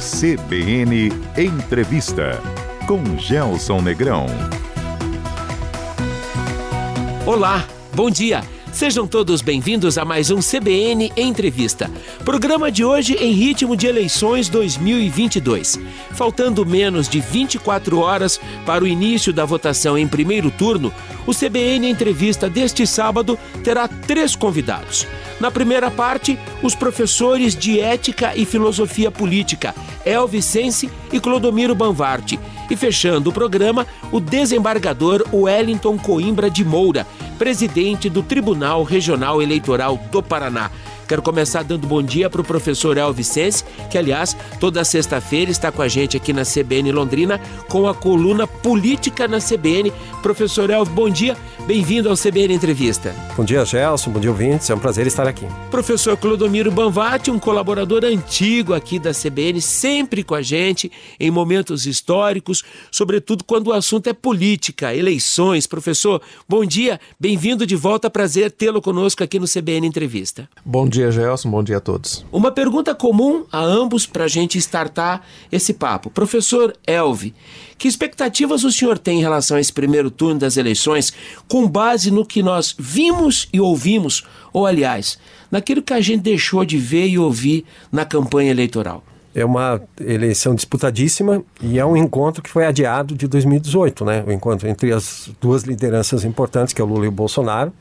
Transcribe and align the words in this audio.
CBN 0.00 1.12
Entrevista 1.36 2.40
com 2.86 3.18
Gelson 3.18 3.82
Negrão. 3.82 4.24
Olá, 7.26 7.68
bom 7.92 8.10
dia. 8.10 8.42
Sejam 8.72 9.06
todos 9.06 9.42
bem-vindos 9.42 9.98
a 9.98 10.04
mais 10.06 10.30
um 10.30 10.38
CBN 10.38 11.12
Entrevista. 11.18 11.90
Programa 12.24 12.72
de 12.72 12.82
hoje 12.82 13.12
em 13.14 13.32
ritmo 13.32 13.76
de 13.76 13.88
eleições 13.88 14.48
2022. 14.48 15.78
Faltando 16.12 16.64
menos 16.64 17.06
de 17.06 17.20
24 17.20 17.98
horas 17.98 18.40
para 18.64 18.82
o 18.82 18.86
início 18.86 19.34
da 19.34 19.44
votação 19.44 19.98
em 19.98 20.08
primeiro 20.08 20.50
turno, 20.50 20.90
o 21.26 21.32
CBN 21.34 21.88
Entrevista 21.88 22.48
deste 22.48 22.86
sábado 22.86 23.38
terá 23.62 23.86
três 23.86 24.34
convidados. 24.34 25.06
Na 25.40 25.50
primeira 25.50 25.90
parte, 25.90 26.38
os 26.62 26.74
professores 26.74 27.56
de 27.56 27.80
Ética 27.80 28.36
e 28.36 28.44
Filosofia 28.44 29.10
Política, 29.10 29.74
Elvicense 30.04 30.90
e 31.12 31.18
Clodomiro 31.18 31.74
Banvarte. 31.74 32.38
E 32.70 32.76
fechando 32.76 33.30
o 33.30 33.32
programa, 33.32 33.86
o 34.12 34.20
desembargador 34.20 35.24
Wellington 35.32 35.98
Coimbra 35.98 36.50
de 36.50 36.64
Moura, 36.64 37.06
presidente 37.38 38.10
do 38.10 38.22
Tribunal 38.22 38.82
Regional 38.82 39.40
Eleitoral 39.40 39.98
do 40.12 40.22
Paraná. 40.22 40.70
Quero 41.10 41.22
começar 41.22 41.64
dando 41.64 41.88
bom 41.88 42.00
dia 42.00 42.30
para 42.30 42.40
o 42.40 42.44
professor 42.44 42.96
El 42.96 43.12
Vicente, 43.12 43.64
que, 43.90 43.98
aliás, 43.98 44.36
toda 44.60 44.84
sexta-feira 44.84 45.50
está 45.50 45.72
com 45.72 45.82
a 45.82 45.88
gente 45.88 46.16
aqui 46.16 46.32
na 46.32 46.44
CBN 46.44 46.92
Londrina 46.92 47.40
com 47.68 47.88
a 47.88 47.92
coluna 47.92 48.46
Política 48.46 49.26
na 49.26 49.38
CBN. 49.40 49.92
Professor 50.22 50.70
El, 50.70 50.84
bom 50.84 51.10
dia, 51.10 51.36
bem-vindo 51.66 52.08
ao 52.08 52.14
CBN 52.14 52.54
Entrevista. 52.54 53.12
Bom 53.36 53.44
dia, 53.44 53.64
Gelson, 53.64 54.12
bom 54.12 54.20
dia, 54.20 54.30
ouvintes, 54.30 54.70
é 54.70 54.74
um 54.76 54.78
prazer 54.78 55.04
estar 55.08 55.26
aqui. 55.26 55.44
Professor 55.68 56.16
Clodomiro 56.16 56.70
Banvati, 56.70 57.28
um 57.28 57.40
colaborador 57.40 58.04
antigo 58.04 58.72
aqui 58.72 58.96
da 58.96 59.10
CBN, 59.10 59.60
sempre 59.60 60.22
com 60.22 60.36
a 60.36 60.42
gente 60.42 60.92
em 61.18 61.28
momentos 61.28 61.86
históricos, 61.86 62.62
sobretudo 62.88 63.42
quando 63.42 63.66
o 63.66 63.72
assunto 63.72 64.06
é 64.06 64.12
política, 64.12 64.94
eleições. 64.94 65.66
Professor, 65.66 66.22
bom 66.48 66.64
dia, 66.64 67.00
bem-vindo 67.18 67.66
de 67.66 67.74
volta, 67.74 68.08
prazer 68.08 68.52
tê-lo 68.52 68.80
conosco 68.80 69.24
aqui 69.24 69.40
no 69.40 69.48
CBN 69.48 69.88
Entrevista. 69.88 70.48
Bom 70.64 70.88
dia 70.88 70.99
dia, 71.00 71.10
Gelson. 71.10 71.50
Bom 71.50 71.62
dia 71.62 71.78
a 71.78 71.80
todos. 71.80 72.24
Uma 72.30 72.50
pergunta 72.50 72.94
comum 72.94 73.44
a 73.50 73.60
ambos 73.60 74.06
para 74.06 74.24
a 74.24 74.28
gente 74.28 74.58
startar 74.58 75.22
esse 75.50 75.72
papo. 75.72 76.10
Professor 76.10 76.74
Elvi, 76.86 77.34
que 77.78 77.88
expectativas 77.88 78.64
o 78.64 78.70
senhor 78.70 78.98
tem 78.98 79.18
em 79.18 79.22
relação 79.22 79.56
a 79.56 79.60
esse 79.60 79.72
primeiro 79.72 80.10
turno 80.10 80.38
das 80.38 80.56
eleições, 80.56 81.12
com 81.48 81.66
base 81.66 82.10
no 82.10 82.26
que 82.26 82.42
nós 82.42 82.74
vimos 82.78 83.48
e 83.52 83.60
ouvimos, 83.60 84.24
ou 84.52 84.66
aliás, 84.66 85.18
naquilo 85.50 85.82
que 85.82 85.94
a 85.94 86.00
gente 86.00 86.22
deixou 86.22 86.64
de 86.64 86.76
ver 86.76 87.08
e 87.08 87.18
ouvir 87.18 87.64
na 87.90 88.04
campanha 88.04 88.50
eleitoral? 88.50 89.02
É 89.32 89.44
uma 89.44 89.80
eleição 90.00 90.56
disputadíssima 90.56 91.42
e 91.62 91.78
é 91.78 91.86
um 91.86 91.96
encontro 91.96 92.42
que 92.42 92.50
foi 92.50 92.66
adiado 92.66 93.14
de 93.14 93.28
2018, 93.28 94.04
né? 94.04 94.24
O 94.26 94.32
encontro 94.32 94.68
entre 94.68 94.92
as 94.92 95.30
duas 95.40 95.62
lideranças 95.62 96.24
importantes, 96.24 96.74
que 96.74 96.82
é 96.82 96.84
o 96.84 96.86
Lula 96.86 97.04
e 97.04 97.08
o 97.08 97.12
Bolsonaro 97.12 97.72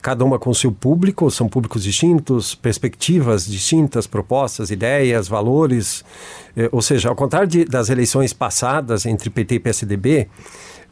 cada 0.00 0.24
uma 0.24 0.38
com 0.38 0.52
seu 0.54 0.72
público, 0.72 1.30
são 1.30 1.48
públicos 1.48 1.82
distintos, 1.82 2.54
perspectivas 2.54 3.46
distintas, 3.46 4.06
propostas, 4.06 4.70
ideias, 4.70 5.28
valores. 5.28 6.04
Eh, 6.56 6.68
ou 6.72 6.80
seja, 6.80 7.08
ao 7.08 7.16
contrário 7.16 7.48
de, 7.48 7.64
das 7.64 7.90
eleições 7.90 8.32
passadas 8.32 9.06
entre 9.06 9.28
PT 9.30 9.56
e 9.56 9.60
PSDB, 9.60 10.28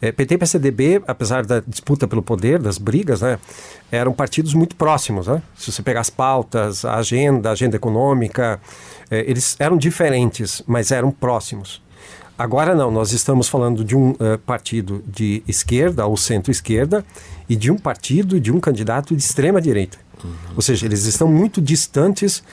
eh, 0.01 0.13
PT 0.13 0.35
e 0.35 0.39
PSDB, 0.39 1.03
apesar 1.07 1.45
da 1.45 1.61
disputa 1.61 2.07
pelo 2.07 2.23
poder, 2.23 2.59
das 2.61 2.79
brigas, 2.79 3.21
né, 3.21 3.39
eram 3.91 4.13
partidos 4.13 4.55
muito 4.55 4.77
próximos. 4.77 5.27
Né? 5.27 5.43
Se 5.57 5.73
você 5.73 5.83
pegar 5.83 6.01
as 6.01 6.11
pautas, 6.11 6.85
a 6.85 6.97
agenda, 6.97 7.49
a 7.49 7.53
agenda 7.53 7.77
econômica, 7.77 8.61
eh, 9.11 9.25
eles 9.27 9.57
eram 9.59 9.77
diferentes, 9.77 10.63
mas 10.67 10.93
eram 10.93 11.11
próximos. 11.11 11.83
Agora 12.39 12.73
não, 12.73 12.89
nós 12.89 13.11
estamos 13.11 13.49
falando 13.49 13.85
de 13.85 13.97
um 13.97 14.11
uh, 14.11 14.39
partido 14.47 15.03
de 15.05 15.43
esquerda 15.49 16.07
ou 16.07 16.17
centro-esquerda 16.17 17.05
e 17.49 17.57
de 17.57 17.69
um 17.69 17.77
partido, 17.77 18.39
de 18.39 18.53
um 18.53 18.61
candidato 18.61 19.17
de 19.17 19.21
extrema-direita. 19.21 19.99
Uhum. 20.23 20.31
Ou 20.55 20.63
seja, 20.63 20.87
eles 20.87 21.05
estão 21.05 21.27
muito 21.27 21.61
distantes, 21.61 22.45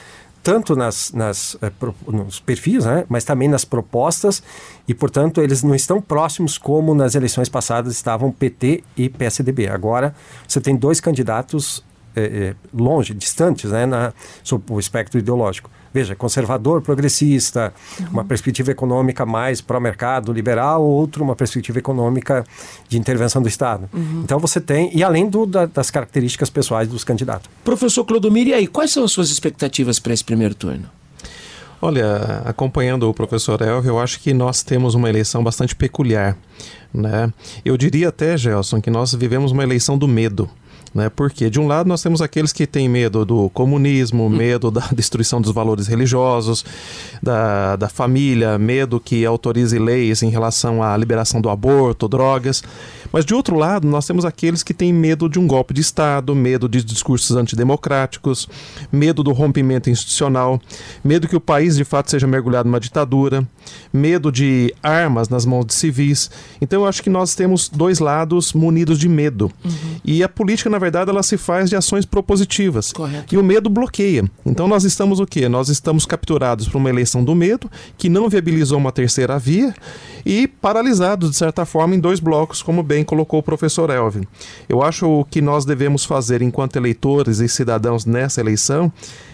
tanto 0.42 0.76
nas, 0.76 1.12
nas, 1.12 1.56
pro, 1.78 1.94
nos 2.08 2.40
perfis, 2.40 2.84
né, 2.84 3.06
mas 3.08 3.24
também 3.24 3.48
nas 3.48 3.64
propostas, 3.64 4.42
e, 4.88 4.94
portanto, 4.94 5.40
eles 5.40 5.62
não 5.62 5.76
estão 5.76 6.02
próximos 6.02 6.58
como 6.58 6.96
nas 6.96 7.14
eleições 7.14 7.48
passadas 7.48 7.94
estavam 7.94 8.32
PT 8.32 8.84
e 8.98 9.08
PSDB. 9.08 9.68
Agora, 9.68 10.16
você 10.48 10.60
tem 10.60 10.76
dois 10.76 11.00
candidatos 11.00 11.78
uh, 11.78 12.56
longe, 12.74 13.14
distantes, 13.14 13.70
né, 13.70 13.86
na, 13.86 14.14
sob 14.44 14.64
o 14.68 14.80
espectro 14.80 15.20
ideológico 15.20 15.70
veja, 15.96 16.14
conservador, 16.14 16.82
progressista, 16.82 17.74
uhum. 17.98 18.08
uma 18.12 18.26
perspectiva 18.26 18.70
econômica 18.70 19.26
mais 19.26 19.62
pró-mercado, 19.62 20.34
liberal, 20.34 20.84
outro 20.84 21.24
uma 21.24 21.38
perspectiva 21.38 21.80
econômica 21.80 22.44
de 22.90 22.98
intervenção 22.98 23.42
do 23.42 23.48
Estado. 23.48 23.90
Uhum. 23.94 24.22
Então 24.22 24.38
você 24.38 24.60
tem, 24.60 24.92
e 24.94 25.02
além 25.02 25.30
do, 25.30 25.46
da, 25.46 25.66
das 25.66 25.90
características 25.90 26.50
pessoais 26.50 26.90
dos 26.90 27.06
candidatos. 27.06 27.50
Professor 27.64 28.04
Clodomir, 28.04 28.46
e 28.50 28.54
aí, 28.54 28.68
quais 28.68 28.92
são 28.92 29.06
as 29.06 29.12
suas 29.14 29.30
expectativas 29.30 29.98
para 29.98 30.14
esse 30.14 30.24
primeiro 30.24 30.54
turno? 30.54 30.90
Olha, 31.82 32.42
acompanhando 32.44 33.10
o 33.10 33.14
professor 33.14 33.62
Elvio, 33.62 33.92
eu 33.92 34.00
acho 34.00 34.20
que 34.20 34.34
nós 34.34 34.64
temos 34.64 34.96
uma 34.96 35.08
eleição 35.08 35.42
bastante 35.42 35.74
peculiar. 35.74 36.36
Né? 36.94 37.32
Eu 37.64 37.78
diria 37.78 38.10
até, 38.10 38.38
Gelson, 38.38 38.82
que 38.82 38.90
nós 38.90 39.14
vivemos 39.14 39.54
uma 39.54 39.64
eleição 39.64 39.98
do 39.98 40.10
medo. 40.10 40.50
Né? 40.96 41.10
Porque, 41.10 41.50
de 41.50 41.60
um 41.60 41.68
lado, 41.68 41.88
nós 41.90 42.02
temos 42.02 42.22
aqueles 42.22 42.54
que 42.54 42.66
têm 42.66 42.88
medo 42.88 43.26
do 43.26 43.50
comunismo, 43.50 44.28
hum. 44.28 44.30
medo 44.30 44.72
da 44.72 44.88
destruição 44.96 45.42
dos 45.42 45.52
valores 45.52 45.88
religiosos, 45.88 46.64
da, 47.22 47.76
da 47.76 47.90
família, 47.90 48.58
medo 48.58 48.98
que 48.98 49.26
autorize 49.26 49.78
leis 49.78 50.24
em 50.24 50.30
relação 50.30 50.82
à 50.82 50.96
liberação 50.96 51.42
do 51.42 51.50
aborto, 51.50 52.08
drogas. 52.08 52.64
Mas, 53.16 53.24
de 53.24 53.34
outro 53.34 53.56
lado, 53.56 53.88
nós 53.88 54.06
temos 54.06 54.26
aqueles 54.26 54.62
que 54.62 54.74
têm 54.74 54.92
medo 54.92 55.30
de 55.30 55.40
um 55.40 55.48
golpe 55.48 55.74
de 55.74 55.80
Estado, 55.80 56.36
medo 56.36 56.68
de 56.68 56.84
discursos 56.84 57.34
antidemocráticos, 57.38 58.46
medo 58.92 59.24
do 59.24 59.32
rompimento 59.32 59.90
institucional, 59.90 60.60
medo 61.02 61.26
que 61.26 61.34
o 61.34 61.40
país, 61.40 61.78
de 61.78 61.86
fato, 61.86 62.12
seja 62.12 62.28
mergulhado 62.28 62.68
numa 62.68 62.78
ditadura, 62.78 63.48
medo 63.94 64.30
de 64.34 64.76
armas 64.84 65.30
nas 65.30 65.46
mãos 65.46 65.66
de 65.66 65.74
civis. 65.74 66.30
Então, 66.60 66.82
eu 66.82 66.88
acho 66.90 67.02
que 67.02 67.10
nós 67.10 67.34
temos 67.36 67.70
dois 67.70 68.00
lados 68.00 68.52
munidos 68.52 69.00
de 69.00 69.08
medo. 69.08 69.50
Uhum. 69.64 69.72
E 70.04 70.22
a 70.22 70.28
política, 70.28 70.70
na 70.70 70.78
verdade, 70.78 71.10
ela 71.10 71.24
se 71.24 71.38
faz 71.38 71.70
de 71.70 71.78
ações 71.78 72.04
propositivas. 72.06 72.92
Correto. 72.92 73.34
E 73.34 73.38
o 73.38 73.44
medo 73.44 73.70
bloqueia. 73.70 74.30
Então 74.46 74.68
nós 74.68 74.84
estamos 74.84 75.22
o 75.22 75.26
quê? 75.26 75.48
Nós 75.48 75.70
estamos 75.70 76.06
capturados 76.06 76.68
por 76.68 76.80
uma 76.80 76.90
eleição 76.90 77.24
do 77.24 77.34
medo, 77.34 77.72
que 77.98 78.10
não 78.10 78.28
viabilizou 78.28 78.78
uma 78.78 78.92
terceira 78.92 79.40
via, 79.40 79.74
e 80.26 80.48
paralisados, 80.48 81.30
de 81.32 81.38
certa 81.38 81.66
forma, 81.66 81.96
em 81.96 82.00
dois 82.00 82.20
blocos, 82.20 82.62
como 82.62 82.84
bem 82.84 83.05
colocou 83.06 83.40
o 83.40 83.44
professor 83.44 83.90
Elvin. 83.90 84.28
Eu 84.68 84.84
acho 84.84 85.26
que 85.30 85.42
nós 85.42 85.64
devemos 85.64 86.04
fazer, 86.04 86.42
enquanto 86.42 86.76
eleitores 86.76 87.40
e 87.40 87.48
cidadãos 87.48 88.06
nessa 88.06 88.42
eleição, 88.42 88.92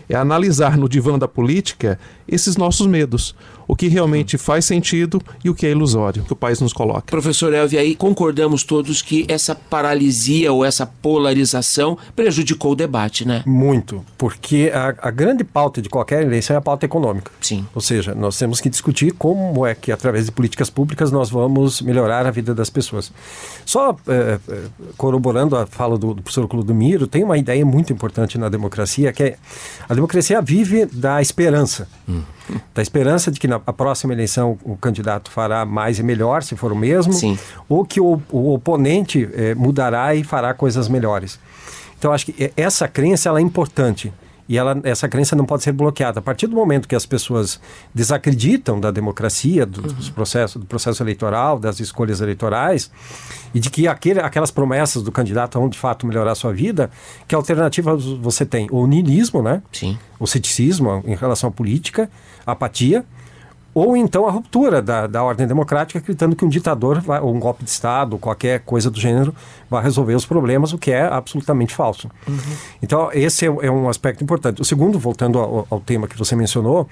é 0.10 0.16
analisar 0.16 0.78
no 0.78 0.90
divã 0.90 1.18
da 1.18 1.28
política 1.28 1.98
esses 2.28 2.58
nossos 2.58 2.86
medos 2.86 3.36
o 3.72 3.76
que 3.76 3.88
realmente 3.88 4.38
faz 4.38 4.66
sentido 4.66 5.22
e 5.46 5.50
o 5.50 5.56
que 5.56 5.66
é 5.66 5.72
ilusório 5.72 6.24
que 6.24 6.34
o 6.34 6.36
país 6.36 6.60
nos 6.60 6.74
coloca. 6.74 7.04
Professor 7.04 7.54
Elvi, 7.54 7.78
aí 7.78 7.96
concordamos 7.96 8.66
todos 8.66 9.02
que 9.02 9.26
essa 9.30 9.56
paralisia 9.56 10.52
ou 10.52 10.66
essa 10.66 10.86
polarização 10.86 11.98
prejudicou 12.14 12.74
o 12.74 12.76
debate, 12.76 13.26
né? 13.26 13.44
Muito, 13.46 14.04
porque 14.18 14.70
a, 14.76 15.08
a 15.08 15.10
grande 15.10 15.46
pauta 15.46 15.82
de 15.82 15.88
qualquer 15.88 16.24
eleição 16.24 16.54
é 16.54 16.60
a 16.60 16.62
pauta 16.62 16.86
econômica. 16.86 17.32
Sim. 17.40 17.66
Ou 17.74 17.80
seja, 17.80 18.14
nós 18.14 18.38
temos 18.38 18.60
que 18.60 18.70
discutir 18.70 19.14
como 19.14 19.66
é 19.66 19.74
que, 19.74 19.90
através 19.90 20.26
de 20.26 20.34
políticas 20.34 20.70
públicas, 20.70 21.10
nós 21.10 21.30
vamos 21.30 21.82
melhorar 21.82 22.26
a 22.26 22.32
vida 22.32 22.54
das 22.54 22.70
pessoas. 22.70 23.10
Só 23.66 23.96
é, 24.06 24.38
corroborando 24.98 25.56
a 25.56 25.66
fala 25.66 25.98
do, 25.98 26.14
do 26.14 26.22
professor 26.22 26.46
Clodomiro, 26.46 27.08
tem 27.08 27.24
uma 27.24 27.38
ideia 27.38 27.66
muito 27.66 27.94
importante 27.94 28.38
na 28.38 28.50
democracia, 28.50 29.14
que 29.14 29.24
é 29.24 29.38
a 29.88 29.94
democracia 29.94 30.42
vive 30.42 30.86
da 30.88 31.22
esperança. 31.22 31.88
Hum 32.10 32.22
da 32.74 32.82
esperança 32.82 33.32
de 33.32 33.40
que 33.40 33.48
na 33.48 33.60
próxima 33.60 34.14
eleição 34.14 34.58
o 34.64 34.76
candidato 34.76 35.32
fará 35.32 35.66
mais 35.66 36.00
e 36.00 36.04
melhor, 36.04 36.44
se 36.44 36.56
for 36.56 36.72
o 36.72 36.76
mesmo, 36.76 37.14
Sim. 37.14 37.38
ou 37.68 37.86
que 37.86 38.00
o, 38.00 38.22
o 38.32 38.54
oponente 38.54 39.30
eh, 39.34 39.56
mudará 39.56 40.14
e 40.16 40.24
fará 40.24 40.54
coisas 40.54 40.88
melhores. 40.88 41.40
Então, 41.98 42.12
acho 42.12 42.26
que 42.26 42.52
essa 42.58 42.88
crença 42.88 43.30
ela 43.30 43.38
é 43.38 43.42
importante. 43.44 44.12
E 44.52 44.58
ela, 44.58 44.78
essa 44.84 45.08
crença 45.08 45.34
não 45.34 45.46
pode 45.46 45.64
ser 45.64 45.72
bloqueada. 45.72 46.20
A 46.20 46.22
partir 46.22 46.46
do 46.46 46.58
momento 46.58 46.86
que 46.86 46.94
as 46.94 47.06
pessoas 47.06 47.58
desacreditam 47.96 48.82
da 48.82 48.92
democracia, 48.92 49.66
do, 49.66 49.80
uhum. 49.80 49.94
dos 49.94 50.10
processos, 50.10 50.60
do 50.60 50.66
processo 50.66 51.02
eleitoral, 51.02 51.58
das 51.58 51.80
escolhas 51.80 52.20
eleitorais, 52.20 52.92
e 53.54 53.62
de 53.62 53.70
que 53.70 53.88
aquele, 53.88 54.20
aquelas 54.20 54.52
promessas 54.52 55.04
do 55.04 55.10
candidato 55.10 55.58
vão 55.58 55.70
de 55.70 55.80
fato 55.80 56.06
melhorar 56.06 56.34
a 56.34 56.36
sua 56.36 56.52
vida, 56.52 56.92
que 57.30 57.34
alternativa 57.34 57.96
você 57.96 58.46
tem? 58.46 58.68
O 58.72 58.86
niilismo, 58.86 59.42
né? 59.42 59.64
Sim. 59.72 59.98
O 60.20 60.28
ceticismo 60.28 61.02
em 61.08 61.16
relação 61.16 61.48
à 61.48 61.52
política, 61.54 62.12
a 62.46 62.52
apatia, 62.52 63.06
ou 63.74 63.96
então 63.96 64.28
a 64.28 64.32
ruptura 64.32 64.82
da, 64.82 65.08
da 65.08 65.24
ordem 65.24 65.48
democrática, 65.48 66.00
acreditando 66.00 66.36
que 66.36 66.44
um 66.44 66.50
ditador, 66.50 67.00
vai, 67.00 67.22
ou 67.22 67.34
um 67.34 67.40
golpe 67.40 67.64
de 67.64 67.70
Estado, 67.70 68.14
ou 68.14 68.20
qualquer 68.20 68.60
coisa 68.62 68.92
do 68.92 69.00
gênero, 69.00 69.34
vai 69.70 69.82
resolver 69.82 70.14
os 70.14 70.26
problemas, 70.26 70.74
o 70.74 70.78
que 70.78 70.92
é 70.92 71.04
absolutamente 71.04 71.74
falso. 71.74 72.12
Uhum. 72.28 72.38
Então, 72.84 73.10
esse 73.14 73.46
é, 73.46 73.48
é, 73.48 73.72
um 73.72 73.88
aspecto 73.88 74.24
importante. 74.24 74.62
O 74.62 74.66
segundo, 74.66 75.00
voltando 75.00 75.40
ao, 75.40 75.68
ao 75.70 75.80
tema 75.80 76.08
que 76.08 76.18
você 76.18 76.36
mencionou, 76.36 76.88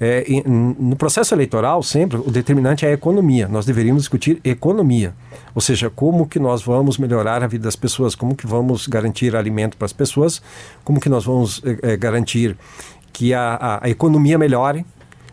é, 0.00 0.24
em, 0.28 0.42
no 0.78 0.94
processo 0.94 1.34
eleitoral, 1.34 1.82
sempre, 1.82 2.18
o 2.18 2.30
determinante 2.30 2.86
é 2.86 2.90
a 2.90 2.92
economia. 2.92 3.48
Nós 3.48 3.66
deveríamos 3.66 4.02
discutir 4.04 4.40
economia, 4.44 5.12
ou 5.52 5.60
seja, 5.60 5.90
como 5.90 6.28
que 6.28 6.38
nós 6.38 6.62
vamos 6.62 6.96
melhorar 6.96 7.42
a 7.42 7.48
vida 7.48 7.64
das 7.64 7.76
pessoas, 7.76 8.14
como 8.14 8.36
que 8.36 8.46
vamos 8.46 8.86
garantir 8.86 9.34
alimento 9.34 9.76
para 9.76 9.86
as 9.86 9.92
pessoas, 9.92 10.40
como 10.84 11.00
que 11.00 11.08
nós 11.08 11.24
vamos 11.24 11.60
é, 11.82 11.96
garantir 11.96 12.56
que 13.12 13.34
a, 13.34 13.54
a, 13.54 13.86
a 13.86 13.90
economia 13.90 14.38
melhore, 14.38 14.86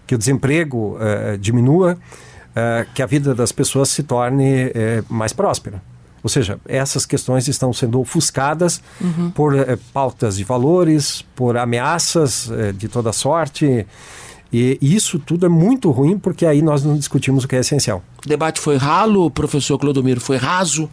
que 0.07 0.15
o 0.15 0.18
desemprego 0.18 0.95
uh, 0.95 1.38
diminua, 1.38 1.94
uh, 1.94 2.88
que 2.95 3.04
a 3.04 3.06
vida 3.06 3.36
das 3.36 3.51
pessoas 3.51 3.89
se 3.89 4.01
torne 4.01 4.68
uh, 4.68 4.71
mais 5.09 5.33
próspera. 5.33 5.83
Ou 6.24 6.30
seja, 6.30 6.59
essas 6.68 7.06
questões 7.06 7.48
estão 7.48 7.71
sendo 7.71 8.00
ofuscadas 8.00 8.81
uhum. 9.00 9.30
por 9.30 9.54
pautas 9.94 10.38
de 10.38 10.44
valores, 10.44 11.24
por 11.36 11.56
ameaças 11.56 12.50
de 12.75 12.89
toda 12.89 13.13
sorte. 13.13 13.86
E 14.51 14.77
isso 14.81 15.19
tudo 15.19 15.45
é 15.45 15.50
muito 15.50 15.89
ruim 15.92 16.18
porque 16.18 16.45
aí 16.45 16.62
nós 16.62 16.83
não 16.83 16.98
discutimos 16.98 17.45
o 17.45 17.48
que 17.48 17.56
é 17.56 17.59
essencial. 17.59 18.04
O 18.25 18.27
debate 18.27 18.59
foi 18.59 18.75
ralo, 18.75 19.30
professor 19.31 19.77
Clodomiro, 19.77 20.19
foi 20.19 20.36
raso? 20.38 20.89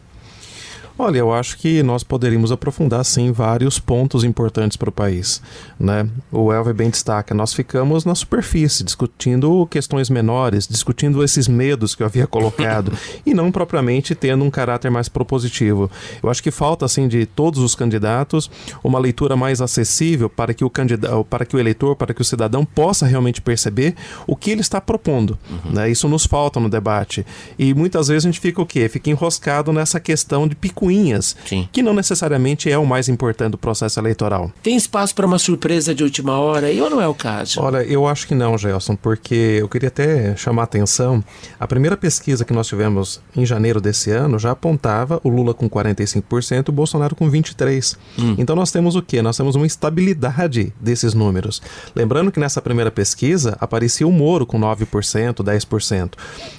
Olha, 0.97 1.19
eu 1.19 1.33
acho 1.33 1.59
que 1.59 1.83
nós 1.83 2.05
poderíamos 2.05 2.53
aprofundar 2.53 3.05
sim 3.05 3.33
vários 3.33 3.81
pontos 3.81 4.23
importantes 4.23 4.77
para 4.77 4.89
o 4.89 4.93
país. 4.93 5.43
Né? 5.79 6.09
O 6.31 6.53
Elver 6.53 6.73
bem 6.73 6.89
destaca, 6.89 7.35
nós 7.35 7.53
ficamos 7.53 8.05
na 8.05 8.15
superfície, 8.15 8.85
discutindo 8.85 9.67
questões 9.67 10.09
menores, 10.09 10.69
discutindo 10.69 11.25
esses 11.25 11.49
medos 11.49 11.97
que 11.97 12.03
eu 12.05 12.07
havia 12.07 12.29
colocado, 12.29 12.93
e 13.27 13.35
não 13.35 13.51
propriamente 13.51 14.15
tendo 14.15 14.45
um 14.45 14.51
caráter 14.51 14.89
mais 14.89 15.09
propositivo. 15.09 15.91
Eu 16.23 16.31
acho 16.31 16.41
que 16.41 16.53
falta, 16.53 16.85
assim, 16.85 17.09
de 17.09 17.27
todos 17.27 17.61
os 17.61 17.75
candidatos, 17.75 18.49
uma 18.83 19.01
leitura 19.01 19.35
mais 19.35 19.61
acessível 19.61 20.31
para 20.31 20.55
que 20.55 20.65
o 20.65 20.71
candidato, 20.71 21.25
para 21.25 21.45
que 21.45 21.57
o 21.57 21.59
eleitor, 21.59 21.97
para 21.97 22.15
que 22.15 22.23
o 22.23 22.25
cidadão 22.25 22.65
possa 22.65 23.05
realmente 23.05 23.43
perceber 23.43 23.97
o 24.29 24.37
que 24.37 24.53
ele 24.53 24.61
está 24.61 24.81
propondo. 24.81 25.37
Uhum. 25.51 25.73
Né? 25.73 25.91
Isso 25.91 26.09
nos 26.09 26.25
falta 26.25 26.61
no 26.61 26.69
debate. 26.69 27.27
E 27.59 27.75
muitas 27.75 28.07
vezes 28.07 28.25
a 28.25 28.29
gente 28.29 28.41
fica 28.41 28.63
o 28.63 28.67
quê? 28.67 28.89
Fica 28.89 29.11
enroscado 29.11 29.73
nessa 29.73 29.99
questão 29.99 30.47
de 30.47 30.55
pico 30.55 30.84
picuinhas, 30.85 31.35
Sim. 31.47 31.69
que 31.73 31.83
não 31.83 31.95
necessariamente 31.95 32.71
é 32.71 32.77
o 32.77 32.87
mais 32.87 33.09
importante 33.09 33.53
do 33.53 33.59
processo 33.59 33.99
eleitoral. 33.99 34.53
Tem 34.63 34.77
espaço 34.77 35.15
para 35.15 35.27
uma 35.27 35.39
surpresa 35.39 35.95
de 35.95 36.05
última 36.05 36.39
hora 36.39 36.71
e 36.71 36.81
ou 36.81 36.91
não 36.91 37.01
é 37.01 37.09
o 37.09 37.15
caso? 37.15 37.61
Olha, 37.61 37.83
eu 37.83 38.07
acho 38.07 38.27
que 38.27 38.35
não, 38.35 38.57
Gelson, 38.59 38.95
porque 38.97 39.59
eu 39.61 39.69
queria 39.69 39.89
até 39.89 40.37
chamar 40.37 40.63
a 40.63 40.65
atenção. 40.65 41.25
A 41.59 41.67
primeira 41.67 41.97
pesquisa 41.97 42.45
que 42.45 42.53
nós 42.53 42.67
tivemos 42.67 43.21
em 43.35 43.47
janeiro 43.47 43.81
desse 43.81 44.11
ano 44.11 44.39
já 44.39 44.51
apontava 44.51 45.21
o 45.25 45.29
Lula 45.29 45.55
com 45.55 45.69
45% 45.69 46.69
e 46.69 46.71
o 46.71 46.73
Bolsonaro 46.73 47.15
com 47.15 47.31
23%. 47.31 47.97
Hum. 48.19 48.35
Então 48.39 48.55
nós 48.55 48.71
temos 48.71 48.95
o 48.95 49.03
quê? 49.03 49.23
Nós 49.23 49.37
temos 49.37 49.57
uma 49.57 49.67
estabilidade 49.67 50.73
desses 50.81 51.15
números. 51.15 51.63
Lembrando 51.95 52.31
que 52.31 52.41
nessa 52.41 52.61
primeira 52.61 52.91
pesquisa 52.91 53.57
aparecia 53.61 54.07
o 54.07 54.13
Moro 54.13 54.47
com 54.47 54.59
9%, 54.59 55.43
10%. 55.43 56.13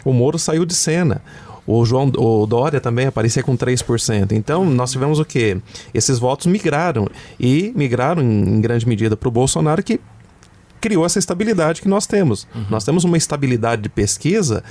O 0.04 0.14
Moro 0.14 0.40
saiu 0.40 0.66
de 0.66 0.74
cena. 0.74 1.22
O 1.68 1.84
João 1.86 2.12
o 2.18 2.46
Dória 2.46 2.80
também 2.80 3.08
aparecia 3.08 3.42
com 3.42 3.58
3%. 3.58 4.32
Então, 4.34 4.66
nós 4.66 4.92
tivemos 4.92 5.20
o 5.20 5.26
quê? 5.26 5.58
Esses 5.94 6.20
votos 6.20 6.46
migraram 6.46 7.08
e 7.40 7.74
migraram 7.76 8.22
em, 8.22 8.56
em 8.56 8.62
grande 8.62 8.88
medida 8.88 9.18
para 9.18 9.28
o 9.28 9.32
Bolsonaro 9.32 9.82
que 9.82 10.00
criou 10.80 11.06
essa 11.06 11.18
estabilidade 11.18 11.82
que 11.82 11.88
nós 11.88 12.06
temos. 12.06 12.48
Uhum. 12.54 12.66
Nós 12.70 12.84
temos 12.84 13.04
uma 13.04 13.18
estabilidade 13.18 13.82
de 13.82 13.90
pesquisa 13.90 14.64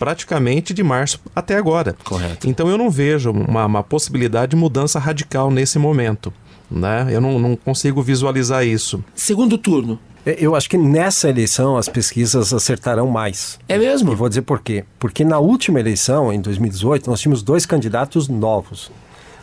praticamente 0.00 0.72
de 0.72 0.82
março 0.82 1.20
até 1.36 1.56
agora. 1.56 1.94
Correto. 2.02 2.48
Então 2.48 2.68
eu 2.68 2.78
não 2.78 2.90
vejo 2.90 3.30
uma, 3.30 3.66
uma 3.66 3.82
possibilidade 3.82 4.50
de 4.50 4.56
mudança 4.56 4.98
radical 4.98 5.50
nesse 5.50 5.78
momento. 5.78 6.32
Né? 6.70 7.08
Eu 7.10 7.20
não, 7.20 7.38
não 7.38 7.54
consigo 7.54 8.02
visualizar 8.02 8.64
isso. 8.66 9.04
Segundo 9.14 9.58
turno. 9.58 9.98
É, 10.24 10.36
eu 10.38 10.54
acho 10.54 10.68
que 10.68 10.76
nessa 10.76 11.28
eleição 11.28 11.76
as 11.76 11.88
pesquisas 11.88 12.52
acertarão 12.52 13.06
mais. 13.08 13.58
É 13.68 13.78
mesmo? 13.78 14.12
E 14.12 14.14
vou 14.14 14.28
dizer 14.28 14.42
por 14.42 14.60
quê. 14.60 14.84
Porque 14.98 15.24
na 15.24 15.38
última 15.38 15.80
eleição, 15.80 16.32
em 16.32 16.40
2018, 16.40 17.08
nós 17.08 17.20
tínhamos 17.20 17.42
dois 17.42 17.64
candidatos 17.64 18.28
novos. 18.28 18.90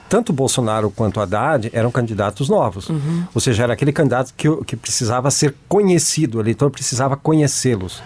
Tanto 0.09 0.31
Bolsonaro 0.31 0.89
quanto 0.89 1.19
Haddad 1.19 1.69
eram 1.74 1.91
candidatos 1.91 2.47
novos. 2.47 2.89
Uhum. 2.89 3.25
Ou 3.33 3.41
seja, 3.41 3.63
era 3.63 3.74
aquele 3.74 3.91
candidato 3.91 4.33
que, 4.38 4.50
que 4.65 4.75
precisava 4.75 5.29
ser 5.29 5.53
conhecido, 5.68 6.38
o 6.38 6.41
eleitor 6.41 6.69
precisava 6.69 7.18
conhecê-los. 7.18 8.01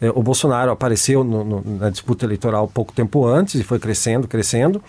É, 0.00 0.10
o 0.10 0.22
Bolsonaro 0.22 0.70
apareceu 0.70 1.24
no, 1.24 1.44
no, 1.44 1.78
na 1.78 1.90
disputa 1.90 2.24
eleitoral 2.24 2.68
pouco 2.68 2.92
tempo 2.92 3.26
antes 3.26 3.56
e 3.56 3.64
foi 3.64 3.78
crescendo, 3.78 4.26
crescendo. 4.26 4.82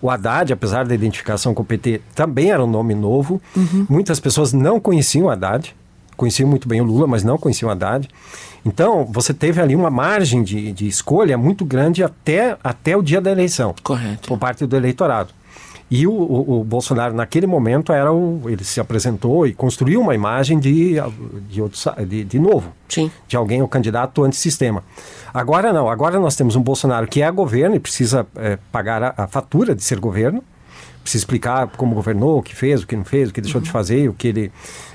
O 0.00 0.08
Haddad, 0.08 0.52
apesar 0.52 0.84
da 0.86 0.94
identificação 0.94 1.52
com 1.54 1.62
o 1.62 1.64
PT, 1.64 2.00
também 2.14 2.50
era 2.50 2.62
um 2.64 2.70
nome 2.70 2.94
novo. 2.94 3.40
Uhum. 3.56 3.86
Muitas 3.88 4.18
pessoas 4.18 4.52
não 4.52 4.80
conheciam 4.80 5.26
o 5.26 5.30
Haddad 5.30 5.74
conheciam 6.16 6.48
muito 6.48 6.68
bem 6.68 6.80
o 6.80 6.84
Lula, 6.84 7.06
mas 7.06 7.22
não 7.22 7.38
conheciam 7.38 7.68
o 7.68 7.72
Haddad. 7.72 8.08
Então, 8.64 9.04
você 9.04 9.34
teve 9.34 9.60
ali 9.60 9.74
uma 9.74 9.90
margem 9.90 10.42
de, 10.42 10.72
de 10.72 10.86
escolha 10.86 11.36
muito 11.36 11.64
grande 11.64 12.02
até, 12.02 12.56
até 12.62 12.96
o 12.96 13.02
dia 13.02 13.20
da 13.20 13.30
eleição. 13.30 13.74
Correto. 13.82 14.28
Por 14.28 14.38
parte 14.38 14.66
do 14.66 14.76
eleitorado. 14.76 15.30
E 15.94 16.06
o, 16.06 16.12
o, 16.12 16.60
o, 16.60 16.64
Bolsonaro, 16.64 17.12
naquele 17.12 17.46
momento, 17.46 17.92
era 17.92 18.10
o, 18.10 18.40
ele 18.46 18.64
se 18.64 18.80
apresentou 18.80 19.46
e 19.46 19.52
construiu 19.52 20.00
uma 20.00 20.14
imagem 20.14 20.58
de, 20.58 20.94
de, 21.50 21.60
outro, 21.60 21.78
de, 22.06 22.24
de 22.24 22.38
novo. 22.38 22.72
Sim. 22.88 23.10
De 23.28 23.36
alguém, 23.36 23.60
o 23.60 23.68
candidato 23.68 24.24
antissistema. 24.24 24.82
Agora 25.34 25.70
não. 25.70 25.90
Agora 25.90 26.18
nós 26.18 26.34
temos 26.34 26.56
um 26.56 26.62
Bolsonaro 26.62 27.06
que 27.06 27.20
é 27.20 27.30
governo 27.30 27.76
e 27.76 27.78
precisa 27.78 28.26
é, 28.36 28.58
pagar 28.72 29.02
a, 29.02 29.14
a, 29.18 29.26
fatura 29.26 29.74
de 29.74 29.84
ser 29.84 30.00
governo. 30.00 30.42
Precisa 31.02 31.24
explicar 31.24 31.68
como 31.76 31.94
governou, 31.94 32.38
o 32.38 32.42
que 32.42 32.56
fez, 32.56 32.82
o 32.82 32.86
que 32.86 32.96
não 32.96 33.04
fez, 33.04 33.28
o 33.28 33.32
que 33.34 33.42
deixou 33.42 33.58
uhum. 33.58 33.64
de 33.64 33.70
fazer, 33.70 34.08
o 34.08 34.14
que 34.14 34.28
ele 34.28 34.52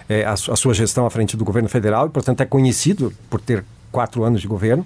é, 0.10 0.24
a, 0.24 0.34
a, 0.34 0.36
sua 0.36 0.74
gestão 0.74 1.06
à 1.06 1.10
frente 1.10 1.36
do 1.36 1.44
governo 1.44 1.70
federal 1.70 2.08
e, 2.08 2.10
portanto, 2.10 2.42
é 2.42 2.46
conhecido 2.46 3.14
por 3.30 3.42
ter 3.42 3.64
quatro 3.92 4.24
anos 4.24 4.42
de 4.42 4.48
governo. 4.48 4.86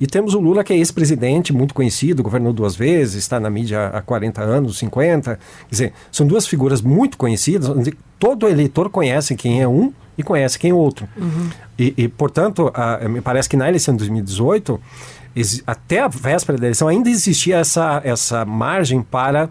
E 0.00 0.06
temos 0.06 0.34
o 0.34 0.40
Lula, 0.40 0.64
que 0.64 0.72
é 0.72 0.76
ex-presidente, 0.76 1.52
muito 1.52 1.72
conhecido, 1.72 2.22
governou 2.22 2.52
duas 2.52 2.74
vezes, 2.74 3.14
está 3.14 3.38
na 3.38 3.48
mídia 3.48 3.86
há 3.88 4.02
40 4.02 4.42
anos, 4.42 4.78
50. 4.78 5.36
Quer 5.36 5.40
dizer, 5.70 5.92
são 6.10 6.26
duas 6.26 6.46
figuras 6.46 6.82
muito 6.82 7.16
conhecidas, 7.16 7.68
onde 7.68 7.94
todo 8.18 8.48
eleitor 8.48 8.90
conhece 8.90 9.36
quem 9.36 9.62
é 9.62 9.68
um 9.68 9.92
e 10.18 10.22
conhece 10.22 10.58
quem 10.58 10.70
é 10.70 10.74
outro. 10.74 11.08
Uhum. 11.16 11.48
E, 11.78 11.94
e, 11.96 12.08
portanto, 12.08 12.70
a, 12.74 13.08
me 13.08 13.20
parece 13.20 13.48
que 13.48 13.56
na 13.56 13.68
eleição 13.68 13.94
de 13.94 13.98
2018, 13.98 14.80
até 15.66 16.00
a 16.00 16.08
véspera 16.08 16.58
da 16.58 16.66
eleição, 16.66 16.88
ainda 16.88 17.08
existia 17.08 17.58
essa, 17.58 18.00
essa 18.04 18.44
margem 18.44 19.02
para 19.02 19.48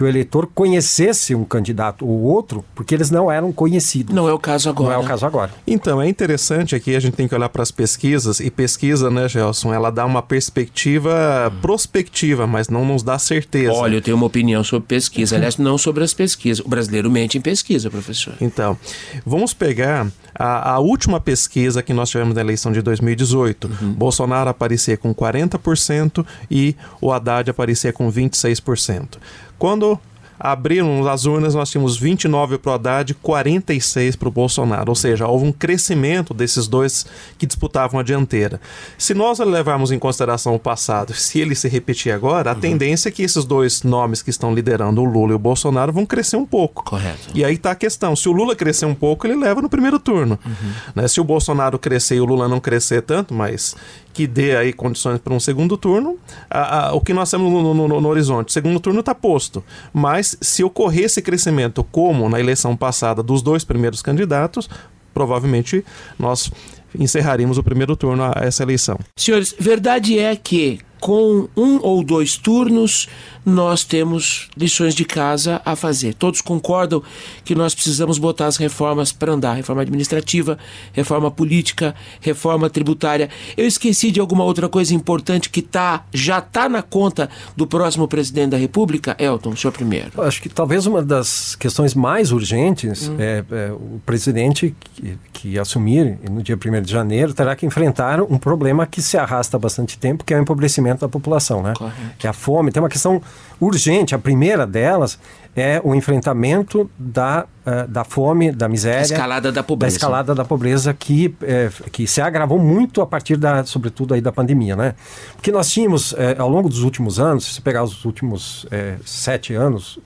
que 0.00 0.04
o 0.04 0.08
eleitor 0.08 0.46
conhecesse 0.46 1.34
um 1.34 1.44
candidato 1.44 2.08
ou 2.08 2.22
outro, 2.22 2.64
porque 2.74 2.94
eles 2.94 3.10
não 3.10 3.30
eram 3.30 3.52
conhecidos. 3.52 4.14
Não 4.14 4.26
é 4.26 4.32
o 4.32 4.38
caso 4.38 4.70
agora. 4.70 4.94
Não 4.94 5.02
é 5.02 5.04
o 5.04 5.06
caso 5.06 5.26
agora. 5.26 5.50
Então, 5.66 6.00
é 6.00 6.08
interessante 6.08 6.74
aqui, 6.74 6.96
a 6.96 7.00
gente 7.00 7.12
tem 7.12 7.28
que 7.28 7.34
olhar 7.34 7.50
para 7.50 7.62
as 7.62 7.70
pesquisas, 7.70 8.40
e 8.40 8.50
pesquisa, 8.50 9.10
né, 9.10 9.28
Gelson, 9.28 9.74
ela 9.74 9.90
dá 9.90 10.06
uma 10.06 10.22
perspectiva 10.22 11.52
prospectiva, 11.60 12.46
mas 12.46 12.70
não 12.70 12.82
nos 12.82 13.02
dá 13.02 13.18
certeza. 13.18 13.74
Olha, 13.74 13.96
eu 13.96 14.00
tenho 14.00 14.16
uma 14.16 14.24
opinião 14.24 14.64
sobre 14.64 14.88
pesquisa, 14.88 15.36
aliás, 15.36 15.58
não 15.58 15.76
sobre 15.76 16.02
as 16.02 16.14
pesquisas. 16.14 16.64
O 16.64 16.68
brasileiro 16.70 17.10
mente 17.10 17.36
em 17.36 17.42
pesquisa, 17.42 17.90
professor. 17.90 18.32
Então, 18.40 18.78
vamos 19.26 19.52
pegar 19.52 20.06
a, 20.34 20.76
a 20.76 20.78
última 20.78 21.20
pesquisa 21.20 21.82
que 21.82 21.92
nós 21.92 22.08
tivemos 22.08 22.34
na 22.34 22.40
eleição 22.40 22.72
de 22.72 22.80
2018. 22.80 23.66
Uhum. 23.68 23.92
Bolsonaro 23.92 24.48
aparecia 24.48 24.96
com 24.96 25.14
40% 25.14 26.24
e 26.50 26.74
o 27.02 27.12
Haddad 27.12 27.50
aparecia 27.50 27.92
com 27.92 28.10
26%. 28.10 29.18
Quando 29.60 30.00
abriram 30.40 31.06
as 31.06 31.26
urnas, 31.26 31.54
nós 31.54 31.68
tínhamos 31.68 31.98
29 31.98 32.56
para 32.56 32.70
o 32.70 32.74
Haddad 32.74 33.12
e 33.12 33.14
46 33.14 34.16
para 34.16 34.28
o 34.28 34.32
Bolsonaro. 34.32 34.90
Ou 34.90 34.94
seja, 34.94 35.26
houve 35.26 35.44
um 35.44 35.52
crescimento 35.52 36.32
desses 36.32 36.66
dois 36.66 37.04
que 37.36 37.44
disputavam 37.44 38.00
a 38.00 38.02
dianteira. 38.02 38.58
Se 38.96 39.12
nós 39.12 39.38
levarmos 39.38 39.92
em 39.92 39.98
consideração 39.98 40.54
o 40.54 40.58
passado, 40.58 41.12
se 41.12 41.38
ele 41.38 41.54
se 41.54 41.68
repetir 41.68 42.10
agora, 42.10 42.52
a 42.52 42.54
uhum. 42.54 42.60
tendência 42.60 43.10
é 43.10 43.12
que 43.12 43.22
esses 43.22 43.44
dois 43.44 43.82
nomes 43.82 44.22
que 44.22 44.30
estão 44.30 44.54
liderando, 44.54 45.02
o 45.02 45.04
Lula 45.04 45.32
e 45.32 45.34
o 45.34 45.38
Bolsonaro, 45.38 45.92
vão 45.92 46.06
crescer 46.06 46.38
um 46.38 46.46
pouco. 46.46 46.84
Correto. 46.84 47.28
E 47.34 47.44
aí 47.44 47.56
está 47.56 47.72
a 47.72 47.76
questão: 47.76 48.16
se 48.16 48.26
o 48.26 48.32
Lula 48.32 48.56
crescer 48.56 48.86
um 48.86 48.94
pouco, 48.94 49.26
ele 49.26 49.36
leva 49.36 49.60
no 49.60 49.68
primeiro 49.68 49.98
turno. 49.98 50.38
Uhum. 50.42 50.72
Né? 50.94 51.06
Se 51.06 51.20
o 51.20 51.24
Bolsonaro 51.24 51.78
crescer 51.78 52.16
e 52.16 52.20
o 52.20 52.24
Lula 52.24 52.48
não 52.48 52.60
crescer 52.60 53.02
tanto, 53.02 53.34
mas 53.34 53.76
que 54.12 54.26
dê 54.26 54.56
aí 54.56 54.72
condições 54.72 55.18
para 55.18 55.32
um 55.32 55.40
segundo 55.40 55.76
turno. 55.76 56.18
A, 56.48 56.88
a, 56.88 56.94
o 56.94 57.00
que 57.00 57.12
nós 57.12 57.30
temos 57.30 57.50
no, 57.50 57.74
no, 57.74 58.00
no 58.00 58.08
horizonte, 58.08 58.52
segundo 58.52 58.80
turno 58.80 59.00
está 59.00 59.14
posto. 59.14 59.62
Mas 59.92 60.36
se 60.40 60.64
ocorrer 60.64 61.04
esse 61.04 61.22
crescimento, 61.22 61.84
como 61.84 62.28
na 62.28 62.40
eleição 62.40 62.76
passada 62.76 63.22
dos 63.22 63.42
dois 63.42 63.64
primeiros 63.64 64.02
candidatos, 64.02 64.68
provavelmente 65.12 65.84
nós 66.18 66.50
encerraríamos 66.98 67.58
o 67.58 67.62
primeiro 67.62 67.94
turno 67.96 68.24
a 68.24 68.44
essa 68.44 68.62
eleição. 68.62 68.98
Senhores, 69.16 69.54
verdade 69.58 70.18
é 70.18 70.34
que 70.34 70.80
com 71.00 71.48
um 71.56 71.78
ou 71.82 72.04
dois 72.04 72.36
turnos, 72.36 73.08
nós 73.44 73.84
temos 73.84 74.48
lições 74.56 74.94
de 74.94 75.04
casa 75.04 75.60
a 75.64 75.74
fazer. 75.74 76.14
Todos 76.14 76.40
concordam 76.40 77.02
que 77.44 77.54
nós 77.54 77.74
precisamos 77.74 78.18
botar 78.18 78.46
as 78.46 78.56
reformas 78.56 79.12
para 79.12 79.32
andar: 79.32 79.54
reforma 79.54 79.82
administrativa, 79.82 80.58
reforma 80.92 81.30
política, 81.30 81.94
reforma 82.20 82.68
tributária. 82.68 83.28
Eu 83.56 83.66
esqueci 83.66 84.10
de 84.10 84.20
alguma 84.20 84.44
outra 84.44 84.68
coisa 84.68 84.94
importante 84.94 85.48
que 85.48 85.62
tá, 85.62 86.04
já 86.12 86.38
está 86.38 86.68
na 86.68 86.82
conta 86.82 87.30
do 87.56 87.66
próximo 87.66 88.06
presidente 88.06 88.50
da 88.50 88.56
República? 88.56 89.16
Elton, 89.18 89.50
o 89.50 89.56
senhor 89.56 89.72
primeiro. 89.72 90.20
Acho 90.22 90.42
que 90.42 90.48
talvez 90.48 90.86
uma 90.86 91.02
das 91.02 91.54
questões 91.56 91.94
mais 91.94 92.32
urgentes 92.32 93.08
hum. 93.08 93.16
é, 93.18 93.44
é, 93.50 93.72
o 93.72 94.00
presidente 94.04 94.74
que, 94.94 95.18
que 95.32 95.58
assumir 95.58 96.18
no 96.30 96.42
dia 96.42 96.56
1 96.56 96.82
de 96.82 96.92
janeiro 96.92 97.32
terá 97.32 97.56
que 97.56 97.64
enfrentar 97.64 98.20
um 98.20 98.36
problema 98.36 98.86
que 98.86 99.00
se 99.00 99.16
arrasta 99.16 99.56
há 99.56 99.60
bastante 99.60 99.98
tempo, 99.98 100.24
que 100.24 100.34
é 100.34 100.38
o 100.38 100.42
empobrecimento 100.42 100.89
da 100.98 101.08
população, 101.08 101.62
né? 101.62 101.74
Correto. 101.76 102.16
Que 102.18 102.26
é 102.26 102.30
a 102.30 102.32
fome. 102.32 102.72
Tem 102.72 102.82
uma 102.82 102.88
questão 102.88 103.20
urgente. 103.60 104.14
A 104.14 104.18
primeira 104.18 104.66
delas 104.66 105.18
é 105.54 105.80
o 105.84 105.94
enfrentamento 105.94 106.90
da, 106.98 107.46
uh, 107.66 107.88
da 107.88 108.04
fome, 108.04 108.50
da 108.50 108.68
miséria. 108.68 109.02
Escalada 109.02 109.52
da 109.52 109.62
pobreza. 109.62 109.92
Da 109.92 109.96
escalada 109.96 110.34
da 110.34 110.44
pobreza 110.44 110.94
que, 110.94 111.34
é, 111.42 111.70
que 111.90 112.06
se 112.06 112.20
agravou 112.20 112.58
muito 112.58 113.00
a 113.00 113.06
partir, 113.06 113.36
da, 113.36 113.64
sobretudo, 113.64 114.14
aí 114.14 114.20
da 114.20 114.32
pandemia, 114.32 114.76
né? 114.76 114.94
Porque 115.34 115.52
nós 115.52 115.70
tínhamos, 115.70 116.14
é, 116.14 116.36
ao 116.38 116.48
longo 116.48 116.68
dos 116.68 116.82
últimos 116.82 117.18
anos, 117.18 117.44
se 117.44 117.54
você 117.54 117.60
pegar 117.60 117.82
os 117.82 118.04
últimos 118.04 118.66
sete 119.04 119.54
anos, 119.54 119.98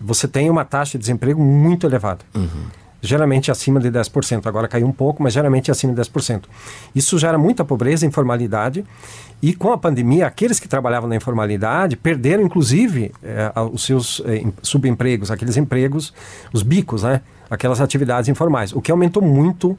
você 0.00 0.26
tem 0.26 0.50
uma 0.50 0.64
taxa 0.64 0.92
de 0.92 0.98
desemprego 0.98 1.42
muito 1.42 1.86
elevada. 1.86 2.24
Uhum 2.34 2.81
geralmente 3.02 3.50
acima 3.50 3.80
de 3.80 3.90
10%. 3.90 4.46
Agora 4.46 4.68
caiu 4.68 4.86
um 4.86 4.92
pouco, 4.92 5.22
mas 5.22 5.34
geralmente 5.34 5.70
acima 5.70 5.92
de 5.92 6.00
10%. 6.00 6.44
Isso 6.94 7.18
gera 7.18 7.36
muita 7.36 7.64
pobreza, 7.64 8.06
informalidade. 8.06 8.84
E 9.42 9.52
com 9.52 9.72
a 9.72 9.78
pandemia, 9.78 10.26
aqueles 10.26 10.60
que 10.60 10.68
trabalhavam 10.68 11.08
na 11.08 11.16
informalidade 11.16 11.96
perderam, 11.96 12.44
inclusive, 12.44 13.12
eh, 13.24 13.52
os 13.72 13.84
seus 13.84 14.22
eh, 14.24 14.44
subempregos, 14.62 15.32
aqueles 15.32 15.56
empregos, 15.56 16.14
os 16.52 16.62
bicos, 16.62 17.02
né? 17.02 17.20
aquelas 17.52 17.82
atividades 17.82 18.30
informais, 18.30 18.72
o 18.72 18.80
que 18.80 18.90
aumentou 18.90 19.22
muito 19.22 19.76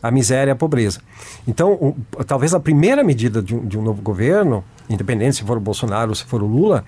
a 0.00 0.12
miséria 0.12 0.50
e 0.50 0.52
a 0.52 0.54
pobreza. 0.54 1.00
Então, 1.48 1.72
um, 1.72 1.94
talvez 2.24 2.54
a 2.54 2.60
primeira 2.60 3.02
medida 3.02 3.42
de 3.42 3.52
um, 3.52 3.66
de 3.66 3.76
um, 3.76 3.82
novo 3.82 4.00
governo, 4.00 4.62
independente 4.88 5.36
se 5.36 5.42
for 5.42 5.56
o 5.56 5.60
Bolsonaro 5.60 6.10
ou 6.10 6.14
se 6.14 6.24
for 6.24 6.40
o 6.40 6.46
Lula, 6.46 6.84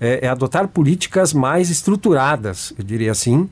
é, 0.00 0.24
é 0.24 0.28
adotar 0.28 0.66
políticas 0.68 1.34
mais 1.34 1.68
estruturadas, 1.68 2.72
eu 2.78 2.84
diria 2.84 3.10
assim, 3.10 3.50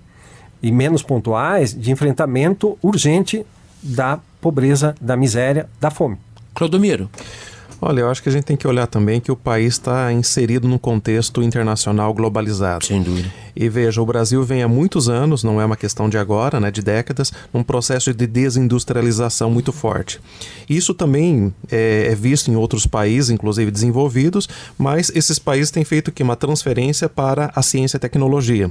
e 0.63 0.71
menos 0.71 1.03
pontuais 1.03 1.75
de 1.75 1.91
enfrentamento 1.91 2.79
urgente 2.83 3.45
da 3.83 4.19
pobreza, 4.41 4.95
da 5.01 5.17
miséria, 5.17 5.69
da 5.81 5.91
fome. 5.91 6.19
Clodomiro. 6.55 7.09
Olha, 7.83 8.01
eu 8.01 8.11
acho 8.11 8.23
que 8.23 8.29
a 8.29 8.33
gente 8.33 8.45
tem 8.45 8.57
que 8.57 8.69
olhar 8.69 8.87
também 8.87 9.21
que 9.21 9.33
o 9.33 9.37
país 9.37 9.75
está 9.75 10.13
inserido 10.13 10.69
num 10.69 10.77
contexto 10.77 11.43
internacional 11.43 12.13
globalizado. 12.13 12.85
Sem 12.85 13.03
dúvida. 13.03 13.31
E 13.55 13.69
veja, 13.69 14.01
o 14.01 14.07
Brasil 14.07 14.43
vem 14.43 14.63
há 14.63 14.69
muitos 14.69 15.09
anos, 15.09 15.43
não 15.43 15.61
é 15.61 15.65
uma 15.65 15.77
questão 15.77 16.09
de 16.09 16.19
agora, 16.19 16.61
né, 16.61 16.71
de 16.71 16.83
décadas, 16.83 17.33
num 17.53 17.63
processo 17.63 18.13
de 18.13 18.27
desindustrialização 18.27 19.51
muito 19.51 19.73
forte. 19.73 20.21
Isso 20.69 20.95
também 20.95 21.53
é, 21.71 22.09
é 22.11 22.15
visto 22.15 22.51
em 22.51 22.57
outros 22.57 22.87
países, 22.87 23.31
inclusive 23.31 23.71
desenvolvidos, 23.71 24.49
mas 24.79 25.11
esses 25.15 25.39
países 25.39 25.71
têm 25.71 25.85
feito 25.85 26.13
que 26.13 26.23
uma 26.23 26.37
transferência 26.37 27.09
para 27.09 27.51
a 27.55 27.63
ciência 27.63 27.97
e 27.97 28.01
tecnologia. 28.01 28.71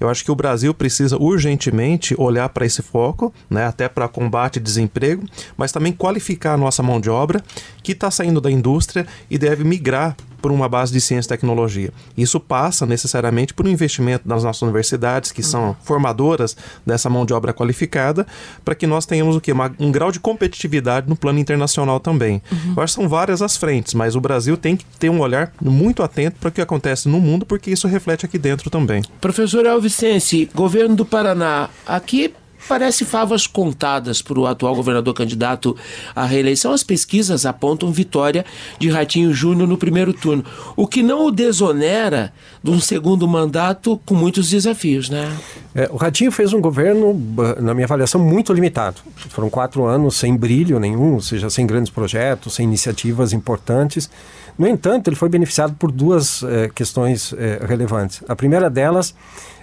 Eu 0.00 0.08
acho 0.08 0.24
que 0.24 0.30
o 0.30 0.36
Brasil 0.36 0.74
precisa 0.74 1.16
urgentemente 1.16 2.14
olhar 2.18 2.48
para 2.48 2.66
esse 2.66 2.82
foco, 2.82 3.32
né, 3.48 3.66
até 3.66 3.88
para 3.88 4.08
combate 4.08 4.58
ao 4.58 4.64
desemprego, 4.64 5.24
mas 5.56 5.72
também 5.72 5.92
qualificar 5.92 6.54
a 6.54 6.56
nossa 6.56 6.82
mão 6.82 7.00
de 7.00 7.10
obra 7.10 7.42
que 7.82 7.92
está 7.92 8.10
saindo 8.10 8.40
da 8.40 8.50
indústria 8.50 9.06
e 9.30 9.38
deve 9.38 9.64
migrar 9.64 10.16
por 10.40 10.52
uma 10.52 10.68
base 10.68 10.92
de 10.92 11.00
ciência 11.00 11.28
e 11.28 11.30
tecnologia. 11.30 11.92
Isso 12.16 12.38
passa 12.38 12.86
necessariamente 12.86 13.54
por 13.54 13.66
um 13.66 13.68
investimento 13.68 14.28
nas 14.28 14.44
nossas 14.44 14.62
universidades, 14.62 15.32
que 15.32 15.42
são 15.42 15.76
formadoras 15.82 16.56
dessa 16.84 17.10
mão 17.10 17.24
de 17.24 17.32
obra 17.32 17.52
qualificada, 17.52 18.26
para 18.64 18.74
que 18.74 18.86
nós 18.86 19.06
tenhamos 19.06 19.36
o 19.36 19.40
quê? 19.40 19.52
Uma, 19.52 19.72
um 19.78 19.90
grau 19.90 20.12
de 20.12 20.20
competitividade 20.20 21.08
no 21.08 21.16
plano 21.16 21.38
internacional 21.38 22.00
também. 22.00 22.42
Uhum. 22.50 22.74
Eu 22.76 22.82
acho 22.82 22.94
que 22.94 23.00
são 23.00 23.08
várias 23.08 23.42
as 23.42 23.56
frentes, 23.56 23.94
mas 23.94 24.16
o 24.16 24.20
Brasil 24.20 24.56
tem 24.56 24.76
que 24.76 24.84
ter 24.98 25.10
um 25.10 25.20
olhar 25.20 25.52
muito 25.60 26.02
atento 26.02 26.36
para 26.38 26.48
o 26.48 26.52
que 26.52 26.60
acontece 26.60 27.08
no 27.08 27.20
mundo, 27.20 27.46
porque 27.46 27.70
isso 27.70 27.88
reflete 27.88 28.24
aqui 28.24 28.38
dentro 28.38 28.70
também. 28.70 29.02
Professor 29.20 29.66
Alvicense, 29.66 30.48
governo 30.54 30.96
do 30.96 31.04
Paraná, 31.04 31.68
aqui 31.86 32.34
Parece 32.68 33.04
favas 33.04 33.46
contadas 33.46 34.20
para 34.20 34.38
o 34.38 34.46
atual 34.46 34.74
governador 34.74 35.14
candidato 35.14 35.76
à 36.14 36.24
reeleição. 36.24 36.72
As 36.72 36.82
pesquisas 36.82 37.46
apontam 37.46 37.92
vitória 37.92 38.44
de 38.78 38.88
Ratinho 38.88 39.32
Júnior 39.32 39.68
no 39.68 39.78
primeiro 39.78 40.12
turno, 40.12 40.44
o 40.74 40.86
que 40.86 41.02
não 41.02 41.26
o 41.26 41.30
desonera 41.30 42.32
de 42.62 42.70
um 42.70 42.80
segundo 42.80 43.26
mandato 43.28 44.00
com 44.04 44.14
muitos 44.14 44.50
desafios, 44.50 45.08
né? 45.08 45.32
É, 45.74 45.88
o 45.92 45.96
Ratinho 45.96 46.32
fez 46.32 46.52
um 46.52 46.60
governo, 46.60 47.14
na 47.60 47.72
minha 47.72 47.84
avaliação, 47.84 48.20
muito 48.20 48.52
limitado. 48.52 48.96
Foram 49.28 49.48
quatro 49.48 49.84
anos 49.84 50.16
sem 50.16 50.36
brilho 50.36 50.80
nenhum, 50.80 51.14
ou 51.14 51.20
seja, 51.20 51.48
sem 51.48 51.66
grandes 51.66 51.90
projetos, 51.90 52.54
sem 52.54 52.66
iniciativas 52.66 53.32
importantes. 53.32 54.10
No 54.58 54.66
entanto, 54.66 55.08
ele 55.08 55.16
foi 55.16 55.28
beneficiado 55.28 55.74
por 55.78 55.92
duas 55.92 56.42
é, 56.42 56.68
questões 56.74 57.32
é, 57.34 57.64
relevantes. 57.64 58.22
A 58.28 58.34
primeira 58.34 58.68
delas 58.68 59.14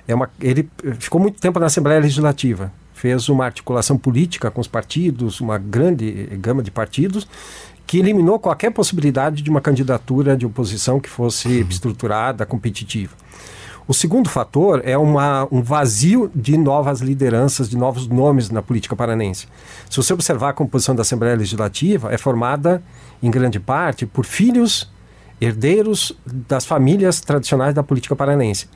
é 0.07 0.15
uma, 0.15 0.29
ele 0.39 0.69
ficou 0.99 1.19
muito 1.19 1.41
tempo 1.41 1.59
na 1.59 1.65
Assembleia 1.65 1.99
Legislativa 1.99 2.71
fez 3.03 3.27
uma 3.27 3.43
articulação 3.43 3.97
política 3.97 4.49
com 4.49 4.61
os 4.61 4.67
partidos, 4.67 5.41
uma 5.41 5.57
grande 5.57 6.09
gama 6.39 6.63
de 6.63 6.71
partidos, 6.71 7.27
que 7.85 7.97
eliminou 7.97 8.39
qualquer 8.39 8.71
possibilidade 8.71 9.41
de 9.41 9.49
uma 9.49 9.59
candidatura 9.59 10.37
de 10.37 10.45
oposição 10.45 11.01
que 11.01 11.09
fosse 11.09 11.49
uhum. 11.49 11.67
estruturada, 11.67 12.45
competitiva. 12.45 13.13
O 13.85 13.93
segundo 13.93 14.29
fator 14.29 14.81
é 14.85 14.97
uma, 14.97 15.45
um 15.51 15.61
vazio 15.61 16.31
de 16.33 16.57
novas 16.57 17.01
lideranças, 17.01 17.69
de 17.69 17.75
novos 17.75 18.07
nomes 18.07 18.49
na 18.49 18.61
política 18.61 18.95
paranense. 18.95 19.49
Se 19.89 19.97
você 19.97 20.13
observar 20.13 20.51
a 20.51 20.53
composição 20.53 20.95
da 20.95 21.01
Assembleia 21.01 21.35
Legislativa, 21.35 22.09
é 22.09 22.17
formada, 22.17 22.81
em 23.21 23.29
grande 23.29 23.59
parte, 23.59 24.05
por 24.05 24.25
filhos 24.25 24.89
herdeiros 25.41 26.13
das 26.25 26.65
famílias 26.65 27.19
tradicionais 27.19 27.75
da 27.75 27.83
política 27.83 28.15
paranense. 28.15 28.69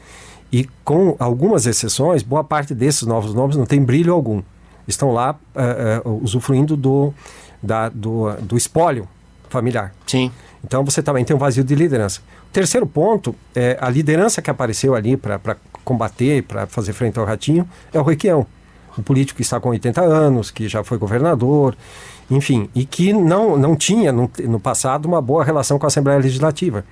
E 0.52 0.68
com 0.84 1.16
algumas 1.20 1.66
exceções, 1.66 2.24
boa 2.24 2.44
parte 2.44 2.74
desses 2.74 3.04
novos 3.04 3.34
nomes 3.34 3.58
não 3.58 3.66
tem 3.66 3.82
brilho 3.84 4.14
algum. 4.14 4.42
Estão 4.88 5.12
lá 5.12 5.36
uh, 5.56 6.10
uh, 6.10 6.24
usufruindo 6.24 6.78
do, 6.78 7.14
da, 7.62 7.90
do, 7.90 8.32
do 8.42 8.56
espólio 8.58 9.08
familiar. 9.50 9.94
Sim. 10.06 10.32
Então 10.64 10.84
você 10.84 11.02
também 11.02 11.26
tem 11.26 11.36
um 11.36 11.40
vazio 11.40 11.64
de 11.64 11.76
liderança. 11.76 12.22
O 12.50 12.54
terceiro 12.54 12.88
ponto 12.88 13.36
é 13.54 13.78
a 13.80 13.90
liderança 13.90 14.42
que 14.42 14.50
apareceu 14.50 14.96
ali 14.96 15.18
para 15.18 15.58
combater, 15.84 16.44
para 16.44 16.66
fazer 16.68 16.94
frente 16.94 17.20
ao 17.20 17.26
ratinho, 17.26 17.68
é 17.94 18.00
o 18.00 18.04
Requião. 18.04 18.46
Um 18.98 19.04
político 19.04 19.38
que 19.38 19.44
está 19.44 19.60
com 19.60 19.70
80 19.70 20.02
anos, 20.02 20.50
que 20.50 20.68
já 20.68 20.84
foi 20.84 20.98
governador, 20.98 21.78
enfim, 22.32 22.70
e 22.74 22.86
que 22.86 23.14
não, 23.14 23.56
não 23.56 23.76
tinha 23.76 24.12
no, 24.12 24.30
no 24.46 24.60
passado 24.60 25.06
uma 25.06 25.22
boa 25.22 25.44
relação 25.44 25.78
com 25.78 25.86
a 25.86 25.88
Assembleia 25.88 26.20
Legislativa. 26.20 26.84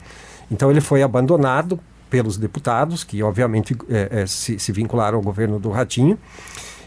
Então 0.52 0.70
ele 0.70 0.82
foi 0.82 1.02
abandonado 1.02 1.80
pelos 2.10 2.38
deputados, 2.38 3.04
que 3.04 3.22
obviamente 3.24 3.76
é, 3.90 4.22
é, 4.22 4.26
se, 4.26 4.60
se, 4.60 4.72
vincularam 4.72 5.18
ao 5.18 5.24
governo 5.24 5.60
do 5.60 5.70
Ratinho. 5.70 6.18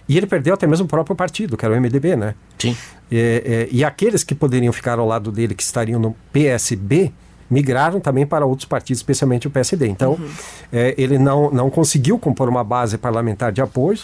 E 0.09 0.17
ele 0.17 0.27
perdeu 0.27 0.55
até 0.55 0.67
mesmo 0.67 0.87
o 0.87 0.89
próprio 0.89 1.15
partido, 1.15 1.57
que 1.57 1.65
era 1.65 1.75
o 1.75 1.81
MDB, 1.81 2.17
né? 2.17 2.35
Sim. 2.59 2.77
É, 3.13 3.43
é, 3.45 3.69
e 3.71 3.85
aqueles 3.85 4.25
que 4.25 4.35
poderiam 4.35 4.73
ficar 4.73 4.99
ao 4.99 5.07
lado 5.07 5.31
dele, 5.31 5.55
que 5.55 5.63
estariam 5.63 6.01
no 6.01 6.17
PSB, 6.33 7.13
migraram 7.51 8.01
também 8.01 8.27
para 8.27 8.47
outros 8.47 8.67
partidos, 8.67 9.01
especialmente 9.01 9.47
o 9.47 9.51
PSD. 9.51 9.87
Então, 9.87 10.13
uhum. 10.13 10.31
É, 10.73 10.95
ele 10.97 11.19
não, 11.19 11.51
não 11.51 11.71
conseguiu 11.71 12.19
compor 12.19 12.49
uma 12.49 12.65
base 12.65 12.97
parlamentar 12.97 13.53
de 13.53 13.61
apoio. 13.61 13.99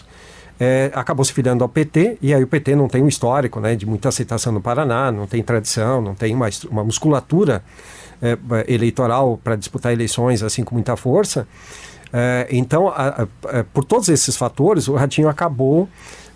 É, 0.58 0.90
acabou 0.94 1.24
se 1.24 1.32
filiando 1.32 1.64
ao 1.64 1.68
PT, 1.68 2.18
e 2.22 2.32
aí 2.32 2.42
o 2.42 2.46
PT 2.46 2.76
não 2.76 2.86
tem 2.86 3.02
um 3.02 3.08
histórico 3.08 3.58
né, 3.58 3.74
de 3.74 3.84
muita 3.84 4.08
aceitação 4.08 4.52
no 4.52 4.60
Paraná, 4.60 5.10
não 5.10 5.26
tem 5.26 5.42
tradição, 5.42 6.00
não 6.00 6.14
tem 6.14 6.34
uma, 6.34 6.48
uma 6.70 6.84
musculatura 6.84 7.62
é, 8.24 8.72
eleitoral 8.72 9.38
para 9.44 9.54
disputar 9.54 9.92
eleições 9.92 10.42
assim 10.42 10.64
com 10.64 10.74
muita 10.74 10.96
força. 10.96 11.46
É, 12.12 12.46
então, 12.50 12.88
a, 12.88 13.22
a, 13.22 13.60
a, 13.60 13.64
por 13.64 13.84
todos 13.84 14.08
esses 14.08 14.36
fatores, 14.36 14.88
o 14.88 14.94
Ratinho 14.94 15.28
acabou 15.28 15.88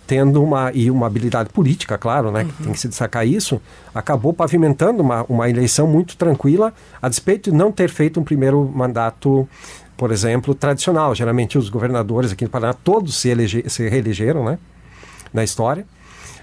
tendo 0.05 0.43
uma 0.43 0.71
e 0.73 0.89
uma 0.89 1.05
habilidade 1.05 1.49
política, 1.49 1.95
claro, 1.97 2.31
né, 2.31 2.41
uhum. 2.41 2.47
que 2.47 2.63
tem 2.63 2.71
que 2.73 2.79
se 2.79 2.87
destacar 2.87 3.27
isso, 3.27 3.61
acabou 3.93 4.33
pavimentando 4.33 5.03
uma, 5.03 5.23
uma 5.29 5.47
eleição 5.49 5.87
muito 5.87 6.17
tranquila, 6.17 6.73
a 6.99 7.07
despeito 7.07 7.51
de 7.51 7.55
não 7.55 7.71
ter 7.71 7.89
feito 7.89 8.19
um 8.19 8.23
primeiro 8.23 8.69
mandato, 8.73 9.47
por 9.95 10.11
exemplo, 10.11 10.55
tradicional. 10.55 11.13
Geralmente 11.13 11.59
os 11.59 11.69
governadores 11.69 12.31
aqui 12.31 12.43
no 12.43 12.49
Paraná 12.49 12.73
todos 12.73 13.17
se, 13.17 13.29
elege, 13.29 13.63
se 13.67 13.87
reelegeram, 13.87 14.43
né, 14.43 14.57
na 15.31 15.43
história. 15.43 15.85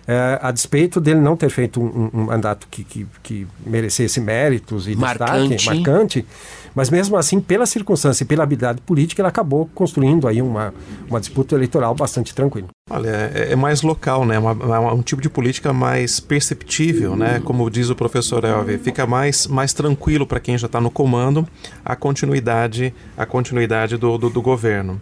É, 0.06 0.38
a 0.40 0.50
despeito 0.52 1.00
dele 1.00 1.20
não 1.20 1.36
ter 1.36 1.50
feito 1.50 1.80
um, 1.80 2.10
um 2.14 2.24
mandato 2.26 2.68
que, 2.70 2.84
que, 2.84 3.06
que, 3.22 3.46
merecesse 3.64 4.20
méritos 4.20 4.86
e 4.86 4.94
marcante. 4.94 5.56
destaque, 5.56 5.76
marcante, 5.76 6.26
mas 6.74 6.90
mesmo 6.90 7.16
assim, 7.16 7.40
pela 7.40 7.66
circunstância 7.66 8.22
e 8.22 8.26
pela 8.26 8.44
habilidade 8.44 8.80
política, 8.82 9.20
ele 9.20 9.28
acabou 9.28 9.68
construindo 9.74 10.28
aí 10.28 10.40
uma, 10.40 10.72
uma 11.08 11.18
disputa 11.18 11.54
eleitoral 11.54 11.94
bastante 11.94 12.34
tranquila. 12.34 12.68
Olha, 12.88 13.08
é, 13.34 13.52
é 13.52 13.56
mais 13.56 13.82
local, 13.82 14.24
né? 14.24 14.38
Uma, 14.38 14.52
uma, 14.52 14.94
um 14.94 15.02
tipo 15.02 15.20
de 15.20 15.28
política 15.28 15.72
mais 15.72 16.20
perceptível, 16.20 17.16
né? 17.16 17.40
Como 17.42 17.68
diz 17.68 17.90
o 17.90 17.96
professor 17.96 18.44
Elvi, 18.44 18.78
fica 18.78 19.06
mais, 19.06 19.46
mais 19.46 19.72
tranquilo 19.72 20.26
para 20.26 20.38
quem 20.38 20.56
já 20.56 20.66
está 20.66 20.80
no 20.80 20.90
comando 20.90 21.48
a 21.84 21.96
continuidade, 21.96 22.94
a 23.16 23.26
continuidade 23.26 23.96
do, 23.96 24.16
do, 24.16 24.30
do 24.30 24.40
governo. 24.40 25.00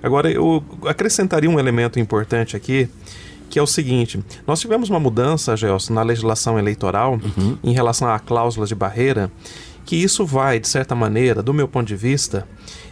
Agora, 0.00 0.30
eu 0.30 0.62
acrescentaria 0.84 1.48
um 1.48 1.58
elemento 1.58 1.98
importante 1.98 2.54
aqui, 2.54 2.88
que 3.54 3.58
é 3.60 3.62
o 3.62 3.68
seguinte: 3.68 4.18
nós 4.48 4.58
tivemos 4.58 4.90
uma 4.90 4.98
mudança, 4.98 5.56
Gelson, 5.56 5.94
na 5.94 6.02
legislação 6.02 6.58
eleitoral 6.58 7.12
uhum. 7.12 7.56
em 7.62 7.72
relação 7.72 8.08
à 8.08 8.18
cláusula 8.18 8.66
de 8.66 8.74
barreira, 8.74 9.30
que 9.84 9.94
isso 9.94 10.26
vai, 10.26 10.58
de 10.58 10.66
certa 10.66 10.92
maneira, 10.92 11.40
do 11.40 11.54
meu 11.54 11.68
ponto 11.68 11.86
de 11.86 11.94
vista, 11.94 12.48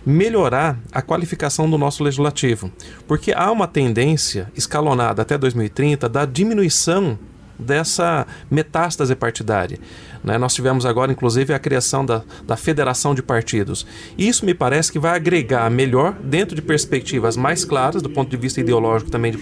melhorar 0.07 0.79
a 0.93 1.03
qualificação 1.03 1.69
do 1.69 1.77
nosso 1.77 2.05
legislativo. 2.05 2.71
Porque 3.09 3.33
há 3.33 3.51
uma 3.51 3.67
tendência 3.67 4.53
escalonada 4.55 5.23
até 5.23 5.37
2030 5.37 6.09
da 6.09 6.25
diminuição 6.25 7.19
dessa 7.59 8.25
metástase 8.49 9.17
partidária. 9.17 9.81
Né? 10.23 10.39
Nós 10.39 10.55
tivemos 10.55 10.87
agora, 10.87 11.11
inclusive, 11.11 11.53
a 11.53 11.59
criação 11.59 12.07
da, 12.07 12.23
da 12.47 12.57
federação 12.57 13.17
de 13.17 13.23
partidos. 13.23 13.85
E 14.17 14.29
isso 14.29 14.47
me 14.47 14.55
parece 14.55 14.93
que 14.93 14.99
vai 15.01 15.17
agregar 15.17 15.69
melhor, 15.71 16.13
dentro 16.23 16.55
de 16.55 16.63
perspectivas 16.63 17.37
mais 17.37 17.65
claras, 17.65 18.01
do 18.01 18.11
ponto 18.11 18.31
de 18.31 18.37
vista 18.37 18.61
ideológico 18.61 19.11
também 19.11 19.33
de 19.33 19.39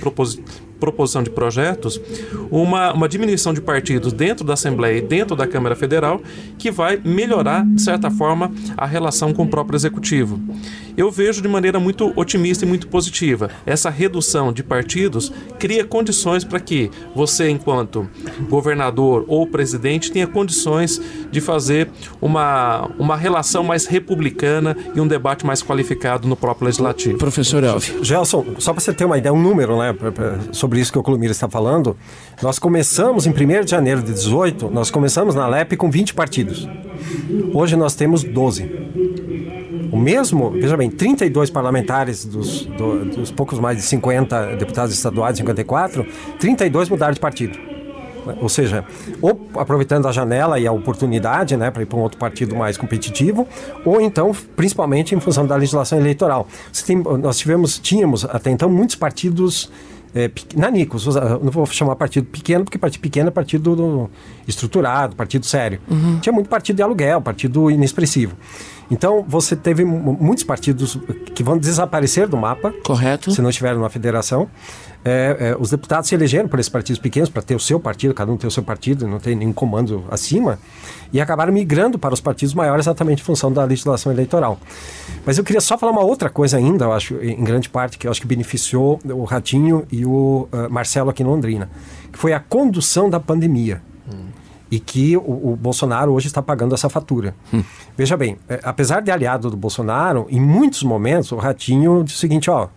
proposição 0.80 1.22
de 1.22 1.30
projetos, 1.30 2.00
uma, 2.50 2.92
uma 2.92 3.08
diminuição 3.08 3.54
de 3.54 3.60
partidos 3.60 4.12
dentro 4.12 4.44
da 4.44 4.54
Assembleia 4.54 4.98
e 4.98 5.02
dentro 5.02 5.36
da 5.36 5.46
Câmara 5.46 5.76
Federal, 5.76 6.20
que 6.58 6.70
vai 6.70 7.00
melhorar, 7.04 7.64
de 7.64 7.82
certa 7.82 8.10
forma, 8.10 8.50
a 8.76 8.86
relação 8.86 9.32
com 9.32 9.44
o 9.44 9.48
próprio 9.48 9.76
Executivo. 9.76 10.40
Eu 10.96 11.10
vejo 11.10 11.40
de 11.40 11.48
maneira 11.48 11.78
muito 11.78 12.12
otimista 12.16 12.64
e 12.64 12.68
muito 12.68 12.88
positiva. 12.88 13.50
Essa 13.64 13.90
redução 13.90 14.52
de 14.52 14.62
partidos 14.62 15.32
cria 15.58 15.84
condições 15.84 16.44
para 16.44 16.60
que 16.60 16.90
você, 17.14 17.48
enquanto 17.48 18.08
governador 18.48 19.24
ou 19.28 19.46
presidente, 19.46 20.10
tenha 20.10 20.26
condições 20.26 21.00
de 21.30 21.40
fazer 21.40 21.88
uma, 22.20 22.90
uma 22.98 23.16
relação 23.16 23.62
mais 23.62 23.86
republicana 23.86 24.76
e 24.94 25.00
um 25.00 25.06
debate 25.06 25.44
mais 25.44 25.62
qualificado 25.62 26.28
no 26.28 26.36
próprio 26.36 26.66
legislativo. 26.66 27.18
Professor 27.18 27.62
Elvi. 27.62 28.04
Gelson, 28.04 28.44
só 28.58 28.72
para 28.72 28.80
você 28.80 28.92
ter 28.92 29.04
uma 29.04 29.18
ideia, 29.18 29.32
um 29.32 29.40
número, 29.40 29.78
né, 29.78 29.94
sobre 30.52 30.69
sobre 30.70 30.80
isso 30.80 30.92
que 30.92 30.98
o 30.98 31.02
Colomiro 31.02 31.32
está 31.32 31.48
falando, 31.48 31.96
nós 32.40 32.60
começamos 32.60 33.26
em 33.26 33.30
1 33.30 33.64
de 33.64 33.72
janeiro 33.72 34.02
de 34.02 34.12
18, 34.12 34.70
nós 34.70 34.88
começamos 34.88 35.34
na 35.34 35.48
LEP 35.48 35.76
com 35.76 35.90
20 35.90 36.14
partidos. 36.14 36.68
Hoje 37.52 37.74
nós 37.74 37.96
temos 37.96 38.22
12. 38.22 38.70
O 39.90 39.98
mesmo, 39.98 40.50
veja 40.52 40.76
bem, 40.76 40.88
32 40.88 41.50
parlamentares 41.50 42.24
dos, 42.24 42.66
do, 42.66 43.04
dos 43.04 43.32
poucos 43.32 43.58
mais 43.58 43.78
de 43.78 43.82
50 43.82 44.56
deputados 44.58 44.94
estaduais, 44.94 45.36
54, 45.38 46.06
32 46.38 46.88
mudaram 46.88 47.14
de 47.14 47.20
partido. 47.20 47.58
Ou 48.40 48.48
seja, 48.48 48.84
ou 49.20 49.48
aproveitando 49.56 50.06
a 50.06 50.12
janela 50.12 50.60
e 50.60 50.68
a 50.68 50.72
oportunidade 50.72 51.56
né, 51.56 51.68
para 51.72 51.82
ir 51.82 51.86
para 51.86 51.98
um 51.98 52.02
outro 52.02 52.18
partido 52.18 52.54
mais 52.54 52.76
competitivo, 52.76 53.48
ou 53.84 54.00
então, 54.00 54.30
principalmente 54.54 55.16
em 55.16 55.20
função 55.20 55.44
da 55.44 55.56
legislação 55.56 55.98
eleitoral. 55.98 56.46
Tem, 56.86 56.96
nós 56.96 57.38
tivemos, 57.38 57.76
tínhamos 57.80 58.24
até 58.24 58.50
então 58.50 58.70
muitos 58.70 58.94
partidos 58.94 59.68
é, 60.14 60.30
nanicos, 60.56 61.06
não 61.06 61.50
vou 61.50 61.66
chamar 61.66 61.96
partido 61.96 62.26
pequeno, 62.26 62.64
porque 62.64 62.78
partido 62.78 63.00
pequeno 63.00 63.28
é 63.28 63.30
partido 63.30 63.76
do, 63.76 64.10
estruturado, 64.46 65.14
partido 65.14 65.46
sério. 65.46 65.80
Uhum. 65.90 66.18
Tinha 66.20 66.32
muito 66.32 66.48
partido 66.48 66.76
de 66.76 66.82
aluguel, 66.82 67.20
partido 67.20 67.70
inexpressivo. 67.70 68.34
Então, 68.90 69.24
você 69.26 69.54
teve 69.54 69.84
muitos 69.84 70.42
partidos 70.42 70.98
que 71.34 71.44
vão 71.44 71.56
desaparecer 71.56 72.26
do 72.26 72.36
mapa. 72.36 72.74
Correto. 72.84 73.30
Se 73.30 73.40
não 73.40 73.50
estiver 73.50 73.74
numa 73.74 73.88
federação. 73.88 74.48
É, 75.04 75.36
é, 75.40 75.56
os 75.58 75.70
deputados 75.70 76.08
se 76.08 76.14
elegeram 76.14 76.48
por 76.48 76.60
esses 76.60 76.68
partidos 76.68 77.00
pequenos, 77.00 77.30
para 77.30 77.40
ter 77.40 77.54
o 77.54 77.60
seu 77.60 77.80
partido, 77.80 78.12
cada 78.12 78.30
um 78.30 78.36
ter 78.36 78.46
o 78.46 78.50
seu 78.50 78.62
partido, 78.62 79.08
não 79.08 79.18
tem 79.18 79.34
nenhum 79.34 79.52
comando 79.52 80.04
acima, 80.10 80.58
e 81.12 81.20
acabaram 81.20 81.52
migrando 81.52 81.98
para 81.98 82.12
os 82.12 82.20
partidos 82.20 82.54
maiores 82.54 82.84
exatamente 82.84 83.22
em 83.22 83.24
função 83.24 83.50
da 83.52 83.64
legislação 83.64 84.12
eleitoral. 84.12 84.58
Mas 85.24 85.38
eu 85.38 85.44
queria 85.44 85.60
só 85.60 85.78
falar 85.78 85.92
uma 85.92 86.02
outra 86.02 86.28
coisa 86.28 86.58
ainda, 86.58 86.84
eu 86.84 86.92
acho, 86.92 87.14
em 87.16 87.42
grande 87.42 87.68
parte, 87.68 87.96
que 87.96 88.06
eu 88.06 88.10
acho 88.10 88.20
que 88.20 88.26
beneficiou 88.26 89.00
o 89.04 89.24
Ratinho 89.24 89.86
e 89.90 90.04
o 90.04 90.48
uh, 90.52 90.70
Marcelo 90.70 91.08
aqui 91.10 91.22
em 91.22 91.26
Londrina, 91.26 91.70
que 92.12 92.18
foi 92.18 92.32
a 92.32 92.40
condução 92.40 93.08
da 93.08 93.18
pandemia. 93.18 93.82
Hum 94.12 94.40
e 94.70 94.78
que 94.78 95.16
o, 95.16 95.52
o, 95.52 95.58
Bolsonaro 95.60 96.12
hoje 96.12 96.28
está 96.28 96.40
pagando 96.40 96.74
essa 96.74 96.88
fatura. 96.88 97.34
Hum. 97.52 97.62
Veja 97.96 98.16
bem, 98.16 98.38
é, 98.48 98.60
apesar 98.62 99.00
de 99.00 99.10
aliado 99.10 99.50
do 99.50 99.56
Bolsonaro, 99.56 100.26
em 100.30 100.40
muitos 100.40 100.84
momentos 100.84 101.32
o 101.32 101.36
Ratinho 101.36 102.04
diz 102.04 102.14
o 102.14 102.18
seguinte: 102.18 102.48
ó, 102.48 102.68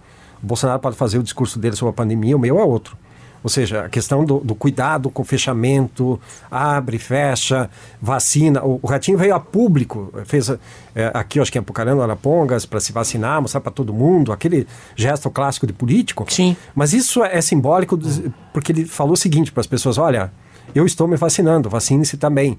o 0.43 0.45
Bolsonaro 0.45 0.79
pode 0.79 0.97
fazer 0.97 1.17
o 1.17 1.23
discurso 1.23 1.57
dele 1.57 1.75
sobre 1.75 1.91
a 1.91 1.93
pandemia, 1.93 2.35
o 2.35 2.39
meu 2.39 2.59
é 2.59 2.63
outro. 2.63 2.97
Ou 3.43 3.50
seja, 3.50 3.85
a 3.85 3.89
questão 3.89 4.23
do, 4.23 4.39
do 4.39 4.55
cuidado 4.55 5.09
com 5.09 5.21
o 5.21 5.25
fechamento, 5.25 6.19
abre, 6.50 6.97
fecha, 6.97 7.69
vacina. 8.01 8.63
O, 8.63 8.79
o 8.81 8.88
Ratinho 8.88 9.17
veio 9.17 9.35
a 9.35 9.39
público, 9.39 10.13
fez 10.23 10.50
é, 10.50 11.11
aqui, 11.13 11.39
acho 11.41 11.51
que 11.51 11.57
em 11.57 11.61
Apucarana, 11.61 12.01
Arapongas, 12.03 12.65
para 12.65 12.79
se 12.79 12.94
vacinar, 12.94 13.41
mostrar 13.41 13.59
para 13.59 13.72
todo 13.72 13.94
mundo, 13.94 14.31
aquele 14.31 14.65
gesto 14.96 15.29
clássico 15.29 15.68
de 15.68 15.74
político. 15.74 16.25
Sim. 16.29 16.55
Mas 16.74 16.94
isso 16.94 17.22
é, 17.22 17.37
é 17.37 17.41
simbólico, 17.41 18.00
porque 18.53 18.72
ele 18.72 18.85
falou 18.85 19.13
o 19.13 19.18
seguinte 19.18 19.51
para 19.51 19.59
as 19.59 19.68
pessoas: 19.68 19.98
olha, 19.98 20.31
eu 20.74 20.85
estou 20.85 21.05
me 21.05 21.18
vacinando, 21.18 21.70
vacine-se 21.70 22.15
também. 22.15 22.57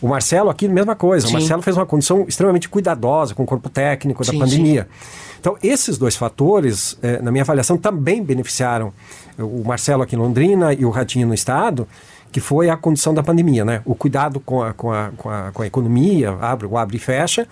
O 0.00 0.08
Marcelo 0.08 0.50
aqui, 0.50 0.68
mesma 0.68 0.94
coisa. 0.94 1.26
Sim. 1.26 1.32
O 1.32 1.38
Marcelo 1.38 1.62
fez 1.62 1.76
uma 1.76 1.86
condição 1.86 2.24
extremamente 2.28 2.68
cuidadosa 2.68 3.34
com 3.34 3.42
o 3.42 3.46
corpo 3.46 3.68
técnico 3.68 4.24
da 4.24 4.32
sim, 4.32 4.38
pandemia. 4.38 4.88
Sim. 4.90 5.36
Então, 5.40 5.56
esses 5.62 5.96
dois 5.96 6.16
fatores, 6.16 6.98
eh, 7.02 7.20
na 7.22 7.30
minha 7.30 7.42
avaliação, 7.42 7.76
também 7.76 8.22
beneficiaram 8.22 8.92
o 9.38 9.62
Marcelo 9.64 10.02
aqui 10.02 10.16
em 10.16 10.18
Londrina 10.18 10.72
e 10.72 10.84
o 10.84 10.90
Ratinho 10.90 11.26
no 11.26 11.34
Estado, 11.34 11.86
que 12.32 12.40
foi 12.40 12.68
a 12.68 12.76
condição 12.76 13.14
da 13.14 13.22
pandemia, 13.22 13.64
né? 13.64 13.80
O 13.84 13.94
cuidado 13.94 14.40
com 14.40 14.62
a, 14.62 14.72
com 14.72 14.92
a, 14.92 15.10
com 15.16 15.30
a, 15.30 15.50
com 15.52 15.62
a 15.62 15.66
economia, 15.66 16.36
abre, 16.40 16.66
o 16.66 16.76
abre 16.76 16.96
e 16.96 17.00
fecha, 17.00 17.46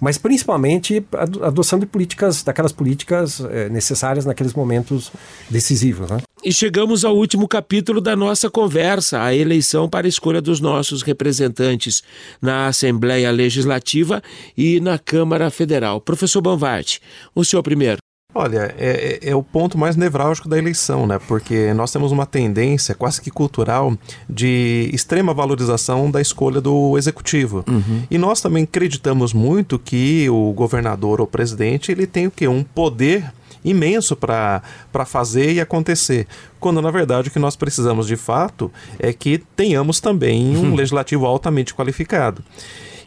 mas 0.00 0.18
principalmente 0.18 1.04
a 1.12 1.46
adoção 1.46 1.78
de 1.78 1.86
políticas, 1.86 2.42
daquelas 2.42 2.72
políticas 2.72 3.40
eh, 3.40 3.68
necessárias 3.68 4.24
naqueles 4.24 4.52
momentos 4.54 5.10
decisivos. 5.50 6.10
Né? 6.10 6.18
E 6.44 6.52
chegamos 6.52 7.04
ao 7.04 7.16
último 7.16 7.48
capítulo 7.48 8.00
da 8.00 8.14
nossa 8.14 8.48
conversa, 8.50 9.22
a 9.22 9.34
eleição 9.34 9.88
para 9.88 10.06
a 10.06 10.08
escolha 10.08 10.40
dos 10.40 10.60
nossos 10.60 11.02
representantes 11.02 12.02
na 12.40 12.68
Assembleia 12.68 13.30
Legislativa 13.30 14.22
e 14.56 14.80
na 14.80 14.98
Câmara 14.98 15.50
Federal. 15.50 16.00
Professor 16.00 16.40
Banvart, 16.40 16.98
o 17.34 17.44
senhor 17.44 17.62
primeiro. 17.62 18.05
Olha, 18.36 18.74
é, 18.76 19.18
é, 19.22 19.30
é, 19.30 19.34
o 19.34 19.42
ponto 19.42 19.78
mais 19.78 19.96
nevrálgico 19.96 20.46
da 20.46 20.58
eleição, 20.58 21.06
né? 21.06 21.18
Porque 21.26 21.72
nós 21.72 21.90
temos 21.90 22.12
uma 22.12 22.26
tendência 22.26 22.94
quase 22.94 23.18
que 23.18 23.30
cultural 23.30 23.96
de 24.28 24.90
extrema 24.92 25.32
valorização 25.32 26.10
da 26.10 26.20
escolha 26.20 26.60
do 26.60 26.98
executivo. 26.98 27.64
Uhum. 27.66 28.02
E 28.10 28.18
nós 28.18 28.42
também 28.42 28.64
acreditamos 28.64 29.32
muito 29.32 29.78
que 29.78 30.28
o 30.28 30.52
governador 30.52 31.18
ou 31.18 31.26
presidente 31.26 31.90
ele 31.90 32.06
tem 32.06 32.26
o 32.26 32.30
quê? 32.30 32.46
Um 32.46 32.62
poder 32.62 33.32
imenso 33.64 34.14
para 34.14 34.62
fazer 35.06 35.54
e 35.54 35.60
acontecer. 35.60 36.26
Quando, 36.60 36.82
na 36.82 36.90
verdade, 36.90 37.28
o 37.28 37.32
que 37.32 37.38
nós 37.38 37.56
precisamos 37.56 38.06
de 38.06 38.16
fato 38.16 38.70
é 38.98 39.14
que 39.14 39.38
tenhamos 39.56 39.98
também 39.98 40.54
um 40.58 40.74
legislativo 40.76 41.24
altamente 41.24 41.74
qualificado. 41.74 42.44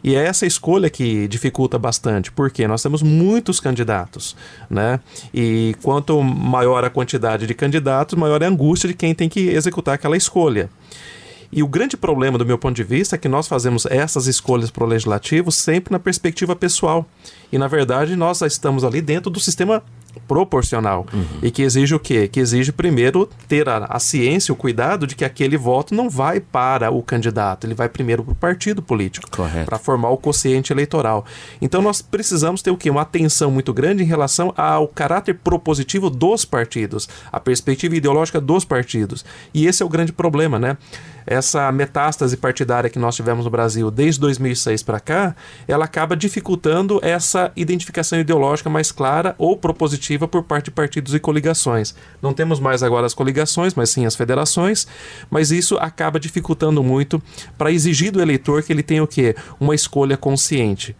E 0.02 0.14
é 0.14 0.24
essa 0.24 0.46
escolha 0.46 0.88
que 0.88 1.28
dificulta 1.28 1.78
bastante, 1.78 2.32
porque 2.32 2.66
nós 2.66 2.82
temos 2.82 3.02
muitos 3.02 3.60
candidatos, 3.60 4.36
né? 4.68 5.00
E 5.32 5.74
quanto 5.82 6.22
maior 6.22 6.84
a 6.84 6.90
quantidade 6.90 7.46
de 7.46 7.54
candidatos, 7.54 8.18
maior 8.18 8.40
é 8.42 8.46
a 8.46 8.48
angústia 8.48 8.88
de 8.88 8.94
quem 8.94 9.14
tem 9.14 9.28
que 9.28 9.48
executar 9.48 9.94
aquela 9.94 10.16
escolha. 10.16 10.70
E 11.52 11.64
o 11.64 11.68
grande 11.68 11.96
problema, 11.96 12.38
do 12.38 12.46
meu 12.46 12.56
ponto 12.56 12.76
de 12.76 12.84
vista, 12.84 13.16
é 13.16 13.18
que 13.18 13.28
nós 13.28 13.48
fazemos 13.48 13.84
essas 13.86 14.28
escolhas 14.28 14.70
para 14.70 14.84
o 14.84 14.86
legislativo 14.86 15.50
sempre 15.50 15.90
na 15.90 15.98
perspectiva 15.98 16.54
pessoal. 16.54 17.04
E, 17.50 17.58
na 17.58 17.66
verdade, 17.66 18.14
nós 18.14 18.40
estamos 18.42 18.84
ali 18.84 19.00
dentro 19.00 19.28
do 19.30 19.40
sistema 19.40 19.82
proporcional. 20.26 21.06
Uhum. 21.12 21.24
E 21.42 21.50
que 21.50 21.62
exige 21.62 21.94
o 21.94 21.98
quê? 21.98 22.28
Que 22.28 22.40
exige 22.40 22.72
primeiro 22.72 23.28
ter 23.48 23.68
a, 23.68 23.86
a 23.88 23.98
ciência, 23.98 24.52
o 24.52 24.56
cuidado 24.56 25.06
de 25.06 25.14
que 25.14 25.24
aquele 25.24 25.56
voto 25.56 25.94
não 25.94 26.08
vai 26.08 26.40
para 26.40 26.90
o 26.90 27.02
candidato, 27.02 27.66
ele 27.66 27.74
vai 27.74 27.88
primeiro 27.88 28.22
para 28.22 28.32
o 28.32 28.34
partido 28.34 28.82
político, 28.82 29.28
para 29.64 29.78
formar 29.78 30.10
o 30.10 30.16
quociente 30.16 30.72
eleitoral. 30.72 31.24
Então 31.60 31.82
nós 31.82 32.02
precisamos 32.02 32.62
ter 32.62 32.70
o 32.70 32.76
quê? 32.76 32.90
Uma 32.90 33.02
atenção 33.02 33.50
muito 33.50 33.72
grande 33.72 34.02
em 34.02 34.06
relação 34.06 34.52
ao 34.56 34.86
caráter 34.88 35.34
propositivo 35.34 36.10
dos 36.10 36.44
partidos, 36.44 37.08
a 37.32 37.40
perspectiva 37.40 37.96
ideológica 37.96 38.40
dos 38.40 38.64
partidos. 38.64 39.24
E 39.52 39.66
esse 39.66 39.82
é 39.82 39.86
o 39.86 39.88
grande 39.88 40.12
problema, 40.12 40.58
né? 40.58 40.76
Essa 41.26 41.70
metástase 41.72 42.36
partidária 42.36 42.90
que 42.90 42.98
nós 42.98 43.16
tivemos 43.16 43.44
no 43.44 43.50
Brasil 43.50 43.90
desde 43.90 44.20
2006 44.20 44.82
para 44.82 45.00
cá, 45.00 45.34
ela 45.66 45.84
acaba 45.84 46.16
dificultando 46.16 46.98
essa 47.02 47.52
identificação 47.56 48.18
ideológica 48.18 48.68
mais 48.68 48.90
clara 48.92 49.34
ou 49.38 49.56
propositiva 49.56 50.00
positiva 50.00 50.26
por 50.26 50.42
parte 50.42 50.66
de 50.66 50.70
partidos 50.70 51.14
e 51.14 51.20
coligações. 51.20 51.94
Não 52.22 52.32
temos 52.32 52.60
mais 52.60 52.82
agora 52.82 53.06
as 53.06 53.14
coligações, 53.14 53.74
mas 53.74 53.90
sim 53.90 54.06
as 54.06 54.16
federações, 54.16 54.86
mas 55.30 55.50
isso 55.50 55.76
acaba 55.76 56.18
dificultando 56.18 56.82
muito 56.82 57.22
para 57.56 57.70
exigir 57.70 58.10
do 58.10 58.20
eleitor 58.20 58.62
que 58.62 58.72
ele 58.72 58.82
tenha 58.82 59.02
o 59.02 59.06
quê? 59.06 59.34
Uma 59.58 59.74
escolha 59.74 60.16
consciente. 60.16 60.96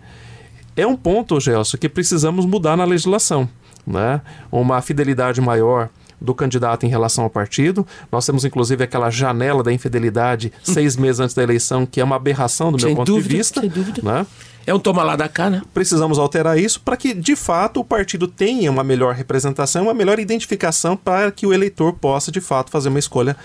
É 0.77 0.87
um 0.87 0.97
ponto, 0.97 1.41
Gelson, 1.41 1.77
que 1.79 1.89
precisamos 1.89 2.47
mudar 2.47 2.77
na 2.77 2.85
legislação. 2.85 3.49
Né? 3.87 4.21
Uma 4.53 4.81
fidelidade 4.83 5.41
maior 5.41 5.89
do 6.21 6.35
candidato 6.35 6.85
em 6.85 6.89
relação 6.89 7.25
ao 7.25 7.31
partido. 7.31 7.87
Nós 8.11 8.27
temos, 8.27 8.45
inclusive, 8.45 8.85
aquela 8.85 9.11
janela 9.11 9.63
da 9.63 9.73
infidelidade 9.73 10.53
seis 10.63 10.97
meses 10.97 11.21
antes 11.21 11.35
da 11.35 11.43
eleição, 11.43 11.87
que 11.87 12.01
é 12.01 12.05
uma 12.05 12.17
aberração 12.17 12.71
do 12.71 12.79
sem 12.79 12.89
meu 12.89 12.97
ponto 12.97 13.07
dúvida, 13.07 13.29
de 13.29 13.37
vista. 13.37 13.61
Sem 13.61 13.71
dúvida. 13.71 14.03
Né? 14.03 14.27
É 14.67 14.75
um 14.75 14.79
toma 14.79 15.03
lá 15.03 15.17
da 15.17 15.29
cá, 15.29 15.49
né? 15.49 15.63
Precisamos 15.73 16.19
alterar 16.19 16.59
isso 16.59 16.81
para 16.81 16.97
que, 16.97 17.15
de 17.15 17.35
fato, 17.35 17.81
o 17.81 17.85
partido 17.85 18.29
tenha 18.29 18.71
uma 18.71 18.85
melhor 18.85 19.15
representação, 19.15 19.85
uma 19.85 19.95
melhor 19.95 20.19
identificação 20.19 20.97
para 20.97 21.31
que 21.31 21.47
o 21.47 21.53
eleitor 21.53 21.95
possa, 21.95 22.31
de 22.31 22.41
fato, 22.41 22.71
fazer 22.71 22.89
uma 22.89 22.99
escolha 22.99 23.37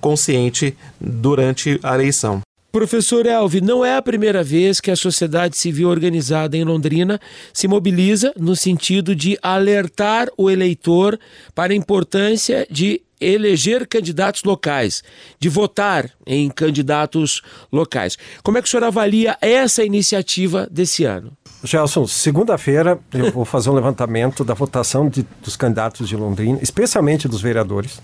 consciente 0.00 0.76
durante 1.00 1.78
a 1.82 1.94
eleição. 1.94 2.40
Professor 2.72 3.26
Elvi, 3.26 3.60
não 3.60 3.84
é 3.84 3.98
a 3.98 4.00
primeira 4.00 4.42
vez 4.42 4.80
que 4.80 4.90
a 4.90 4.96
sociedade 4.96 5.58
civil 5.58 5.90
organizada 5.90 6.56
em 6.56 6.64
Londrina 6.64 7.20
se 7.52 7.68
mobiliza 7.68 8.32
no 8.34 8.56
sentido 8.56 9.14
de 9.14 9.38
alertar 9.42 10.28
o 10.38 10.50
eleitor 10.50 11.20
para 11.54 11.74
a 11.74 11.76
importância 11.76 12.66
de 12.70 13.02
eleger 13.20 13.86
candidatos 13.86 14.42
locais, 14.42 15.04
de 15.38 15.50
votar 15.50 16.10
em 16.26 16.48
candidatos 16.48 17.42
locais. 17.70 18.16
Como 18.42 18.56
é 18.56 18.62
que 18.62 18.68
o 18.68 18.70
senhor 18.70 18.84
avalia 18.84 19.36
essa 19.42 19.84
iniciativa 19.84 20.66
desse 20.70 21.04
ano? 21.04 21.30
Gelson, 21.62 22.06
segunda-feira 22.06 22.98
eu 23.12 23.30
vou 23.30 23.44
fazer 23.44 23.68
um 23.68 23.74
levantamento 23.74 24.42
da 24.42 24.54
votação 24.54 25.10
de, 25.10 25.26
dos 25.44 25.56
candidatos 25.56 26.08
de 26.08 26.16
Londrina, 26.16 26.58
especialmente 26.62 27.28
dos 27.28 27.42
vereadores. 27.42 28.00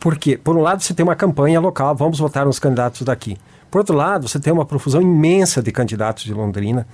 Porque, 0.00 0.38
por 0.38 0.56
um 0.56 0.62
lado, 0.62 0.82
você 0.82 0.94
tem 0.94 1.04
uma 1.04 1.14
campanha 1.14 1.60
local, 1.60 1.94
vamos 1.94 2.18
votar 2.18 2.46
nos 2.46 2.58
candidatos 2.58 3.02
daqui. 3.02 3.36
Por 3.72 3.78
outro 3.78 3.96
lado, 3.96 4.28
você 4.28 4.38
tem 4.38 4.52
uma 4.52 4.66
profusão 4.66 5.00
imensa 5.00 5.62
de 5.62 5.72
candidatos 5.72 6.24
de 6.24 6.34
Londrina 6.34 6.86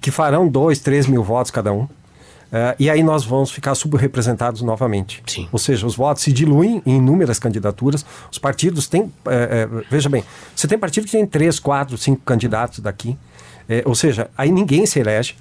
que 0.00 0.08
farão 0.08 0.46
dois, 0.46 0.78
três 0.78 1.04
mil 1.08 1.24
votos 1.24 1.50
cada 1.50 1.72
um. 1.72 1.82
Uh, 1.82 2.78
e 2.78 2.88
aí 2.88 3.02
nós 3.02 3.24
vamos 3.24 3.50
ficar 3.50 3.74
subrepresentados 3.74 4.62
novamente. 4.62 5.20
Sim. 5.26 5.48
Ou 5.50 5.58
seja, 5.58 5.84
os 5.84 5.96
votos 5.96 6.22
se 6.22 6.32
diluem 6.32 6.80
em 6.86 6.98
inúmeras 6.98 7.40
candidaturas. 7.40 8.06
Os 8.30 8.38
partidos 8.38 8.86
têm. 8.86 9.12
É, 9.26 9.66
é, 9.68 9.84
veja 9.90 10.08
bem, 10.08 10.22
você 10.54 10.68
tem 10.68 10.78
partido 10.78 11.06
que 11.06 11.10
tem 11.10 11.26
três, 11.26 11.58
quatro, 11.58 11.98
cinco 11.98 12.22
candidatos 12.24 12.78
daqui. 12.78 13.18
É, 13.68 13.82
ou 13.84 13.96
seja, 13.96 14.30
aí 14.38 14.52
ninguém 14.52 14.86
se 14.86 15.00
elege. 15.00 15.34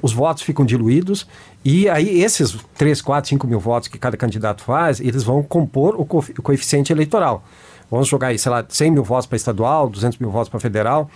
os 0.00 0.14
votos 0.14 0.42
ficam 0.42 0.64
diluídos. 0.64 1.26
E 1.62 1.90
aí 1.90 2.22
esses 2.22 2.56
três, 2.74 3.02
quatro, 3.02 3.28
cinco 3.28 3.46
mil 3.46 3.60
votos 3.60 3.86
que 3.86 3.98
cada 3.98 4.16
candidato 4.16 4.62
faz, 4.62 4.98
eles 4.98 5.22
vão 5.22 5.42
compor 5.42 5.94
o, 6.00 6.06
co 6.06 6.20
o 6.38 6.42
coeficiente 6.42 6.90
eleitoral. 6.90 7.44
Vamos 7.90 8.08
jogar 8.08 8.28
aí, 8.28 8.38
sei 8.38 8.50
lá, 8.50 8.64
100 8.66 8.90
mil 8.90 9.04
votos 9.04 9.26
para 9.26 9.36
estadual, 9.36 9.88
200 9.88 10.18
mil 10.18 10.30
votos 10.30 10.48
para 10.48 10.58
federal. 10.60 11.10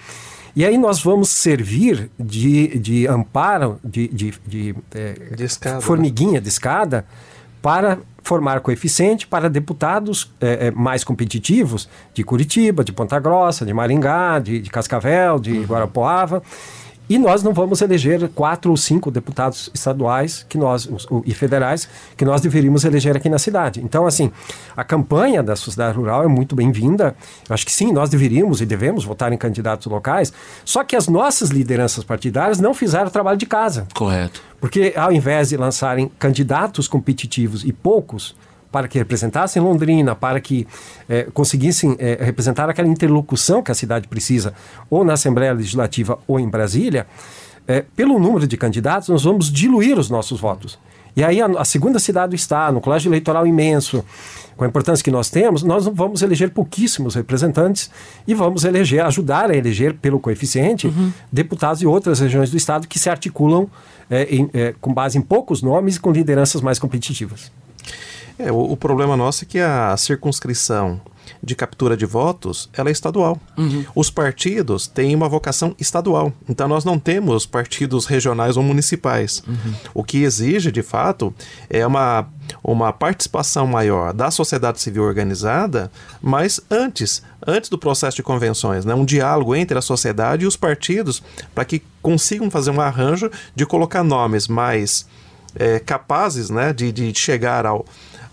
E 0.55 0.65
aí 0.65 0.77
nós 0.77 1.01
vamos 1.01 1.29
servir 1.31 2.11
de, 2.19 2.79
de 2.79 3.07
amparo, 3.07 3.79
de, 3.85 4.09
de, 4.09 4.35
de, 4.47 4.75
é, 4.93 5.13
de 5.37 5.45
escada, 5.45 5.77
né? 5.77 5.83
formiguinha 5.83 6.33
né? 6.33 6.41
de 6.41 6.49
escada, 6.49 7.07
para 7.63 7.99
formar 8.23 8.61
coeficiente 8.61 9.27
para 9.27 9.49
deputados 9.49 10.33
é, 10.41 10.69
é, 10.69 10.71
mais 10.71 11.05
competitivos 11.05 11.89
de 12.13 12.25
Curitiba, 12.25 12.83
de 12.83 12.93
Ponta 12.93 13.19
Grossa, 13.19 13.65
de 13.65 13.73
Maringá, 13.73 14.39
de, 14.39 14.61
de 14.61 14.71
Cascavel, 14.71 15.39
de 15.39 15.53
uhum. 15.53 15.65
Guarapuava. 15.65 16.43
E 17.11 17.19
nós 17.19 17.43
não 17.43 17.53
vamos 17.53 17.83
eleger 17.83 18.29
quatro 18.29 18.71
ou 18.71 18.77
cinco 18.77 19.11
deputados 19.11 19.69
estaduais 19.75 20.47
que 20.49 20.57
nós, 20.57 20.89
e 21.27 21.35
federais 21.35 21.89
que 22.17 22.25
nós 22.25 22.41
deveríamos 22.41 22.85
eleger 22.85 23.17
aqui 23.17 23.29
na 23.29 23.37
cidade. 23.37 23.81
Então, 23.83 24.07
assim, 24.07 24.31
a 24.77 24.85
campanha 24.85 25.43
da 25.43 25.57
sociedade 25.57 25.97
rural 25.97 26.23
é 26.23 26.29
muito 26.29 26.55
bem-vinda. 26.55 27.17
Eu 27.49 27.53
acho 27.53 27.67
que 27.67 27.73
sim, 27.73 27.93
nós 27.93 28.11
deveríamos 28.11 28.61
e 28.61 28.67
devemos 28.67 29.05
votar 29.05 29.33
em 29.33 29.37
candidatos 29.37 29.89
locais. 29.89 30.33
Só 30.65 30.85
que 30.85 30.95
as 30.95 31.09
nossas 31.09 31.51
lideranças 31.51 32.05
partidárias 32.05 32.61
não 32.61 32.73
fizeram 32.73 33.09
o 33.09 33.11
trabalho 33.11 33.37
de 33.37 33.47
casa. 33.47 33.89
Correto. 33.93 34.41
Porque 34.61 34.93
ao 34.95 35.13
invés 35.13 35.49
de 35.49 35.57
lançarem 35.57 36.13
candidatos 36.17 36.87
competitivos 36.87 37.65
e 37.65 37.73
poucos, 37.73 38.37
para 38.71 38.89
que 38.89 38.99
representassem 38.99 39.61
Londrina, 39.61 40.15
para 40.15 40.41
que 40.41 40.67
é, 41.09 41.25
conseguissem 41.33 41.97
é, 41.99 42.19
representar 42.21 42.69
aquela 42.69 42.89
interlocução 42.89 43.63
que 43.63 43.71
a 43.71 43.75
cidade 43.75 44.09
precisa, 44.09 44.55
ou 44.89 45.05
na 45.05 45.15
Assembleia 45.15 45.53
Legislativa 45.53 46.19
ou 46.27 46.39
em 46.39 46.49
Brasília, 46.49 47.07
é, 47.67 47.85
pelo 47.95 48.19
número 48.19 48.47
de 48.47 48.57
candidatos, 48.57 49.09
nós 49.09 49.25
vamos 49.25 49.51
diluir 49.53 49.99
os 49.99 50.11
nossos 50.11 50.41
votos. 50.41 50.79
E 51.17 51.25
aí 51.25 51.41
a, 51.41 51.47
a, 51.47 51.65
segunda 51.65 51.99
cidade 51.99 52.31
do 52.31 52.37
Estado, 52.37 52.75
no 52.75 52.81
colégio 52.81 53.09
eleitoral 53.09 53.47
imenso, 53.47 54.05
com 54.57 54.65
a 54.65 54.69
importância 54.69 55.03
que 55.03 55.11
nós 55.11 55.31
temos, 55.31 55.63
nós 55.63 55.87
vamos 55.87 56.23
eleger 56.23 56.51
pouquíssimos 56.51 57.15
representantes 57.15 57.91
e 58.27 58.35
vamos 58.35 58.65
eleger, 58.65 59.05
ajudar 59.05 59.51
a 59.51 59.57
eleger 59.57 59.95
pelo 59.95 60.21
coeficiente 60.21 60.87
uhum. 60.87 61.13
deputados 61.33 61.81
de 61.81 61.87
outras 61.87 62.21
regiões 62.21 62.51
do 62.51 62.57
Estado 62.57 62.87
que 62.87 62.99
se 62.99 63.09
articulam 63.09 63.69
é, 64.09 64.25
em, 64.25 64.51
é, 64.53 64.75
com 64.81 64.93
base 64.93 65.17
em 65.17 65.21
poucos 65.21 65.63
nomes 65.63 65.97
e 65.97 66.01
com 66.01 66.13
lideranças 66.13 66.61
mais 66.61 66.79
competitivas. 66.79 67.51
É, 68.45 68.51
o, 68.51 68.73
o, 68.73 68.77
problema 68.77 69.17
nosso 69.17 69.45
é 69.45 69.47
que 69.47 69.59
a 69.59 69.95
circunscrição 69.97 71.01
de 71.43 71.55
captura 71.55 71.97
de 71.97 72.07
votos 72.07 72.69
ela 72.73 72.89
é 72.89 72.93
estadual. 72.93 73.39
Uhum. 73.57 73.85
Os 73.95 74.11
partidos 74.11 74.87
têm 74.87 75.15
uma 75.15 75.29
vocação 75.29 75.75
estadual. 75.79 76.33
Então 76.49 76.67
nós 76.67 76.85
não 76.85 76.99
temos 76.99 77.47
partidos 77.47 78.07
regionais 78.07 78.57
ou 78.57 78.63
municipais. 78.63 79.43
Uhum. 79.47 79.75
O 79.95 80.05
que 80.05 80.23
exige, 80.23 80.73
de 80.73 80.83
fato, 80.83 81.35
é 81.69 81.87
uma, 81.87 82.27
uma 82.65 82.93
participação 82.93 83.67
maior 83.67 84.13
da 84.13 84.31
sociedade 84.31 84.81
civil 84.81 85.03
organizada, 85.03 85.91
mas 86.21 86.61
antes, 86.71 87.23
antes 87.47 87.71
do 87.71 87.79
processo 87.79 88.17
de 88.17 88.23
convenções, 88.23 88.85
né? 88.85 88.95
um 88.95 89.05
diálogo 89.05 89.55
entre 89.55 89.79
a 89.79 89.83
sociedade 89.83 90.45
e 90.45 90.47
os 90.47 90.57
partidos 90.57 91.23
para 91.55 91.65
que 91.65 91.83
consigam 92.03 92.51
fazer 92.51 92.71
um 92.71 92.81
arranjo 92.81 93.31
de 93.55 93.67
colocar 93.67 94.03
nomes 94.03 94.49
mais 94.49 95.07
é, 95.55 95.79
capazes 95.79 96.51
né? 96.51 96.73
de, 96.73 96.93
de 96.93 97.13
chegar 97.15 97.67
ao 97.67 97.85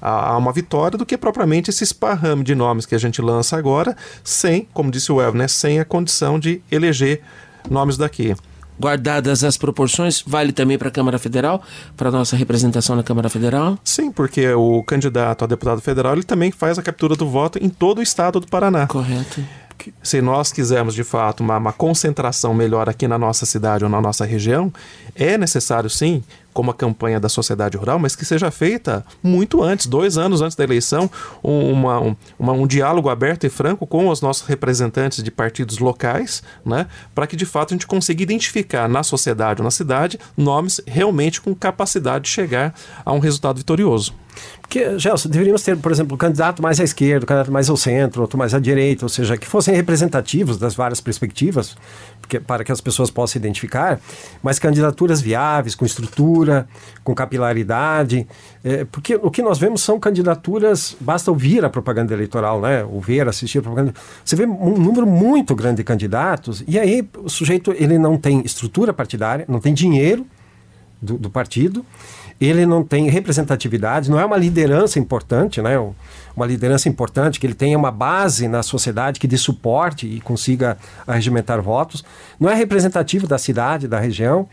a, 0.02 0.32
a 0.32 0.38
uma 0.38 0.52
vitória 0.52 0.98
do 0.98 1.06
que 1.06 1.18
propriamente 1.18 1.70
esse 1.70 1.84
esparrame 1.84 2.44
de 2.44 2.56
nomes 2.56 2.86
que 2.86 2.96
a 2.96 3.00
gente 3.00 3.22
lança 3.22 3.58
agora, 3.58 3.96
sem, 4.24 4.68
como 4.74 4.92
disse 4.92 5.12
o 5.12 5.22
Elvio, 5.22 5.40
né, 5.40 5.48
sem 5.48 5.80
a 5.80 5.86
condição 5.86 6.40
de 6.40 6.62
eleger 6.72 7.22
nomes 7.70 7.98
daqui 7.98 8.36
guardadas 8.80 9.44
as 9.44 9.58
proporções, 9.58 10.24
vale 10.26 10.52
também 10.52 10.78
para 10.78 10.90
a 10.90 10.92
Câmara 10.92 11.18
Federal, 11.18 11.62
para 11.96 12.10
a 12.10 12.12
nossa 12.12 12.36
representação 12.36 12.96
na 12.96 13.04
Câmara 13.04 13.30
Federal? 13.30 13.78
Sim, 13.84 14.12
porque 14.12 14.48
o 14.54 14.84
candidato 14.84 15.44
a 15.44 15.48
deputado 15.48 15.82
federal 15.82 16.14
ele 16.14 16.24
também 16.24 16.52
faz 16.52 16.78
a 16.78 16.84
captura 16.84 17.16
do 17.16 17.28
voto 17.28 17.58
em 17.60 17.70
todo 17.70 18.00
o 18.00 18.02
estado 18.04 18.40
do 18.40 18.48
Paraná. 18.48 18.88
Correto 18.88 19.44
se 20.02 20.22
nós 20.22 20.52
quisermos 20.52 20.94
de 20.94 21.04
fato 21.04 21.42
uma, 21.42 21.58
uma, 21.58 21.74
concentração 21.74 22.54
melhor 22.54 22.90
aqui 22.90 23.08
na 23.08 23.18
nossa 23.18 23.46
cidade 23.46 23.84
ou 23.84 23.90
na 23.90 24.02
nossa 24.02 24.26
região, 24.26 24.72
é 25.16 25.38
necessário 25.38 25.90
sim, 25.90 26.24
como 26.58 26.72
a 26.72 26.74
campanha 26.74 27.20
da 27.20 27.30
sociedade 27.30 27.78
rural, 27.78 28.00
mas 28.00 28.16
que 28.16 28.26
seja 28.26 28.50
feita 28.50 29.06
muito 29.22 29.62
antes, 29.62 29.86
dois 29.86 30.18
anos 30.18 30.42
antes 30.42 30.58
da 30.58 30.64
eleição, 30.64 31.08
uma, 31.44 32.00
um, 32.00 32.16
uma, 32.40 32.52
um 32.52 32.66
diálogo 32.66 33.10
aberto 33.10 33.46
e 33.46 33.50
franco 33.50 33.86
com 33.86 34.10
os 34.10 34.22
nossos 34.22 34.48
representantes 34.48 35.22
de 35.22 35.30
partidos 35.30 35.78
locais, 35.78 36.42
né, 36.66 36.88
para 37.14 37.28
que 37.28 37.36
de 37.36 37.46
fato 37.46 37.76
a 37.76 37.76
gente 37.76 37.86
consiga 37.86 38.24
identificar 38.24 38.90
na 38.90 39.04
sociedade 39.04 39.62
ou 39.62 39.66
na 39.66 39.70
cidade 39.70 40.20
nomes 40.36 40.82
realmente 40.88 41.40
com 41.40 41.54
capacidade 41.54 42.24
de 42.24 42.32
chegar 42.32 42.74
a 43.06 43.14
um 43.14 43.20
resultado 43.20 43.58
vitorioso. 43.58 44.16
Porque, 44.62 45.00
Gelson, 45.00 45.30
deveríamos 45.30 45.62
ter, 45.64 45.78
por 45.78 45.92
exemplo, 45.92 46.16
um 46.16 46.18
candidato 46.18 46.62
mais 46.62 46.80
à 46.80 46.84
esquerda, 46.84 47.24
um 47.24 47.28
candidato 47.28 47.52
mais 47.52 47.70
ao 47.70 47.78
centro, 47.78 48.22
outro 48.22 48.38
mais 48.38 48.54
à 48.54 48.60
direita, 48.60 49.06
ou 49.06 49.10
seja, 49.10 49.38
que 49.38 49.48
fossem 49.48 49.74
representativos 49.74 50.58
das 50.58 50.76
várias 50.76 51.00
perspectivas, 51.00 51.76
porque, 52.28 52.42
para 52.42 52.64
que 52.66 52.72
as 52.72 52.82
pessoas 52.82 53.10
possam 53.10 53.40
identificar, 53.40 54.00
mas 54.44 54.60
candidaturas 54.60 55.22
viáveis, 55.22 55.74
com 55.74 55.86
estrutura, 55.86 56.68
com 57.04 57.16
capilaridade. 57.16 58.28
É, 58.64 58.84
porque 58.84 59.16
o 59.16 59.32
que 59.32 59.42
nós 59.42 59.58
vemos 59.58 59.82
são 59.82 59.98
candidaturas, 59.98 60.96
basta 61.00 61.32
ouvir 61.32 61.64
a 61.64 61.70
propaganda 61.70 62.14
eleitoral, 62.14 62.60
né? 62.60 62.84
Ouvir, 62.84 63.26
assistir 63.28 63.60
a 63.60 63.62
propaganda. 63.62 63.94
Você 64.24 64.36
vê 64.36 64.46
um 64.46 64.78
número 64.78 65.08
muito 65.08 65.56
grande 65.56 65.78
de 65.78 65.84
candidatos, 65.86 66.64
e 66.68 66.78
aí 66.78 67.08
o 67.18 67.30
sujeito 67.30 67.74
ele 67.78 67.98
não 67.98 68.18
tem 68.18 68.42
estrutura 68.42 68.92
partidária, 68.92 69.46
não 69.48 69.62
tem 69.62 69.74
dinheiro 69.74 70.26
do, 71.02 71.18
do 71.18 71.30
partido 71.30 71.86
ele 72.40 72.66
não 72.66 72.84
tem 72.84 73.10
representatividade, 73.10 74.12
não 74.12 74.20
é 74.20 74.26
uma 74.26 74.38
liderança 74.38 75.00
importante, 75.00 75.62
né? 75.62 75.78
uma 76.36 76.46
liderança 76.46 76.88
importante, 76.88 77.40
que 77.40 77.48
ele 77.48 77.56
tenha 77.56 77.78
uma 77.78 77.90
base 77.90 78.48
na 78.48 78.62
sociedade 78.62 79.20
que 79.20 79.28
dê 79.28 79.38
suporte 79.38 80.06
e 80.06 80.22
consiga 80.22 80.78
regimentar 81.08 81.60
votos, 81.62 82.06
não 82.40 82.48
é 82.48 82.54
representativo 82.54 83.26
da 83.26 83.40
cidade, 83.40 83.88
da 83.88 84.00
região. 84.00 84.48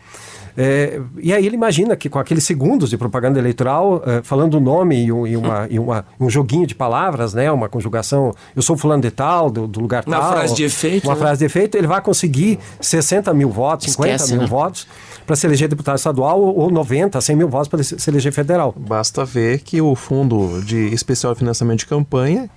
É, 0.57 1.01
e 1.17 1.33
aí 1.33 1.45
ele 1.45 1.55
imagina 1.55 1.95
que 1.95 2.09
com 2.09 2.17
aqueles 2.17 2.45
segundos 2.45 2.89
de 2.89 2.97
propaganda 2.97 3.37
eleitoral, 3.39 4.01
é, 4.05 4.21
falando 4.23 4.55
o 4.55 4.59
nome 4.59 5.05
e, 5.05 5.11
um, 5.11 5.27
e, 5.27 5.35
uma, 5.35 5.67
e 5.69 5.77
uma, 5.77 6.05
um 6.19 6.29
joguinho 6.29 6.65
de 6.65 6.73
palavras, 6.73 7.33
né, 7.33 7.51
uma 7.51 7.67
conjugação, 7.67 8.33
eu 8.55 8.61
sou 8.61 8.77
fulano 8.77 9.01
de 9.01 9.11
tal, 9.11 9.49
do, 9.49 9.67
do 9.67 9.79
lugar 9.79 10.03
uma 10.05 10.17
tal. 10.17 10.29
Uma 10.29 10.37
frase 10.37 10.55
de 10.55 10.63
efeito. 10.63 11.07
Uma 11.07 11.13
né? 11.13 11.19
frase 11.19 11.39
de 11.39 11.45
efeito, 11.45 11.77
ele 11.77 11.87
vai 11.87 12.01
conseguir 12.01 12.59
60 12.79 13.33
mil 13.33 13.49
votos, 13.49 13.91
50 13.91 14.13
Esquece, 14.13 14.31
mil 14.33 14.41
né? 14.41 14.47
votos 14.47 14.87
para 15.25 15.35
se 15.35 15.47
eleger 15.47 15.67
deputado 15.67 15.97
estadual 15.97 16.39
ou 16.39 16.69
90, 16.69 17.19
100 17.19 17.35
mil 17.35 17.49
votos 17.49 17.67
para 17.67 17.83
se 17.83 18.09
eleger 18.09 18.31
federal. 18.31 18.73
Basta 18.77 19.25
ver 19.25 19.59
que 19.59 19.81
o 19.81 19.95
Fundo 19.95 20.61
de 20.61 20.93
Especial 20.93 21.35
Financiamento 21.35 21.79
de 21.79 21.87
Campanha 21.87 22.49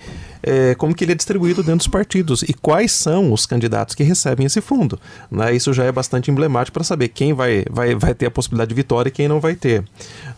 é, 0.43 0.75
como 0.75 0.95
que 0.95 1.05
ele 1.05 1.13
é 1.13 1.15
distribuído 1.15 1.63
dentro 1.63 1.79
dos 1.79 1.89
partidos 1.89 2.43
e 2.43 2.53
quais 2.55 2.93
são 2.93 3.33
os 3.33 3.47
candidatos 3.47 3.95
que 3.95 4.03
recebem 4.03 4.47
esse 4.47 4.61
fundo. 4.61 4.99
Né? 5.31 5.55
Isso 5.55 5.73
já 5.73 5.85
é 5.85 5.93
bastante 5.93 6.31
emblemático 6.31 6.75
para 6.75 6.85
saber 6.85 7.09
quem 7.09 7.33
vai, 7.33 7.65
vai, 7.71 7.88
vai 7.95 8.15
ter 8.15 8.27
a 8.27 8.31
possibilidade 8.31 8.69
de 8.69 8.75
vitória 8.75 9.09
e 9.09 9.13
quem 9.13 9.29
não 9.29 9.41
vai 9.41 9.55
ter. 9.55 9.85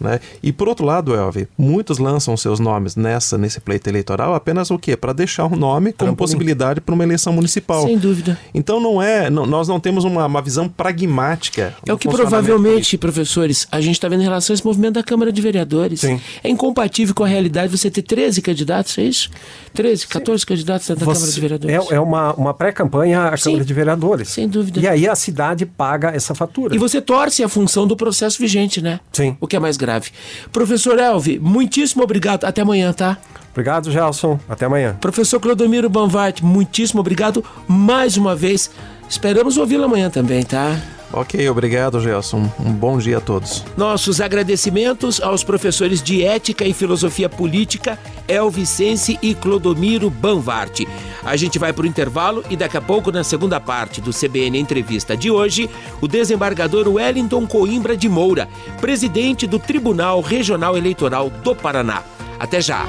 Né? 0.01 0.21
E 0.43 0.53
por 0.53 0.69
outro 0.69 0.85
lado, 0.85 1.15
Elvi, 1.15 1.49
muitos 1.57 1.99
lançam 1.99 2.37
seus 2.37 2.59
nomes 2.59 2.97
nessa 2.97 3.37
nesse 3.37 3.61
pleito 3.61 3.89
eleitoral 3.89 4.35
apenas 4.35 4.71
o 4.71 4.79
quê? 4.79 4.97
Para 4.97 5.13
deixar 5.13 5.47
o 5.47 5.57
nome 5.57 5.93
como 5.93 6.15
possibilidade 6.17 6.81
para 6.81 6.95
uma 6.95 7.05
eleição 7.05 7.33
municipal. 7.33 7.87
Sem 7.87 7.99
dúvida. 7.99 8.39
Então 8.55 8.81
não 8.81 9.01
é, 9.01 9.31
não, 9.31 9.47
nós 9.47 9.69
não 9.69 9.79
temos 9.79 10.05
uma, 10.05 10.27
uma 10.27 10.43
visão 10.43 10.69
pragmática. 10.69 11.75
É 11.87 11.93
o 11.93 11.99
que 11.99 12.09
provavelmente, 12.09 12.97
professores, 12.99 13.67
a 13.71 13.81
gente 13.81 13.95
está 13.95 14.09
vendo 14.09 14.21
em 14.21 14.25
relação 14.25 14.53
a 14.53 14.55
esse 14.55 14.65
movimento 14.65 14.95
da 14.95 15.03
Câmara 15.03 15.33
de 15.33 15.41
Vereadores. 15.41 16.01
Sim. 16.01 16.21
É 16.43 16.49
incompatível 16.49 17.15
com 17.15 17.25
a 17.25 17.29
realidade 17.29 17.77
você 17.77 17.91
ter 17.91 18.03
13 18.03 18.43
candidatos, 18.43 18.97
é 18.99 19.03
isso? 19.03 19.31
13, 19.75 20.07
14 20.07 20.41
Sim. 20.41 20.47
candidatos 20.47 20.89
da 20.89 20.95
Você, 20.95 21.05
Câmara 21.05 21.33
de 21.33 21.41
Vereadores. 21.41 21.91
É, 21.91 21.95
é 21.95 22.01
uma, 22.01 22.35
uma 22.35 22.55
pré-campanha 22.55 23.23
à 23.23 23.37
Sim, 23.37 23.45
Câmara 23.51 23.65
de 23.65 23.75
Vereadores. 23.75 24.29
Sem 24.29 24.49
dúvida. 24.49 24.81
E 24.81 24.89
aí 24.89 25.09
a 25.09 25.15
cidade 25.15 25.65
paga 25.65 26.11
essa 26.11 26.35
fatura. 26.35 26.75
E 26.75 26.79
você 26.79 27.01
torce 27.01 27.40
a 27.45 27.49
função 27.49 27.87
do 27.87 27.97
processo 27.97 28.39
vigente, 28.39 28.81
né? 28.81 29.01
Sim. 29.13 29.37
O 29.41 29.47
que 29.47 29.57
é 29.57 29.59
mais 29.59 29.77
grave. 29.77 30.11
Professor 30.53 30.99
Elvi, 30.99 31.39
muitíssimo 31.39 32.03
obrigado. 32.03 32.45
Até 32.45 32.63
amanhã, 32.63 32.93
tá? 32.93 33.19
Obrigado, 33.53 33.91
Gelson. 33.91 34.39
Até 34.49 34.67
amanhã. 34.67 34.97
Professor 35.01 35.41
Clodomiro 35.41 35.89
Banvart, 35.89 36.41
muitíssimo 36.41 37.01
obrigado 37.01 37.45
mais 37.67 38.17
uma 38.17 38.35
vez. 38.37 38.71
Esperamos 39.09 39.57
ouvi-lo 39.57 39.85
amanhã 39.85 40.09
também, 40.09 40.43
tá? 40.45 40.81
Ok, 41.13 41.49
obrigado, 41.49 42.01
Gelson. 42.01 42.49
Um 42.59 42.73
bom 42.73 42.99
dia 42.99 43.19
a 43.19 43.21
todos. 43.21 43.65
Nossos 43.77 44.21
agradecimentos 44.21 45.21
aos 45.21 45.43
professores 45.43 46.01
de 46.03 46.25
Ética 46.25 46.65
e 46.65 46.73
Filosofia 46.73 47.29
Política, 47.29 47.99
Elvicense 48.29 49.19
e 49.21 49.35
Clodomiro 49.35 50.09
Banvart. 50.09 50.83
A 51.25 51.37
gente 51.37 51.59
vai 51.59 51.73
para 51.73 51.83
o 51.83 51.87
intervalo 51.87 52.45
e 52.49 52.57
daqui 52.57 52.77
a 52.77 52.81
pouco, 52.81 53.11
na 53.11 53.25
segunda 53.25 53.59
parte 53.59 54.01
do 54.01 54.13
CBN 54.13 54.59
Entrevista 54.59 55.17
de 55.17 55.31
hoje, 55.31 55.69
o 56.01 56.07
desembargador 56.07 56.87
Wellington 56.87 57.47
Coimbra 57.47 57.97
de 57.97 58.09
Moura, 58.09 58.49
presidente 58.81 59.47
do 59.47 59.59
Tribunal 59.59 60.21
Regional 60.21 60.77
Eleitoral 60.77 61.29
do 61.29 61.57
Paraná. 61.57 62.05
Até 62.39 62.61
já! 62.61 62.87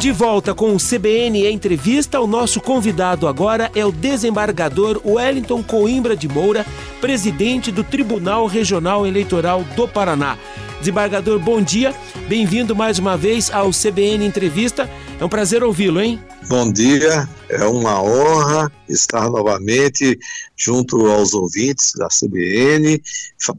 De 0.00 0.12
volta 0.12 0.54
com 0.54 0.74
o 0.74 0.78
CBN 0.78 1.46
Entrevista, 1.46 2.18
o 2.22 2.26
nosso 2.26 2.58
convidado 2.58 3.28
agora 3.28 3.70
é 3.74 3.84
o 3.84 3.92
desembargador 3.92 4.98
Wellington 5.04 5.62
Coimbra 5.62 6.16
de 6.16 6.26
Moura, 6.26 6.64
presidente 7.02 7.70
do 7.70 7.84
Tribunal 7.84 8.46
Regional 8.46 9.06
Eleitoral 9.06 9.62
do 9.76 9.86
Paraná. 9.86 10.38
Desembargador, 10.78 11.38
bom 11.38 11.60
dia. 11.60 11.94
Bem-vindo 12.26 12.74
mais 12.74 12.98
uma 12.98 13.14
vez 13.14 13.50
ao 13.50 13.72
CBN 13.72 14.24
Entrevista. 14.24 14.88
É 15.20 15.24
um 15.24 15.28
prazer 15.28 15.62
ouvi-lo, 15.62 16.00
hein? 16.00 16.18
Bom 16.48 16.72
dia, 16.72 17.28
é 17.50 17.64
uma 17.66 18.02
honra 18.02 18.72
estar 18.88 19.28
novamente 19.28 20.18
junto 20.56 21.08
aos 21.08 21.34
ouvintes 21.34 21.92
da 21.94 22.08
CBN 22.08 23.02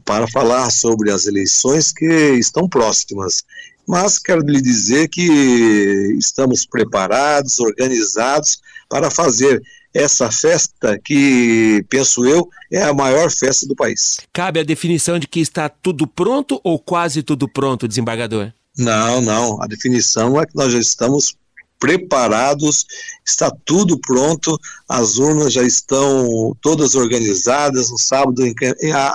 para 0.04 0.26
falar 0.26 0.72
sobre 0.72 1.12
as 1.12 1.24
eleições 1.26 1.92
que 1.92 2.32
estão 2.32 2.68
próximas 2.68 3.41
mas 3.86 4.18
quero 4.18 4.42
lhe 4.42 4.60
dizer 4.60 5.08
que 5.08 6.14
estamos 6.18 6.64
preparados, 6.66 7.58
organizados 7.58 8.60
para 8.88 9.10
fazer 9.10 9.62
essa 9.94 10.30
festa 10.30 10.98
que, 11.04 11.84
penso 11.88 12.24
eu, 12.24 12.48
é 12.70 12.82
a 12.82 12.94
maior 12.94 13.30
festa 13.30 13.66
do 13.66 13.76
país. 13.76 14.18
Cabe 14.32 14.60
a 14.60 14.64
definição 14.64 15.18
de 15.18 15.26
que 15.26 15.40
está 15.40 15.68
tudo 15.68 16.06
pronto 16.06 16.60
ou 16.64 16.78
quase 16.78 17.22
tudo 17.22 17.48
pronto, 17.48 17.86
desembargador? 17.86 18.52
Não, 18.76 19.20
não. 19.20 19.62
A 19.62 19.66
definição 19.66 20.40
é 20.40 20.46
que 20.46 20.56
nós 20.56 20.72
já 20.72 20.78
estamos 20.78 21.36
preparados, 21.82 22.86
está 23.26 23.50
tudo 23.64 23.98
pronto, 23.98 24.56
as 24.88 25.18
urnas 25.18 25.52
já 25.52 25.64
estão 25.64 26.56
todas 26.60 26.94
organizadas, 26.94 27.90
no 27.90 27.98
sábado 27.98 28.40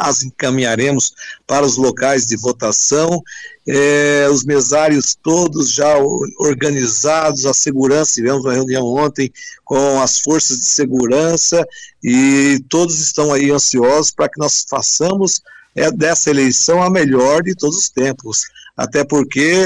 as 0.01 0.23
encaminharemos 0.23 1.13
para 1.47 1.65
os 1.65 1.77
locais 1.77 2.25
de 2.25 2.36
votação, 2.36 3.23
é, 3.65 4.27
os 4.30 4.43
mesários 4.43 5.15
todos 5.15 5.71
já 5.71 5.97
organizados, 6.38 7.45
a 7.45 7.53
segurança, 7.53 8.15
tivemos 8.15 8.43
uma 8.43 8.53
reunião 8.53 8.84
ontem 8.84 9.32
com 9.63 10.01
as 10.01 10.19
forças 10.19 10.60
de 10.60 10.65
segurança 10.65 11.65
e 12.03 12.62
todos 12.67 12.99
estão 12.99 13.32
aí 13.32 13.49
ansiosos 13.49 14.12
para 14.12 14.27
que 14.27 14.39
nós 14.39 14.65
façamos 14.69 15.41
é, 15.73 15.89
dessa 15.89 16.30
eleição 16.30 16.84
a 16.84 16.89
melhor 16.89 17.43
de 17.43 17.56
todos 17.56 17.77
os 17.77 17.89
tempos 17.89 18.57
até 18.78 19.04
porque 19.04 19.63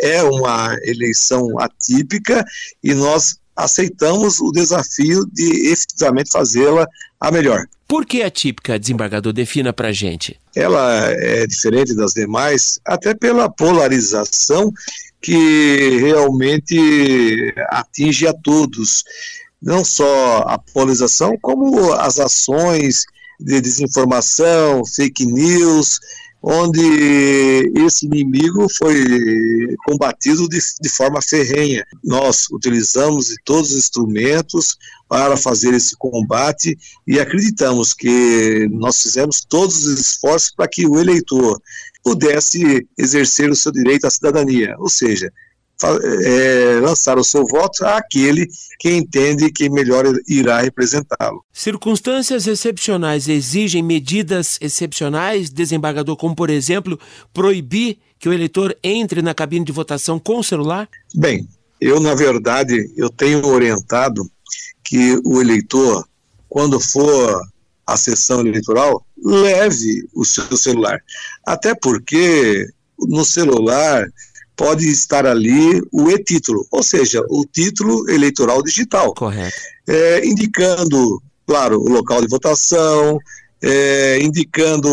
é, 0.00 0.16
é 0.16 0.22
uma 0.22 0.76
eleição 0.82 1.58
atípica 1.60 2.44
e 2.82 2.94
nós 2.94 3.36
aceitamos 3.54 4.40
o 4.40 4.50
desafio 4.50 5.26
de 5.32 5.68
efetivamente 5.70 6.30
fazê-la 6.30 6.86
a 7.20 7.30
melhor. 7.30 7.66
Por 7.88 8.04
que 8.04 8.22
atípica, 8.22 8.78
desembargador? 8.78 9.32
Defina 9.32 9.72
para 9.72 9.92
gente. 9.92 10.38
Ela 10.54 11.06
é 11.08 11.46
diferente 11.46 11.94
das 11.94 12.12
demais, 12.12 12.80
até 12.84 13.14
pela 13.14 13.48
polarização 13.48 14.72
que 15.20 15.98
realmente 16.00 17.54
atinge 17.70 18.26
a 18.26 18.32
todos. 18.32 19.04
Não 19.62 19.84
só 19.84 20.38
a 20.46 20.58
polarização, 20.58 21.38
como 21.40 21.92
as 21.92 22.18
ações 22.18 23.04
de 23.38 23.60
desinformação, 23.60 24.84
fake 24.84 25.26
news, 25.26 26.00
onde 26.48 27.72
esse 27.74 28.06
inimigo 28.06 28.68
foi 28.78 29.74
combatido 29.84 30.48
de, 30.48 30.60
de 30.80 30.88
forma 30.88 31.20
ferrenha. 31.20 31.84
Nós 32.04 32.46
utilizamos 32.52 33.34
todos 33.44 33.72
os 33.72 33.76
instrumentos 33.76 34.78
para 35.08 35.36
fazer 35.36 35.74
esse 35.74 35.96
combate 35.96 36.78
e 37.04 37.18
acreditamos 37.18 37.92
que 37.92 38.68
nós 38.70 39.02
fizemos 39.02 39.44
todos 39.44 39.84
os 39.84 40.00
esforços 40.00 40.52
para 40.54 40.68
que 40.68 40.86
o 40.86 41.00
eleitor 41.00 41.60
pudesse 42.04 42.86
exercer 42.96 43.50
o 43.50 43.56
seu 43.56 43.72
direito 43.72 44.06
à 44.06 44.10
cidadania, 44.10 44.76
ou 44.78 44.88
seja, 44.88 45.32
é, 45.84 46.80
lançar 46.80 47.18
o 47.18 47.24
seu 47.24 47.46
voto 47.46 47.84
àquele 47.84 48.48
que 48.78 48.90
entende 48.90 49.50
que 49.50 49.68
melhor 49.68 50.04
irá 50.26 50.60
representá-lo. 50.60 51.44
Circunstâncias 51.52 52.46
excepcionais 52.46 53.28
exigem 53.28 53.82
medidas 53.82 54.58
excepcionais, 54.60 55.50
desembargador, 55.50 56.16
como 56.16 56.34
por 56.34 56.50
exemplo 56.50 56.98
proibir 57.32 57.98
que 58.18 58.28
o 58.28 58.32
eleitor 58.32 58.76
entre 58.82 59.20
na 59.20 59.34
cabine 59.34 59.64
de 59.64 59.72
votação 59.72 60.18
com 60.18 60.38
o 60.38 60.44
celular? 60.44 60.88
Bem, 61.14 61.46
eu 61.80 62.00
na 62.00 62.14
verdade 62.14 62.90
eu 62.96 63.10
tenho 63.10 63.46
orientado 63.46 64.30
que 64.82 65.20
o 65.24 65.40
eleitor, 65.40 66.06
quando 66.48 66.80
for 66.80 67.42
à 67.86 67.96
sessão 67.96 68.40
eleitoral, 68.40 69.04
leve 69.22 70.08
o 70.14 70.24
seu 70.24 70.56
celular, 70.56 71.02
até 71.44 71.74
porque 71.74 72.66
no 72.98 73.24
celular 73.24 74.06
pode 74.56 74.88
estar 74.88 75.26
ali 75.26 75.82
o 75.92 76.10
e-título, 76.10 76.66
ou 76.70 76.82
seja, 76.82 77.22
o 77.28 77.44
título 77.44 78.08
eleitoral 78.10 78.62
digital. 78.62 79.12
Correto. 79.14 79.56
É, 79.86 80.26
indicando, 80.26 81.22
claro, 81.46 81.78
o 81.78 81.88
local 81.88 82.22
de 82.22 82.28
votação, 82.28 83.18
é, 83.62 84.18
indicando 84.22 84.88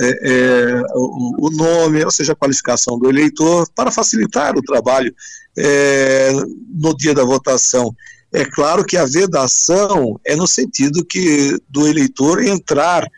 é, 0.00 0.18
é 0.22 0.82
o, 0.94 1.46
o, 1.46 1.50
nome, 1.50 2.04
ou 2.04 2.10
seja, 2.10 2.32
a 2.32 2.36
qualificação 2.36 2.98
do 2.98 3.08
eleitor, 3.08 3.68
para 3.74 3.90
facilitar 3.90 4.56
o 4.56 4.62
trabalho 4.62 5.14
é, 5.56 6.32
no 6.74 6.96
dia 6.96 7.14
da 7.14 7.24
votação. 7.24 7.94
É 8.32 8.44
claro 8.44 8.84
que 8.84 8.96
a 8.96 9.06
vedação 9.06 10.20
é 10.24 10.36
no 10.36 10.46
sentido 10.46 11.04
que 11.04 11.56
do 11.68 11.86
eleitor 11.86 12.42
entrar 12.42 13.08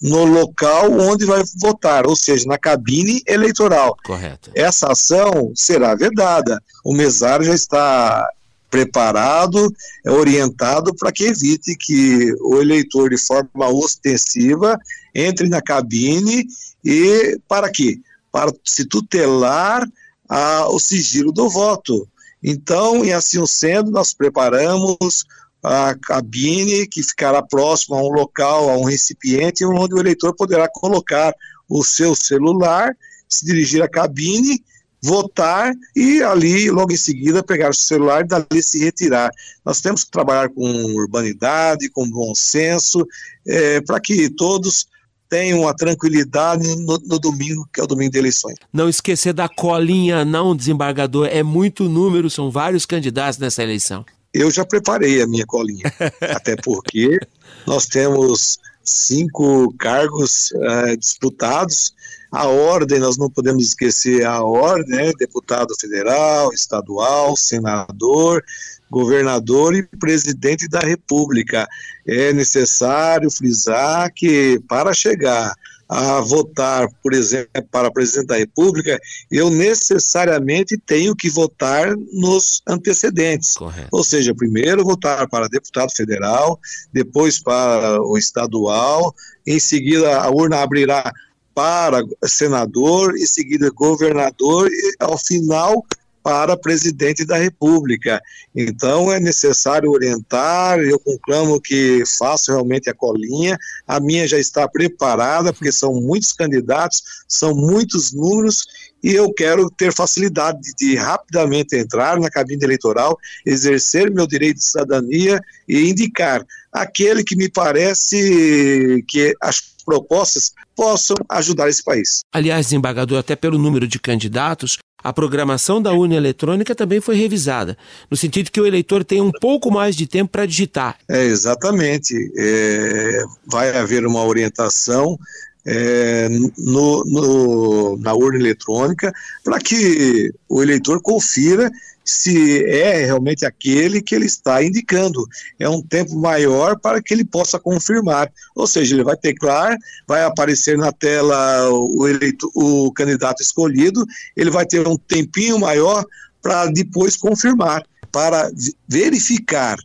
no 0.00 0.24
local 0.24 0.92
onde 0.92 1.24
vai 1.24 1.42
votar, 1.60 2.06
ou 2.06 2.14
seja, 2.14 2.46
na 2.46 2.58
cabine 2.58 3.22
eleitoral. 3.26 3.96
Correto. 4.04 4.50
Essa 4.54 4.92
ação 4.92 5.52
será 5.54 5.94
vedada. 5.94 6.62
O 6.84 6.94
mesário 6.94 7.46
já 7.46 7.54
está 7.54 8.28
preparado, 8.70 9.72
é 10.04 10.10
orientado 10.10 10.94
para 10.94 11.12
que 11.12 11.24
evite 11.24 11.76
que 11.76 12.34
o 12.40 12.60
eleitor 12.60 13.10
de 13.10 13.16
forma 13.16 13.68
ostensiva 13.68 14.78
entre 15.14 15.48
na 15.48 15.62
cabine 15.62 16.46
e 16.84 17.38
para 17.48 17.70
quê? 17.70 17.98
Para 18.30 18.52
se 18.64 18.84
tutelar 18.84 19.86
a, 20.28 20.68
o 20.68 20.78
sigilo 20.78 21.32
do 21.32 21.48
voto. 21.48 22.06
Então, 22.42 23.04
e 23.04 23.12
assim 23.12 23.44
sendo, 23.46 23.90
nós 23.90 24.12
preparamos 24.12 25.24
a 25.66 25.96
cabine 26.00 26.86
que 26.86 27.02
ficará 27.02 27.42
próximo 27.42 27.96
a 27.96 28.00
um 28.00 28.12
local, 28.12 28.70
a 28.70 28.76
um 28.76 28.84
recipiente, 28.84 29.64
onde 29.64 29.94
o 29.94 29.98
eleitor 29.98 30.32
poderá 30.32 30.68
colocar 30.72 31.34
o 31.68 31.82
seu 31.82 32.14
celular, 32.14 32.96
se 33.28 33.44
dirigir 33.44 33.82
à 33.82 33.88
cabine, 33.88 34.62
votar 35.02 35.74
e 35.96 36.22
ali, 36.22 36.70
logo 36.70 36.92
em 36.92 36.96
seguida, 36.96 37.42
pegar 37.42 37.70
o 37.70 37.74
celular 37.74 38.24
e 38.24 38.28
dali 38.28 38.62
se 38.62 38.78
retirar. 38.78 39.28
Nós 39.64 39.80
temos 39.80 40.04
que 40.04 40.10
trabalhar 40.12 40.50
com 40.50 40.62
urbanidade, 40.94 41.90
com 41.90 42.08
bom 42.08 42.32
senso, 42.32 43.04
é, 43.44 43.80
para 43.80 43.98
que 43.98 44.30
todos 44.30 44.86
tenham 45.28 45.66
a 45.66 45.74
tranquilidade 45.74 46.64
no, 46.76 46.96
no, 46.98 47.18
domingo, 47.18 47.68
que 47.74 47.80
é 47.80 47.82
o 47.82 47.88
domingo 47.88 48.12
de 48.12 48.18
eleições. 48.18 48.54
Não 48.72 48.88
esquecer 48.88 49.32
da 49.32 49.48
colinha, 49.48 50.24
não, 50.24 50.54
desembargador. 50.54 51.26
É 51.26 51.42
muito 51.42 51.88
número, 51.88 52.30
são 52.30 52.52
vários 52.52 52.86
candidatos 52.86 53.40
nessa 53.40 53.64
eleição. 53.64 54.06
Eu 54.38 54.50
já 54.50 54.64
preparei 54.64 55.22
a 55.22 55.26
minha 55.26 55.46
colinha, 55.46 55.84
até 56.20 56.56
porque 56.56 57.18
nós 57.66 57.86
temos 57.86 58.58
cinco 58.84 59.72
cargos 59.78 60.50
uh, 60.52 60.96
disputados. 60.96 61.94
A 62.30 62.46
ordem, 62.46 62.98
nós 62.98 63.16
não 63.16 63.30
podemos 63.30 63.64
esquecer 63.64 64.26
a 64.26 64.42
ordem, 64.42 64.94
né? 64.94 65.12
deputado 65.18 65.74
federal, 65.80 66.52
estadual, 66.52 67.36
senador, 67.36 68.44
governador 68.90 69.74
e 69.74 69.82
presidente 69.82 70.68
da 70.68 70.80
República. 70.80 71.66
É 72.06 72.32
necessário 72.32 73.30
frisar 73.30 74.12
que 74.12 74.60
para 74.68 74.92
chegar 74.92 75.54
a 75.88 76.20
votar, 76.20 76.88
por 77.02 77.14
exemplo, 77.14 77.48
para 77.70 77.90
presidente 77.92 78.26
da 78.26 78.36
República, 78.36 78.98
eu 79.30 79.50
necessariamente 79.50 80.76
tenho 80.78 81.14
que 81.14 81.30
votar 81.30 81.94
nos 82.12 82.60
antecedentes. 82.66 83.54
Correto. 83.54 83.88
Ou 83.92 84.02
seja, 84.02 84.34
primeiro 84.34 84.84
votar 84.84 85.28
para 85.28 85.48
deputado 85.48 85.90
federal, 85.94 86.58
depois 86.92 87.40
para 87.40 88.02
o 88.02 88.18
estadual, 88.18 89.14
em 89.46 89.60
seguida 89.60 90.20
a 90.20 90.30
urna 90.30 90.62
abrirá 90.62 91.12
para 91.54 92.02
senador, 92.24 93.16
em 93.16 93.26
seguida 93.26 93.70
governador 93.70 94.68
e 94.70 94.96
ao 95.00 95.16
final 95.16 95.86
para 96.26 96.56
presidente 96.56 97.24
da 97.24 97.36
República. 97.36 98.20
Então 98.52 99.12
é 99.12 99.20
necessário 99.20 99.92
orientar, 99.92 100.76
eu 100.80 100.98
conclamo 100.98 101.60
que 101.60 102.02
faço 102.18 102.50
realmente 102.50 102.90
a 102.90 102.94
colinha, 102.94 103.56
a 103.86 104.00
minha 104.00 104.26
já 104.26 104.36
está 104.36 104.66
preparada, 104.66 105.52
porque 105.52 105.70
são 105.70 105.94
muitos 105.94 106.32
candidatos, 106.32 107.00
são 107.28 107.54
muitos 107.54 108.12
números, 108.12 108.64
e 109.04 109.14
eu 109.14 109.32
quero 109.32 109.70
ter 109.70 109.94
facilidade 109.94 110.58
de, 110.60 110.74
de 110.76 110.96
rapidamente 110.96 111.76
entrar 111.76 112.18
na 112.18 112.28
cabine 112.28 112.64
eleitoral, 112.64 113.16
exercer 113.46 114.10
meu 114.10 114.26
direito 114.26 114.56
de 114.56 114.64
cidadania 114.64 115.40
e 115.68 115.88
indicar 115.88 116.44
aquele 116.72 117.22
que 117.22 117.36
me 117.36 117.48
parece 117.48 119.04
que 119.06 119.32
as 119.40 119.60
propostas 119.84 120.50
possam 120.74 121.16
ajudar 121.28 121.68
esse 121.68 121.84
país. 121.84 122.18
Aliás, 122.32 122.66
desembargador, 122.66 123.18
até 123.18 123.36
pelo 123.36 123.56
número 123.56 123.86
de 123.86 124.00
candidatos, 124.00 124.76
a 125.06 125.12
programação 125.12 125.80
da 125.80 125.92
urna 125.92 126.16
eletrônica 126.16 126.74
também 126.74 127.00
foi 127.00 127.14
revisada, 127.14 127.78
no 128.10 128.16
sentido 128.16 128.50
que 128.50 128.60
o 128.60 128.66
eleitor 128.66 129.04
tenha 129.04 129.22
um 129.22 129.30
pouco 129.30 129.70
mais 129.70 129.94
de 129.94 130.04
tempo 130.04 130.32
para 130.32 130.44
digitar. 130.44 130.98
É, 131.08 131.24
exatamente. 131.26 132.12
É, 132.36 133.22
vai 133.46 133.76
haver 133.76 134.04
uma 134.04 134.24
orientação 134.24 135.16
é, 135.64 136.28
no, 136.58 137.04
no, 137.04 137.96
na 137.98 138.14
urna 138.14 138.40
eletrônica 138.40 139.12
para 139.44 139.60
que 139.60 140.32
o 140.48 140.60
eleitor 140.60 141.00
confira 141.00 141.70
se 142.06 142.64
é 142.64 143.04
realmente 143.04 143.44
aquele 143.44 144.00
que 144.00 144.14
ele 144.14 144.26
está 144.26 144.62
indicando. 144.62 145.26
É 145.58 145.68
um 145.68 145.82
tempo 145.82 146.16
maior 146.16 146.78
para 146.78 147.02
que 147.02 147.12
ele 147.12 147.24
possa 147.24 147.58
confirmar. 147.58 148.32
Ou 148.54 148.66
seja, 148.66 148.94
ele 148.94 149.02
vai 149.02 149.16
teclar, 149.16 149.76
vai 150.06 150.22
aparecer 150.22 150.78
na 150.78 150.92
tela 150.92 151.68
o, 151.70 152.06
eleito, 152.06 152.48
o 152.54 152.92
candidato 152.92 153.42
escolhido, 153.42 154.06
ele 154.36 154.50
vai 154.50 154.64
ter 154.64 154.86
um 154.86 154.96
tempinho 154.96 155.58
maior 155.58 156.04
para 156.40 156.66
depois 156.66 157.16
confirmar, 157.16 157.82
para 158.12 158.48
verificar 158.88 159.76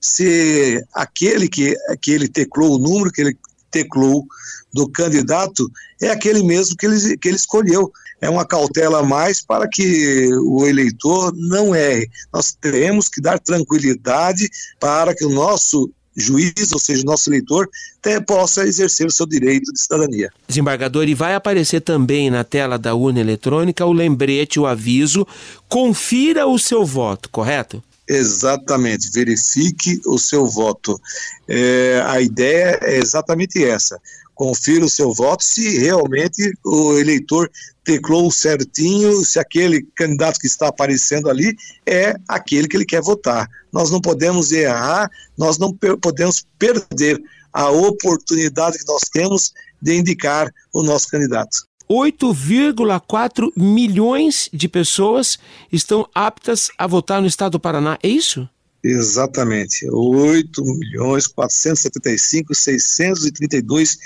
se 0.00 0.84
aquele 0.92 1.48
que, 1.48 1.76
que 2.00 2.10
ele 2.10 2.28
teclou, 2.28 2.74
o 2.74 2.78
número 2.78 3.12
que 3.12 3.20
ele 3.20 3.38
teclou 3.70 4.26
do 4.72 4.88
candidato 4.88 5.70
é 6.00 6.08
aquele 6.10 6.42
mesmo 6.42 6.76
que 6.76 6.86
ele, 6.86 7.16
que 7.16 7.28
ele 7.28 7.36
escolheu 7.36 7.92
é 8.20 8.28
uma 8.28 8.44
cautela 8.44 9.00
a 9.00 9.02
mais 9.02 9.42
para 9.42 9.68
que 9.68 10.28
o 10.44 10.66
eleitor 10.66 11.32
não 11.36 11.74
erre. 11.74 12.08
Nós 12.32 12.52
temos 12.52 13.08
que 13.08 13.20
dar 13.20 13.38
tranquilidade 13.38 14.48
para 14.80 15.14
que 15.14 15.24
o 15.24 15.30
nosso 15.30 15.90
juiz, 16.16 16.72
ou 16.72 16.80
seja, 16.80 17.02
o 17.02 17.06
nosso 17.06 17.30
eleitor, 17.30 17.68
até 18.00 18.20
possa 18.20 18.66
exercer 18.66 19.06
o 19.06 19.12
seu 19.12 19.24
direito 19.24 19.72
de 19.72 19.80
cidadania. 19.80 20.30
Desembargador, 20.48 21.08
e 21.08 21.14
vai 21.14 21.34
aparecer 21.34 21.80
também 21.80 22.28
na 22.28 22.42
tela 22.42 22.76
da 22.76 22.94
urna 22.94 23.20
eletrônica 23.20 23.86
o 23.86 23.92
lembrete, 23.92 24.58
o 24.58 24.66
aviso, 24.66 25.26
confira 25.68 26.46
o 26.46 26.58
seu 26.58 26.84
voto, 26.84 27.30
correto? 27.30 27.82
Exatamente, 28.08 29.10
verifique 29.12 30.00
o 30.06 30.18
seu 30.18 30.46
voto. 30.46 30.98
É, 31.46 32.02
a 32.06 32.20
ideia 32.20 32.78
é 32.82 32.98
exatamente 32.98 33.62
essa 33.62 34.00
confira 34.38 34.84
o 34.84 34.88
seu 34.88 35.12
voto 35.12 35.42
se 35.42 35.78
realmente 35.78 36.52
o 36.64 36.96
eleitor 36.96 37.50
teclou 37.82 38.30
certinho, 38.30 39.12
se 39.24 39.36
aquele 39.36 39.82
candidato 39.96 40.38
que 40.38 40.46
está 40.46 40.68
aparecendo 40.68 41.28
ali 41.28 41.56
é 41.84 42.14
aquele 42.28 42.68
que 42.68 42.76
ele 42.76 42.84
quer 42.84 43.02
votar. 43.02 43.48
Nós 43.72 43.90
não 43.90 44.00
podemos 44.00 44.52
errar, 44.52 45.10
nós 45.36 45.58
não 45.58 45.76
podemos 46.00 46.46
perder 46.56 47.20
a 47.52 47.68
oportunidade 47.68 48.78
que 48.78 48.86
nós 48.86 49.02
temos 49.12 49.52
de 49.82 49.96
indicar 49.96 50.54
o 50.72 50.84
nosso 50.84 51.08
candidato. 51.08 51.66
8,4 51.90 53.50
milhões 53.56 54.48
de 54.52 54.68
pessoas 54.68 55.36
estão 55.72 56.08
aptas 56.14 56.70
a 56.78 56.86
votar 56.86 57.20
no 57.20 57.26
estado 57.26 57.52
do 57.52 57.60
Paraná, 57.60 57.98
é 58.02 58.08
isso? 58.08 58.48
Exatamente, 58.82 59.86
8 59.90 60.64
milhões 60.64 61.26
475 61.26 62.54
632 62.54 63.98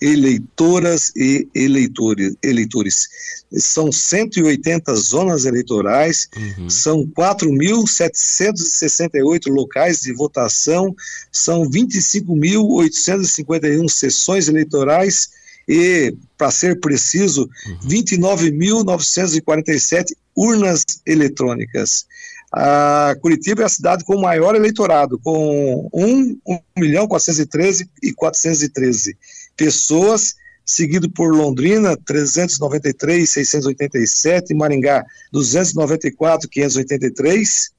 eleitoras 0.00 1.12
e 1.14 1.46
eleitores, 1.54 2.34
eleitores. 2.42 3.06
São 3.52 3.92
180 3.92 4.94
zonas 4.94 5.44
eleitorais, 5.44 6.26
uhum. 6.36 6.70
são 6.70 7.06
4.768 7.06 9.50
locais 9.50 10.00
de 10.02 10.14
votação, 10.14 10.96
são 11.30 11.68
25.851 11.68 13.90
sessões 13.90 14.48
eleitorais 14.48 15.28
e, 15.68 16.16
para 16.38 16.50
ser 16.50 16.80
preciso, 16.80 17.46
uhum. 17.66 17.78
29.947 17.88 20.14
urnas 20.34 20.82
eletrônicas. 21.04 22.06
A 22.52 23.14
Curitiba 23.20 23.62
é 23.62 23.66
a 23.66 23.68
cidade 23.68 24.04
com 24.04 24.16
o 24.16 24.22
maior 24.22 24.56
eleitorado, 24.56 25.18
com 25.20 25.88
1, 25.92 26.38
1 26.44 26.58
milhão 26.76 27.06
413 27.06 27.88
e 28.02 28.12
413 28.12 29.16
pessoas, 29.56 30.34
seguido 30.66 31.08
por 31.08 31.32
Londrina, 31.32 31.96
393, 31.96 33.30
687, 33.30 34.52
Maringá, 34.54 35.04
294, 35.32 36.48
583, 36.48 37.70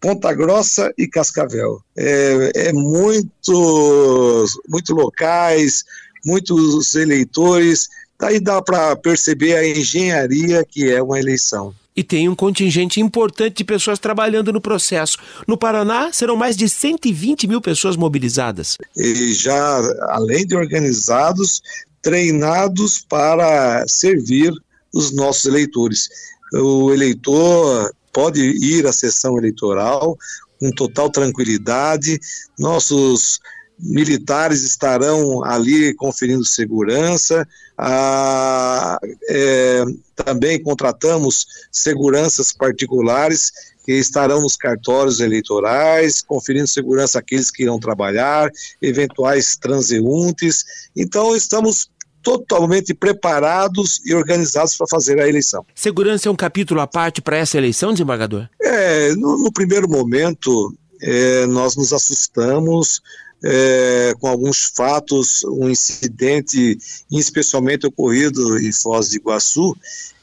Ponta 0.00 0.32
Grossa 0.32 0.90
e 0.96 1.06
Cascavel. 1.06 1.82
É, 1.94 2.68
é 2.68 2.72
muitos, 2.72 4.58
muito 4.68 4.94
locais, 4.94 5.84
muitos 6.24 6.94
eleitores, 6.94 7.88
daí 8.18 8.40
dá 8.40 8.62
para 8.62 8.96
perceber 8.96 9.56
a 9.56 9.68
engenharia 9.68 10.64
que 10.64 10.90
é 10.90 11.02
uma 11.02 11.18
eleição 11.18 11.74
e 11.96 12.04
tem 12.04 12.28
um 12.28 12.34
contingente 12.34 13.00
importante 13.00 13.56
de 13.56 13.64
pessoas 13.64 13.98
trabalhando 13.98 14.52
no 14.52 14.60
processo. 14.60 15.16
No 15.46 15.56
Paraná, 15.56 16.12
serão 16.12 16.36
mais 16.36 16.56
de 16.56 16.68
120 16.68 17.46
mil 17.46 17.60
pessoas 17.60 17.96
mobilizadas. 17.96 18.76
E 18.94 19.32
já, 19.32 19.78
além 20.10 20.46
de 20.46 20.54
organizados, 20.54 21.62
treinados 22.02 23.04
para 23.08 23.84
servir 23.88 24.52
os 24.94 25.12
nossos 25.12 25.46
eleitores. 25.46 26.08
O 26.52 26.92
eleitor 26.92 27.92
pode 28.12 28.40
ir 28.40 28.86
à 28.86 28.92
sessão 28.92 29.36
eleitoral 29.38 30.16
com 30.58 30.70
total 30.70 31.10
tranquilidade, 31.10 32.18
nossos 32.58 33.40
militares 33.78 34.62
estarão 34.62 35.44
ali 35.44 35.94
conferindo 35.94 36.44
segurança. 36.44 37.46
Ah, 37.76 38.98
é, 39.28 39.84
também 40.14 40.62
contratamos 40.62 41.46
seguranças 41.70 42.52
particulares 42.52 43.52
que 43.84 43.92
estarão 43.92 44.40
nos 44.40 44.56
cartórios 44.56 45.20
eleitorais, 45.20 46.22
conferindo 46.22 46.66
segurança 46.66 47.20
àqueles 47.20 47.50
que 47.50 47.62
irão 47.62 47.78
trabalhar, 47.78 48.50
eventuais 48.82 49.56
transeuntes. 49.56 50.64
Então, 50.96 51.36
estamos 51.36 51.88
totalmente 52.20 52.92
preparados 52.92 54.00
e 54.04 54.12
organizados 54.12 54.76
para 54.76 54.88
fazer 54.88 55.20
a 55.20 55.28
eleição. 55.28 55.64
Segurança 55.76 56.28
é 56.28 56.32
um 56.32 56.34
capítulo 56.34 56.80
à 56.80 56.86
parte 56.88 57.22
para 57.22 57.36
essa 57.36 57.56
eleição, 57.56 57.92
desembargador? 57.92 58.48
É, 58.60 59.14
no, 59.14 59.38
no 59.38 59.52
primeiro 59.52 59.88
momento, 59.88 60.74
é, 61.00 61.46
nós 61.46 61.76
nos 61.76 61.92
assustamos 61.92 63.00
é, 63.46 64.14
com 64.18 64.26
alguns 64.28 64.64
fatos, 64.74 65.44
um 65.44 65.70
incidente 65.70 66.78
especialmente 67.10 67.86
ocorrido 67.86 68.58
em 68.58 68.72
Foz 68.72 69.10
do 69.10 69.16
Iguaçu, 69.16 69.76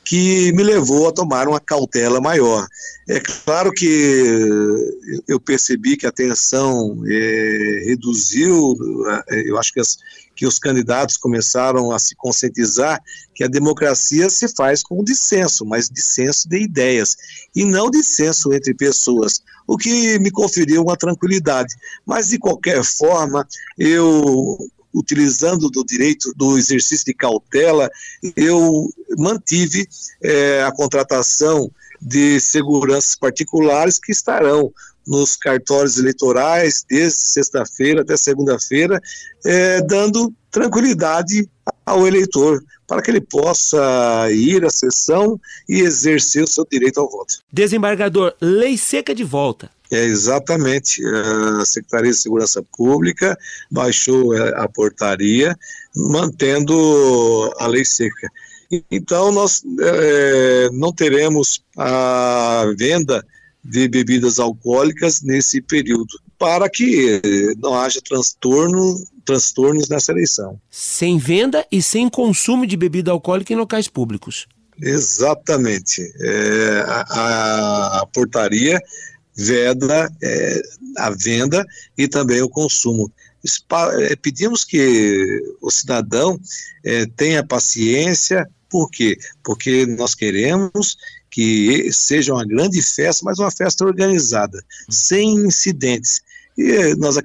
que 0.04 0.52
me 0.52 0.64
levou 0.64 1.08
a 1.08 1.14
tomar 1.14 1.48
uma 1.48 1.62
cautela 1.62 2.20
maior. 2.20 2.68
É 3.08 3.22
claro 3.22 3.72
que 3.72 3.86
eu 5.28 5.40
percebi 5.40 5.96
que 5.96 6.06
a 6.06 6.12
tensão 6.12 7.02
é, 7.08 7.84
reduziu, 7.86 8.76
eu 9.46 9.58
acho 9.58 9.74
que, 9.74 9.80
as, 9.80 9.98
que 10.36 10.46
os 10.46 10.58
candidatos 10.60 11.18
começaram 11.18 11.92
a 11.92 12.00
se 12.00 12.16
conscientizar 12.16 13.02
que 13.34 13.44
a 13.44 13.48
democracia 13.48 14.30
se 14.30 14.48
faz 14.48 14.84
com 14.84 15.04
dissenso, 15.04 15.66
mas 15.66 15.90
dissenso 15.90 16.48
de 16.48 16.62
ideias, 16.62 17.16
e 17.56 17.64
não 17.64 17.90
dissenso 17.90 18.54
entre 18.54 18.74
pessoas, 18.74 19.42
o 19.68 19.78
que 19.78 20.20
me 20.20 20.32
conferiu 20.32 20.82
uma 20.82 20.98
tranquilidade. 20.98 21.74
Mas, 22.06 22.30
de 22.30 22.38
qualquer 22.38 22.84
forma, 22.84 23.48
eu 23.78 24.58
utilizando 24.94 25.70
do 25.70 25.84
direito 25.84 26.32
do 26.36 26.58
exercício 26.58 27.06
de 27.06 27.14
cautela, 27.16 27.90
eu 28.36 28.88
mantive 29.18 29.88
é, 30.22 30.62
a 30.64 30.72
contratação 30.72 31.72
de 32.04 32.40
seguranças 32.40 33.16
particulares 33.16 33.98
que 33.98 34.12
estarão 34.12 34.72
nos 35.08 35.36
cartórios 35.36 35.98
eleitorais 35.98 36.86
desde 36.90 37.20
sexta-feira 37.20 38.02
até 38.02 38.16
segunda-feira, 38.16 39.02
é, 39.46 39.82
dando 39.82 40.34
tranquilidade 40.50 41.50
ao 41.86 42.08
eleitor 42.08 42.64
para 42.88 43.02
que 43.02 43.12
ele 43.12 43.22
possa 43.22 44.30
ir 44.32 44.64
à 44.66 44.70
sessão 44.70 45.40
e 45.68 45.82
exercer 45.82 46.44
o 46.44 46.48
seu 46.48 46.66
direito 46.70 47.00
ao 47.00 47.10
voto. 47.10 47.40
Desembargador, 47.52 48.34
lei 48.40 48.78
seca 48.78 49.16
de 49.16 49.24
volta. 49.24 49.70
É 49.92 50.04
exatamente. 50.04 51.04
A 51.06 51.66
Secretaria 51.66 52.12
de 52.12 52.18
Segurança 52.18 52.64
Pública 52.76 53.38
baixou 53.70 54.36
é, 54.36 54.54
a 54.60 54.68
portaria, 54.68 55.56
mantendo 55.96 57.54
a 57.58 57.68
lei 57.68 57.86
seca. 57.86 58.30
Então, 58.90 59.32
nós 59.32 59.62
é, 59.82 60.70
não 60.72 60.94
teremos 60.94 61.64
a 61.78 62.66
venda 62.78 63.26
de 63.64 63.88
bebidas 63.88 64.40
alcoólicas 64.40 65.22
nesse 65.22 65.62
período, 65.62 66.20
para 66.38 66.70
que 66.70 67.22
não 67.58 67.74
haja 67.76 68.02
transtorno, 68.02 69.02
transtornos 69.24 69.88
nessa 69.88 70.12
eleição. 70.12 70.60
Sem 70.70 71.18
venda 71.18 71.66
e 71.72 71.82
sem 71.82 72.10
consumo 72.10 72.68
de 72.68 72.76
bebida 72.76 73.12
alcoólica 73.12 73.54
em 73.54 73.56
locais 73.56 73.88
públicos. 73.88 74.48
Exatamente. 74.82 76.02
É, 76.20 76.84
a, 76.88 78.02
a, 78.02 78.06
portaria 78.08 78.82
veda 79.36 80.12
é, 80.22 80.62
a 80.98 81.10
venda 81.12 81.66
e 81.98 82.08
também 82.08 82.42
o 82.42 82.50
consumo. 82.50 83.12
Pedimos 84.22 84.64
que 84.64 85.42
o 85.62 85.70
cidadão 85.70 86.40
é, 86.84 87.06
tenha 87.06 87.46
paciência, 87.46 88.48
por 88.74 88.90
quê? 88.90 89.20
Porque 89.44 89.86
nós 89.86 90.16
queremos 90.16 90.98
que 91.30 91.92
seja 91.94 92.34
uma 92.34 92.44
grande 92.44 92.82
festa, 92.82 93.24
mas 93.24 93.38
uma 93.38 93.52
festa 93.52 93.86
organizada, 93.86 94.66
sem 94.90 95.36
incidentes. 95.46 96.24
E 96.58 96.96
nós 96.96 97.16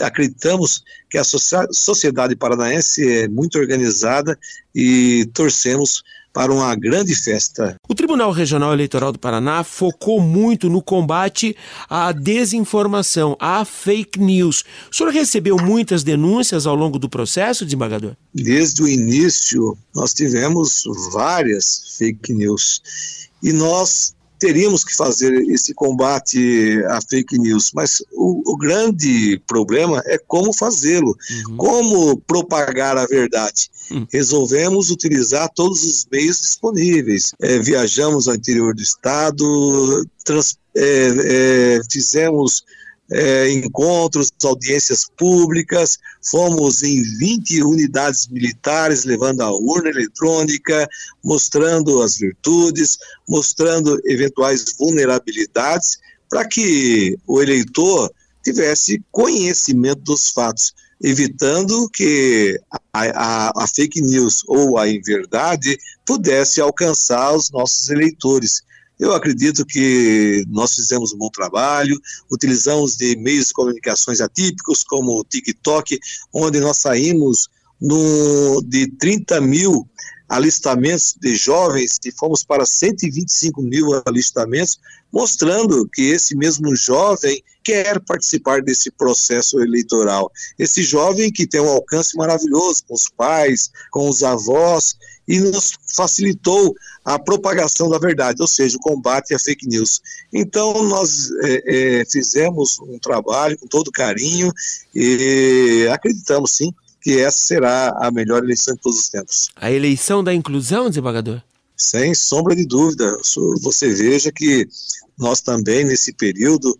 acreditamos 0.00 0.84
que 1.08 1.16
a 1.16 1.24
sociedade 1.24 2.36
paranaense 2.36 3.10
é 3.10 3.26
muito 3.26 3.58
organizada 3.58 4.38
e 4.74 5.24
torcemos 5.32 6.02
para 6.32 6.52
uma 6.52 6.74
grande 6.74 7.14
festa. 7.14 7.76
O 7.88 7.94
Tribunal 7.94 8.30
Regional 8.30 8.72
Eleitoral 8.72 9.12
do 9.12 9.18
Paraná 9.18 9.64
focou 9.64 10.20
muito 10.20 10.68
no 10.68 10.82
combate 10.82 11.56
à 11.88 12.12
desinformação, 12.12 13.36
à 13.40 13.64
fake 13.64 14.20
news. 14.20 14.64
O 14.90 14.94
senhor 14.94 15.12
recebeu 15.12 15.56
muitas 15.56 16.02
denúncias 16.02 16.66
ao 16.66 16.74
longo 16.74 16.98
do 16.98 17.08
processo, 17.08 17.64
desembargador? 17.64 18.12
Desde 18.34 18.82
o 18.82 18.88
início, 18.88 19.76
nós 19.94 20.12
tivemos 20.14 20.84
várias 21.12 21.96
fake 21.98 22.32
news. 22.32 23.28
E 23.42 23.52
nós 23.52 24.14
teríamos 24.38 24.84
que 24.84 24.94
fazer 24.94 25.32
esse 25.50 25.74
combate 25.74 26.82
à 26.88 27.00
fake 27.00 27.38
news, 27.38 27.72
mas 27.74 28.02
o, 28.12 28.52
o 28.52 28.56
grande 28.56 29.40
problema 29.46 30.02
é 30.06 30.18
como 30.18 30.52
fazê-lo, 30.52 31.16
uhum. 31.48 31.56
como 31.56 32.16
propagar 32.20 32.96
a 32.96 33.06
verdade. 33.06 33.70
Uhum. 33.90 34.06
Resolvemos 34.10 34.90
utilizar 34.90 35.50
todos 35.54 35.82
os 35.82 36.06
meios 36.10 36.40
disponíveis. 36.40 37.32
É, 37.40 37.58
viajamos 37.58 38.28
ao 38.28 38.34
interior 38.34 38.74
do 38.74 38.82
estado, 38.82 40.06
trans, 40.24 40.58
é, 40.76 41.78
é, 41.78 41.80
fizemos 41.90 42.64
é, 43.10 43.50
encontros, 43.50 44.30
audiências 44.44 45.06
públicas, 45.16 45.98
fomos 46.30 46.82
em 46.82 47.02
20 47.18 47.62
unidades 47.62 48.28
militares 48.28 49.04
levando 49.04 49.40
a 49.40 49.50
urna 49.50 49.88
eletrônica, 49.88 50.88
mostrando 51.24 52.02
as 52.02 52.18
virtudes, 52.18 52.98
mostrando 53.28 54.00
eventuais 54.04 54.74
vulnerabilidades, 54.78 55.98
para 56.28 56.46
que 56.46 57.18
o 57.26 57.40
eleitor 57.40 58.12
tivesse 58.44 59.02
conhecimento 59.10 60.02
dos 60.02 60.30
fatos, 60.30 60.74
evitando 61.02 61.88
que 61.90 62.60
a, 62.70 62.80
a, 62.92 63.64
a 63.64 63.68
fake 63.68 64.00
news 64.02 64.42
ou 64.46 64.76
a 64.76 64.88
inverdade 64.88 65.78
pudesse 66.04 66.60
alcançar 66.60 67.34
os 67.34 67.50
nossos 67.50 67.88
eleitores. 67.88 68.62
Eu 68.98 69.12
acredito 69.12 69.64
que 69.64 70.44
nós 70.48 70.74
fizemos 70.74 71.12
um 71.12 71.18
bom 71.18 71.30
trabalho, 71.30 72.00
utilizamos 72.30 72.96
de 72.96 73.16
meios 73.16 73.48
de 73.48 73.54
comunicações 73.54 74.20
atípicos, 74.20 74.82
como 74.82 75.20
o 75.20 75.24
TikTok, 75.24 75.98
onde 76.32 76.58
nós 76.58 76.78
saímos 76.78 77.48
no, 77.80 78.60
de 78.62 78.88
30 78.88 79.40
mil 79.40 79.88
alistamentos 80.28 81.14
de 81.18 81.34
jovens 81.36 81.98
e 82.04 82.12
fomos 82.12 82.44
para 82.44 82.66
125 82.66 83.62
mil 83.62 83.88
alistamentos, 84.04 84.78
mostrando 85.10 85.88
que 85.88 86.02
esse 86.02 86.36
mesmo 86.36 86.76
jovem 86.76 87.42
quer 87.64 88.00
participar 88.00 88.62
desse 88.62 88.90
processo 88.90 89.60
eleitoral. 89.60 90.30
Esse 90.58 90.82
jovem 90.82 91.32
que 91.32 91.46
tem 91.46 91.60
um 91.60 91.68
alcance 91.68 92.16
maravilhoso 92.16 92.84
com 92.86 92.94
os 92.94 93.08
pais, 93.08 93.70
com 93.90 94.08
os 94.08 94.22
avós, 94.22 94.96
e 95.28 95.38
nos 95.38 95.72
facilitou 95.94 96.74
a 97.04 97.18
propagação 97.18 97.90
da 97.90 97.98
verdade, 97.98 98.40
ou 98.40 98.48
seja, 98.48 98.78
o 98.78 98.80
combate 98.80 99.34
à 99.34 99.38
fake 99.38 99.68
news. 99.68 100.00
Então, 100.32 100.82
nós 100.84 101.30
é, 101.42 102.00
é, 102.00 102.04
fizemos 102.06 102.78
um 102.80 102.98
trabalho 102.98 103.58
com 103.58 103.66
todo 103.66 103.92
carinho 103.92 104.50
e 104.94 105.86
acreditamos, 105.92 106.52
sim, 106.52 106.72
que 107.02 107.18
essa 107.18 107.38
será 107.38 107.96
a 108.00 108.10
melhor 108.10 108.42
eleição 108.42 108.74
de 108.74 108.80
todos 108.80 108.98
os 108.98 109.08
tempos. 109.08 109.48
A 109.56 109.70
eleição 109.70 110.22
da 110.22 110.34
inclusão, 110.34 110.88
desembargador? 110.88 111.42
Sem 111.76 112.14
sombra 112.14 112.56
de 112.56 112.66
dúvida. 112.66 113.16
Você 113.62 113.88
veja 113.94 114.32
que 114.32 114.68
nós 115.16 115.40
também, 115.40 115.84
nesse 115.84 116.12
período, 116.12 116.76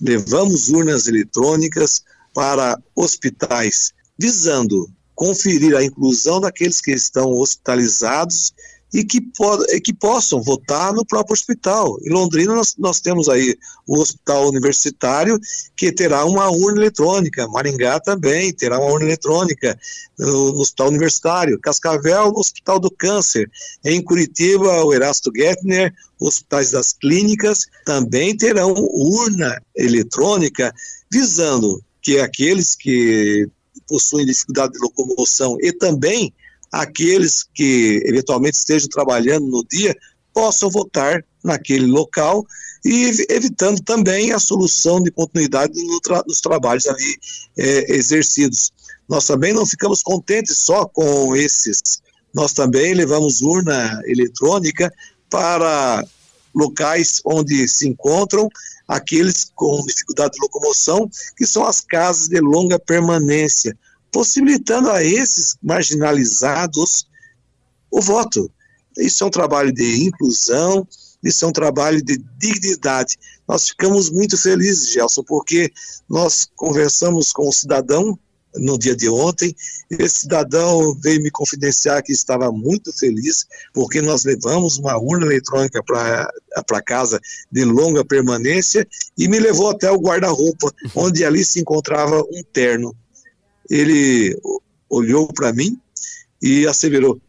levamos 0.00 0.68
urnas 0.68 1.06
eletrônicas 1.06 2.02
para 2.34 2.78
hospitais, 2.94 3.92
visando 4.18 4.90
conferir 5.14 5.76
a 5.76 5.84
inclusão 5.84 6.40
daqueles 6.40 6.80
que 6.80 6.90
estão 6.90 7.30
hospitalizados 7.32 8.52
e 8.92 9.02
que, 9.02 9.20
que 9.82 9.94
possam 9.94 10.42
votar 10.42 10.92
no 10.92 11.04
próprio 11.04 11.32
hospital. 11.32 11.98
Em 12.04 12.10
Londrina, 12.10 12.54
nós, 12.54 12.74
nós 12.78 13.00
temos 13.00 13.28
aí 13.28 13.56
o 13.86 13.98
hospital 13.98 14.48
universitário, 14.48 15.40
que 15.74 15.90
terá 15.90 16.24
uma 16.26 16.50
urna 16.50 16.80
eletrônica, 16.80 17.48
Maringá 17.48 17.98
também 17.98 18.52
terá 18.52 18.78
uma 18.78 18.92
urna 18.92 19.06
eletrônica 19.06 19.78
no, 20.18 20.52
no 20.52 20.60
hospital 20.60 20.88
universitário, 20.88 21.58
Cascavel, 21.60 22.32
no 22.32 22.38
Hospital 22.38 22.78
do 22.78 22.90
Câncer, 22.90 23.50
em 23.84 24.02
Curitiba, 24.02 24.84
o 24.84 24.92
Erasto 24.92 25.32
Gettner, 25.34 25.92
hospitais 26.20 26.70
das 26.70 26.92
clínicas 26.92 27.66
também 27.84 28.36
terão 28.36 28.72
urna 28.72 29.60
eletrônica, 29.74 30.72
visando 31.10 31.82
que 32.00 32.18
aqueles 32.18 32.74
que 32.74 33.48
possuem 33.88 34.26
dificuldade 34.26 34.74
de 34.74 34.78
locomoção 34.80 35.56
e 35.60 35.72
também 35.72 36.32
aqueles 36.72 37.44
que 37.54 38.02
eventualmente 38.06 38.56
estejam 38.56 38.88
trabalhando 38.88 39.46
no 39.46 39.62
dia 39.64 39.94
possam 40.32 40.70
votar 40.70 41.22
naquele 41.44 41.86
local 41.86 42.46
e 42.84 43.26
evitando 43.28 43.80
também 43.82 44.32
a 44.32 44.40
solução 44.40 45.02
de 45.02 45.10
continuidade 45.10 45.80
no 45.84 46.00
tra 46.00 46.24
trabalhos 46.42 46.86
ali 46.86 47.16
é, 47.58 47.94
exercidos. 47.94 48.72
Nós 49.08 49.26
também 49.26 49.52
não 49.52 49.66
ficamos 49.66 50.02
contentes 50.02 50.58
só 50.60 50.86
com 50.86 51.36
esses, 51.36 52.00
nós 52.34 52.52
também 52.52 52.94
levamos 52.94 53.42
urna 53.42 54.00
eletrônica 54.06 54.90
para 55.28 56.02
locais 56.54 57.20
onde 57.24 57.68
se 57.68 57.86
encontram 57.88 58.48
aqueles 58.88 59.50
com 59.54 59.84
dificuldade 59.86 60.34
de 60.34 60.40
locomoção, 60.40 61.08
que 61.36 61.46
são 61.46 61.64
as 61.64 61.80
casas 61.80 62.28
de 62.28 62.40
longa 62.40 62.78
permanência, 62.78 63.76
possibilitando 64.12 64.90
a 64.90 65.02
esses 65.02 65.56
marginalizados 65.62 67.08
o 67.90 68.00
voto. 68.00 68.50
Isso 68.98 69.24
é 69.24 69.26
um 69.26 69.30
trabalho 69.30 69.72
de 69.72 70.04
inclusão, 70.04 70.86
isso 71.24 71.44
é 71.44 71.48
um 71.48 71.52
trabalho 71.52 72.02
de 72.02 72.22
dignidade. 72.38 73.18
Nós 73.48 73.68
ficamos 73.68 74.10
muito 74.10 74.36
felizes, 74.36 74.92
Gelson, 74.92 75.22
porque 75.24 75.72
nós 76.08 76.48
conversamos 76.56 77.32
com 77.32 77.48
o 77.48 77.52
cidadão 77.52 78.18
no 78.56 78.78
dia 78.78 78.94
de 78.94 79.08
ontem. 79.08 79.54
Esse 79.90 80.20
cidadão 80.20 80.94
veio 81.00 81.22
me 81.22 81.30
confidenciar 81.30 82.02
que 82.02 82.12
estava 82.12 82.50
muito 82.52 82.92
feliz 82.92 83.46
porque 83.72 84.02
nós 84.02 84.24
levamos 84.24 84.78
uma 84.78 84.98
urna 84.98 85.26
eletrônica 85.26 85.82
para 85.82 86.82
casa 86.84 87.20
de 87.50 87.64
longa 87.64 88.04
permanência 88.04 88.86
e 89.16 89.28
me 89.28 89.38
levou 89.38 89.70
até 89.70 89.90
o 89.90 90.00
guarda-roupa, 90.00 90.72
onde 90.94 91.24
ali 91.24 91.44
se 91.44 91.60
encontrava 91.60 92.20
um 92.20 92.42
terno. 92.52 92.94
Ele 93.70 94.38
olhou 94.88 95.32
para 95.32 95.52
mim 95.52 95.78
e 96.40 96.66
asseverou: 96.66 97.20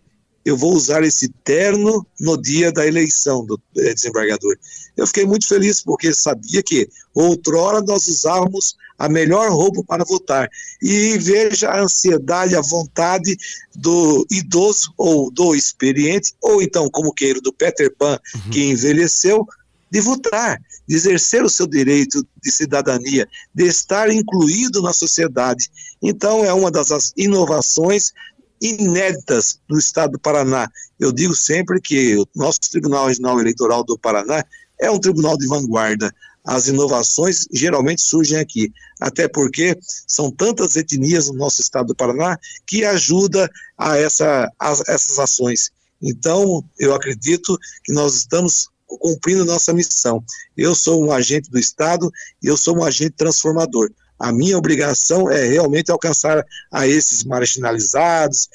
eu 0.45 0.57
vou 0.57 0.73
usar 0.73 1.03
esse 1.03 1.29
terno 1.43 2.05
no 2.19 2.41
dia 2.41 2.71
da 2.71 2.85
eleição 2.85 3.45
do 3.45 3.59
eh, 3.77 3.93
desembargador. 3.93 4.57
Eu 4.95 5.07
fiquei 5.07 5.25
muito 5.25 5.47
feliz 5.47 5.81
porque 5.81 6.13
sabia 6.13 6.61
que 6.61 6.89
outrora 7.13 7.81
nós 7.81 8.07
usávamos 8.07 8.75
a 8.99 9.07
melhor 9.07 9.49
roupa 9.51 9.83
para 9.83 10.03
votar. 10.03 10.49
E 10.81 11.17
veja 11.17 11.69
a 11.69 11.81
ansiedade, 11.81 12.55
a 12.55 12.61
vontade 12.61 13.37
do 13.75 14.25
idoso 14.29 14.93
ou 14.97 15.31
do 15.31 15.55
experiente, 15.55 16.33
ou 16.41 16.61
então, 16.61 16.89
como 16.89 17.13
queiro, 17.13 17.41
do 17.41 17.53
Peter 17.53 17.93
Pan, 17.97 18.19
uhum. 18.35 18.51
que 18.51 18.65
envelheceu, 18.65 19.47
de 19.93 20.01
votar, 20.01 20.59
de 20.87 20.95
exercer 20.95 21.43
o 21.43 21.49
seu 21.49 21.67
direito 21.67 22.25
de 22.41 22.51
cidadania, 22.51 23.29
de 23.53 23.67
estar 23.67 24.09
incluído 24.09 24.81
na 24.81 24.91
sociedade. 24.91 25.69
Então, 26.01 26.43
é 26.43 26.51
uma 26.51 26.71
das 26.71 27.13
inovações 27.15 28.11
inéditas 28.59 29.59
do 29.69 29.77
Estado 29.77 30.13
do 30.13 30.19
Paraná. 30.19 30.67
Eu 30.99 31.11
digo 31.11 31.35
sempre 31.35 31.79
que 31.79 32.17
o 32.17 32.27
nosso 32.35 32.59
Tribunal 32.71 33.05
Regional 33.05 33.39
Eleitoral 33.39 33.83
do 33.83 33.95
Paraná 33.95 34.43
é 34.81 34.89
um 34.89 34.99
tribunal 34.99 35.37
de 35.37 35.45
vanguarda. 35.45 36.11
As 36.43 36.67
inovações 36.67 37.45
geralmente 37.53 38.01
surgem 38.01 38.39
aqui, 38.39 38.73
até 38.99 39.27
porque 39.27 39.77
são 40.07 40.31
tantas 40.31 40.75
etnias 40.75 41.27
no 41.27 41.35
nosso 41.35 41.61
estado 41.61 41.89
do 41.89 41.95
Paraná 41.95 42.35
que 42.65 42.83
ajuda 42.83 43.47
a, 43.77 43.95
essa, 43.95 44.51
a 44.59 44.71
essas 44.87 45.19
ações. 45.19 45.69
Então, 46.01 46.65
eu 46.79 46.95
acredito 46.95 47.57
que 47.83 47.93
nós 47.93 48.15
estamos 48.15 48.72
cumprindo 48.97 49.45
nossa 49.45 49.73
missão. 49.73 50.23
Eu 50.55 50.75
sou 50.75 51.03
um 51.05 51.11
agente 51.11 51.49
do 51.49 51.59
Estado 51.59 52.11
e 52.41 52.47
eu 52.47 52.57
sou 52.57 52.77
um 52.77 52.83
agente 52.83 53.15
transformador. 53.17 53.89
A 54.19 54.31
minha 54.31 54.57
obrigação 54.57 55.29
é 55.29 55.45
realmente 55.45 55.91
alcançar 55.91 56.45
a 56.71 56.87
esses 56.87 57.23
marginalizados, 57.23 58.47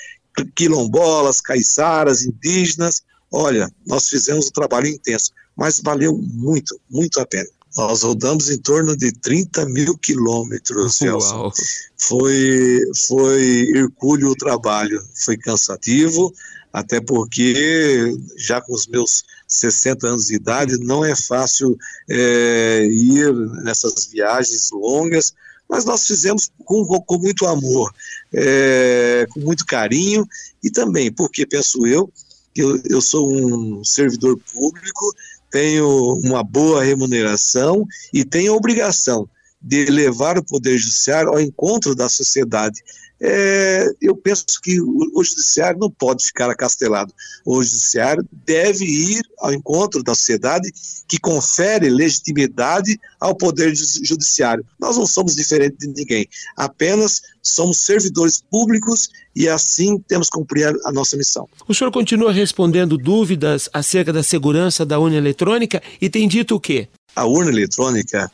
quilombolas, 0.55 1.41
caiçaras, 1.41 2.25
indígenas. 2.25 3.03
Olha, 3.31 3.71
nós 3.87 4.09
fizemos 4.09 4.47
um 4.47 4.53
trabalho 4.53 4.87
intenso, 4.87 5.33
mas 5.57 5.81
valeu 5.81 6.17
muito, 6.17 6.81
muito 6.89 7.21
a 7.21 7.27
pena. 7.27 7.49
Nós 7.77 8.03
rodamos 8.03 8.51
em 8.51 8.59
torno 8.59 8.97
de 8.97 9.13
30 9.13 9.67
mil 9.67 9.97
quilômetros, 9.99 10.97
Celso. 10.97 11.53
Foi, 11.97 12.81
foi 13.07 13.71
hercúleo 13.75 14.31
o 14.31 14.37
trabalho, 14.37 15.01
foi 15.15 15.37
cansativo, 15.37 16.33
até 16.73 17.01
porque 17.01 18.17
já 18.37 18.61
com 18.61 18.73
os 18.73 18.87
meus 18.87 19.23
60 19.49 20.07
anos 20.07 20.27
de 20.27 20.37
idade 20.37 20.79
não 20.79 21.05
é 21.05 21.17
fácil 21.17 21.77
é, 22.09 22.87
ir 22.87 23.35
nessas 23.65 24.07
viagens 24.07 24.71
longas, 24.71 25.33
mas 25.69 25.85
nós 25.85 26.07
fizemos 26.07 26.51
com, 26.65 26.85
com 26.85 27.19
muito 27.19 27.47
amor, 27.47 27.93
é, 28.33 29.27
com 29.31 29.41
muito 29.41 29.65
carinho 29.65 30.27
e 30.63 30.71
também 30.71 31.11
porque 31.11 31.47
penso 31.47 31.87
eu 31.87 32.13
que 32.55 32.63
eu, 32.63 32.81
eu 32.91 33.01
sou 33.01 33.31
um 33.33 33.85
servidor 33.85 34.39
público, 34.53 35.15
tenho 35.51 36.15
uma 36.25 36.43
boa 36.43 36.85
remuneração 36.85 37.87
e 38.13 38.25
tenho 38.25 38.53
a 38.53 38.57
obrigação 38.57 39.29
de 39.61 39.87
levar 39.87 40.39
o 40.39 40.45
Poder 40.45 40.79
Judiciário 40.79 41.31
ao 41.31 41.41
encontro 41.41 41.95
da 41.95 42.09
sociedade 42.09 42.83
é, 43.21 43.91
eu 44.01 44.15
penso 44.17 44.45
que 44.63 44.81
o, 44.81 45.11
o, 45.15 45.25
judiciário 45.25 45.79
não 45.81 45.91
pode 45.91 46.25
ficar 46.25 46.49
acastelado. 46.49 47.13
O 47.45 47.63
judiciário 47.63 48.25
deve 48.31 48.85
ir 48.85 49.23
ao 49.41 49.53
encontro 49.53 50.03
da 50.05 50.15
sociedade 50.15 50.73
que 51.09 51.19
confere 51.19 51.91
legitimidade 51.91 52.99
ao 53.19 53.35
poder 53.35 53.75
judiciário. 53.75 54.65
Nós 54.79 54.97
não 54.97 55.07
somos 55.07 55.35
diferentes 55.35 55.79
de 55.79 55.89
ninguém, 55.89 56.29
apenas 56.57 57.23
somos 57.43 57.79
servidores 57.79 58.41
públicos 58.41 59.09
e 59.35 59.49
assim 59.49 59.99
temos 60.07 60.29
que 60.29 60.39
cumprir 60.39 60.69
a, 60.69 60.89
a 60.89 60.93
nossa 60.93 61.17
missão. 61.17 61.49
O 61.67 61.75
senhor 61.75 61.91
continua 61.91 62.33
respondendo 62.33 62.97
dúvidas 62.97 63.69
acerca 63.73 64.13
da 64.13 64.23
segurança 64.23 64.87
da 64.87 64.99
urna 64.99 65.17
eletrônica 65.17 65.83
e 66.01 66.09
tem 66.09 66.29
dito 66.29 66.55
o 66.55 66.61
quê? 66.61 66.89
A 67.17 67.27
urna 67.27 67.51
eletrônica, 67.51 68.31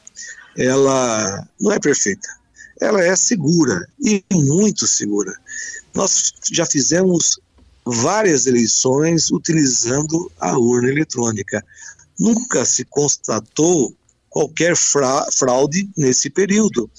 ela 0.56 1.46
não 1.58 1.72
é 1.72 1.78
perfeita 1.78 2.43
ela 2.84 3.02
é 3.02 3.16
segura 3.16 3.88
e 3.98 4.22
muito 4.32 4.86
segura. 4.86 5.32
Nós 5.94 6.32
já 6.52 6.66
fizemos 6.66 7.40
várias 7.84 8.46
eleições 8.46 9.30
utilizando 9.30 10.30
a 10.38 10.58
urna 10.58 10.90
eletrônica. 10.90 11.64
Nunca 12.18 12.64
se 12.64 12.84
constatou 12.84 13.94
qualquer 14.28 14.74
fraude 14.76 15.88
nesse 15.96 16.28
período. 16.28 16.90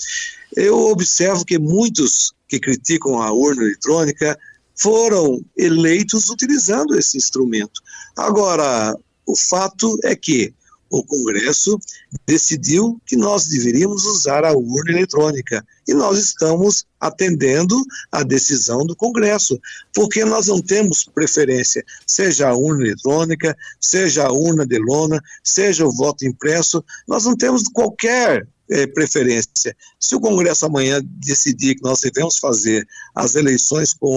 Eu 0.55 0.87
observo 0.87 1.45
que 1.45 1.59
muitos 1.59 2.33
que 2.47 2.59
criticam 2.59 3.21
a 3.21 3.31
urna 3.31 3.63
eletrônica 3.63 4.37
foram 4.75 5.43
eleitos 5.55 6.29
utilizando 6.29 6.97
esse 6.97 7.17
instrumento. 7.17 7.81
Agora, 8.17 8.97
o 9.25 9.35
fato 9.35 9.97
é 10.03 10.15
que 10.15 10.53
o 10.89 11.03
Congresso 11.03 11.79
decidiu 12.25 13.01
que 13.05 13.15
nós 13.15 13.47
deveríamos 13.47 14.05
usar 14.05 14.45
a 14.45 14.53
urna 14.53 14.91
eletrônica. 14.91 15.65
E 15.87 15.93
nós 15.93 16.17
estamos 16.17 16.85
atendendo 16.99 17.81
a 18.11 18.23
decisão 18.23 18.85
do 18.85 18.95
Congresso, 18.95 19.59
porque 19.93 20.23
nós 20.25 20.47
não 20.47 20.61
temos 20.61 21.05
preferência, 21.05 21.83
seja 22.07 22.49
a 22.49 22.55
urna 22.55 22.85
eletrônica, 22.85 23.55
seja 23.79 24.25
a 24.25 24.31
urna 24.31 24.65
de 24.65 24.79
lona, 24.79 25.21
seja 25.43 25.85
o 25.85 25.91
voto 25.91 26.25
impresso, 26.25 26.83
nós 27.07 27.25
não 27.25 27.35
temos 27.35 27.63
qualquer 27.63 28.47
é, 28.69 28.87
preferência. 28.87 29.75
Se 29.99 30.15
o 30.15 30.19
Congresso 30.19 30.65
amanhã 30.65 31.01
decidir 31.03 31.75
que 31.75 31.83
nós 31.83 32.01
devemos 32.01 32.37
fazer 32.37 32.87
as 33.13 33.35
eleições 33.35 33.93
com 33.93 34.07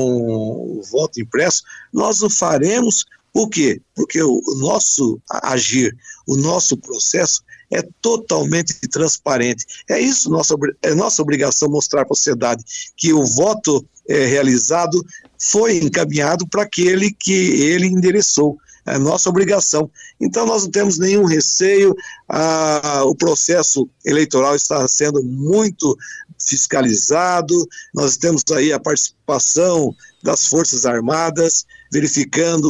o 0.78 0.82
voto 0.90 1.20
impresso, 1.20 1.62
nós 1.92 2.22
o 2.22 2.30
faremos 2.30 3.04
por 3.32 3.48
quê? 3.48 3.80
Porque 3.94 4.22
o 4.22 4.40
nosso 4.56 5.20
agir, 5.30 5.96
o 6.26 6.36
nosso 6.36 6.76
processo 6.76 7.42
é 7.70 7.82
totalmente 8.00 8.74
transparente. 8.88 9.64
É 9.88 10.00
isso 10.00 10.30
nossa, 10.30 10.54
é 10.82 10.94
nossa 10.94 11.22
obrigação 11.22 11.68
mostrar 11.68 12.04
para 12.04 12.14
a 12.14 12.16
sociedade 12.16 12.64
que 12.96 13.12
o 13.12 13.24
voto 13.24 13.86
é, 14.08 14.24
realizado 14.24 15.04
foi 15.38 15.76
encaminhado 15.78 16.48
para 16.48 16.62
aquele 16.62 17.10
que 17.12 17.32
ele 17.32 17.86
endereçou. 17.86 18.58
É 18.86 18.96
nossa 18.96 19.28
obrigação. 19.28 19.90
Então, 20.18 20.46
nós 20.46 20.62
não 20.62 20.70
temos 20.70 20.98
nenhum 20.98 21.24
receio, 21.24 21.94
ah, 22.26 23.02
o 23.04 23.14
processo 23.14 23.88
eleitoral 24.02 24.56
está 24.56 24.88
sendo 24.88 25.22
muito 25.22 25.94
fiscalizado, 26.38 27.66
nós 27.94 28.16
temos 28.16 28.42
aí 28.52 28.72
a 28.72 28.80
participação 28.80 29.94
das 30.22 30.46
Forças 30.46 30.84
Armadas, 30.84 31.64
verificando 31.92 32.68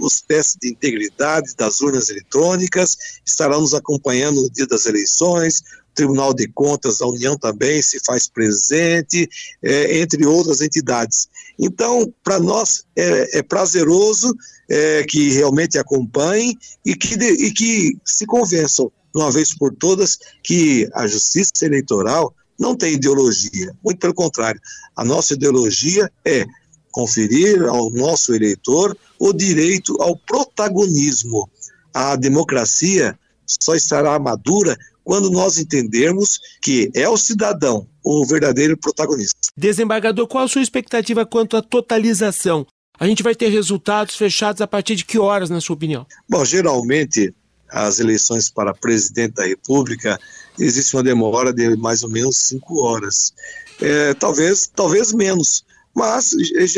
os 0.00 0.20
testes 0.20 0.56
de 0.60 0.70
integridade 0.70 1.54
das 1.56 1.80
urnas 1.80 2.08
eletrônicas, 2.08 2.96
estarão 3.26 3.60
nos 3.60 3.74
acompanhando 3.74 4.42
no 4.42 4.50
dia 4.50 4.66
das 4.66 4.86
eleições, 4.86 5.62
o 5.92 5.94
Tribunal 5.94 6.32
de 6.32 6.48
Contas 6.48 6.98
da 6.98 7.06
União 7.06 7.36
também 7.36 7.82
se 7.82 8.00
faz 8.00 8.26
presente, 8.26 9.28
é, 9.62 9.98
entre 10.00 10.26
outras 10.26 10.60
entidades. 10.60 11.28
Então, 11.58 12.12
para 12.24 12.40
nós 12.40 12.84
é, 12.96 13.38
é 13.38 13.42
prazeroso 13.42 14.34
é, 14.70 15.04
que 15.04 15.32
realmente 15.32 15.78
acompanhem 15.78 16.56
e 16.84 16.94
que, 16.94 17.16
de, 17.16 17.26
e 17.26 17.52
que 17.52 17.96
se 18.04 18.24
convençam, 18.26 18.90
uma 19.14 19.30
vez 19.30 19.54
por 19.54 19.74
todas, 19.74 20.18
que 20.42 20.88
a 20.94 21.06
justiça 21.06 21.66
eleitoral 21.66 22.34
não 22.62 22.76
tem 22.76 22.94
ideologia, 22.94 23.74
muito 23.84 23.98
pelo 23.98 24.14
contrário, 24.14 24.60
a 24.94 25.04
nossa 25.04 25.34
ideologia 25.34 26.08
é 26.24 26.44
conferir 26.92 27.64
ao 27.64 27.90
nosso 27.90 28.32
eleitor 28.32 28.96
o 29.18 29.32
direito 29.32 30.00
ao 30.00 30.16
protagonismo. 30.16 31.50
A 31.92 32.14
democracia 32.14 33.18
só 33.44 33.74
estará 33.74 34.16
madura 34.20 34.76
quando 35.02 35.28
nós 35.28 35.58
entendermos 35.58 36.38
que 36.62 36.88
é 36.94 37.08
o 37.08 37.16
cidadão 37.16 37.88
o 38.04 38.24
verdadeiro 38.24 38.76
protagonista. 38.76 39.34
Desembargador, 39.56 40.28
qual 40.28 40.44
a 40.44 40.48
sua 40.48 40.62
expectativa 40.62 41.26
quanto 41.26 41.56
à 41.56 41.62
totalização? 41.62 42.64
A 42.98 43.06
gente 43.06 43.22
vai 43.22 43.34
ter 43.34 43.48
resultados 43.48 44.14
fechados 44.14 44.62
a 44.62 44.66
partir 44.68 44.94
de 44.94 45.04
que 45.04 45.18
horas, 45.18 45.50
na 45.50 45.60
sua 45.60 45.74
opinião? 45.74 46.06
Bom, 46.28 46.44
geralmente 46.44 47.34
as 47.68 47.98
eleições 47.98 48.50
para 48.50 48.74
presidente 48.74 49.34
da 49.34 49.46
República 49.46 50.20
existe 50.64 50.94
uma 50.96 51.02
demora 51.02 51.52
de 51.52 51.76
mais 51.76 52.02
ou 52.02 52.10
menos 52.10 52.38
cinco 52.38 52.80
horas, 52.82 53.32
é, 53.80 54.14
talvez 54.14 54.70
talvez 54.74 55.12
menos, 55.12 55.64
mas 55.94 56.30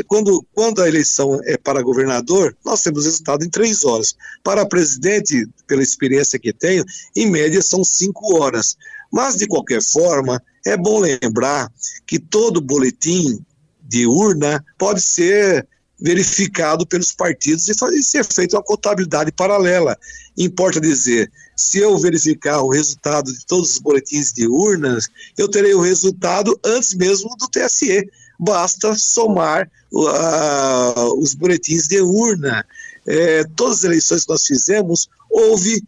quando, 0.06 0.44
quando 0.52 0.82
a 0.82 0.88
eleição 0.88 1.38
é 1.44 1.56
para 1.56 1.82
governador, 1.82 2.56
nós 2.64 2.82
temos 2.82 3.04
resultado 3.04 3.44
em 3.44 3.50
três 3.50 3.84
horas. 3.84 4.16
Para 4.42 4.66
presidente, 4.66 5.48
pela 5.66 5.82
experiência 5.82 6.38
que 6.38 6.52
tenho, 6.52 6.84
em 7.14 7.30
média 7.30 7.62
são 7.62 7.84
cinco 7.84 8.36
horas. 8.36 8.76
Mas, 9.12 9.36
de 9.36 9.46
qualquer 9.46 9.80
forma, 9.82 10.42
é 10.66 10.76
bom 10.76 10.98
lembrar 10.98 11.70
que 12.04 12.18
todo 12.18 12.60
boletim 12.60 13.38
de 13.80 14.06
urna 14.06 14.64
pode 14.76 15.00
ser 15.00 15.66
verificado 16.04 16.86
pelos 16.86 17.12
partidos 17.12 17.66
e 17.66 17.74
fazer, 17.74 18.02
ser 18.02 18.24
feita 18.26 18.58
uma 18.58 18.62
contabilidade 18.62 19.32
paralela. 19.32 19.96
Importa 20.36 20.78
dizer, 20.78 21.32
se 21.56 21.78
eu 21.78 21.98
verificar 21.98 22.60
o 22.60 22.68
resultado 22.68 23.32
de 23.32 23.46
todos 23.46 23.70
os 23.70 23.78
boletins 23.78 24.30
de 24.30 24.46
urnas, 24.46 25.08
eu 25.38 25.48
terei 25.48 25.72
o 25.72 25.80
resultado 25.80 26.60
antes 26.62 26.92
mesmo 26.92 27.34
do 27.38 27.48
TSE. 27.48 28.06
Basta 28.38 28.94
somar 28.96 29.66
uh, 29.90 31.18
os 31.18 31.34
boletins 31.34 31.88
de 31.88 32.02
urna. 32.02 32.66
É, 33.06 33.44
todas 33.56 33.78
as 33.78 33.84
eleições 33.84 34.24
que 34.24 34.30
nós 34.30 34.46
fizemos, 34.46 35.08
houve 35.30 35.82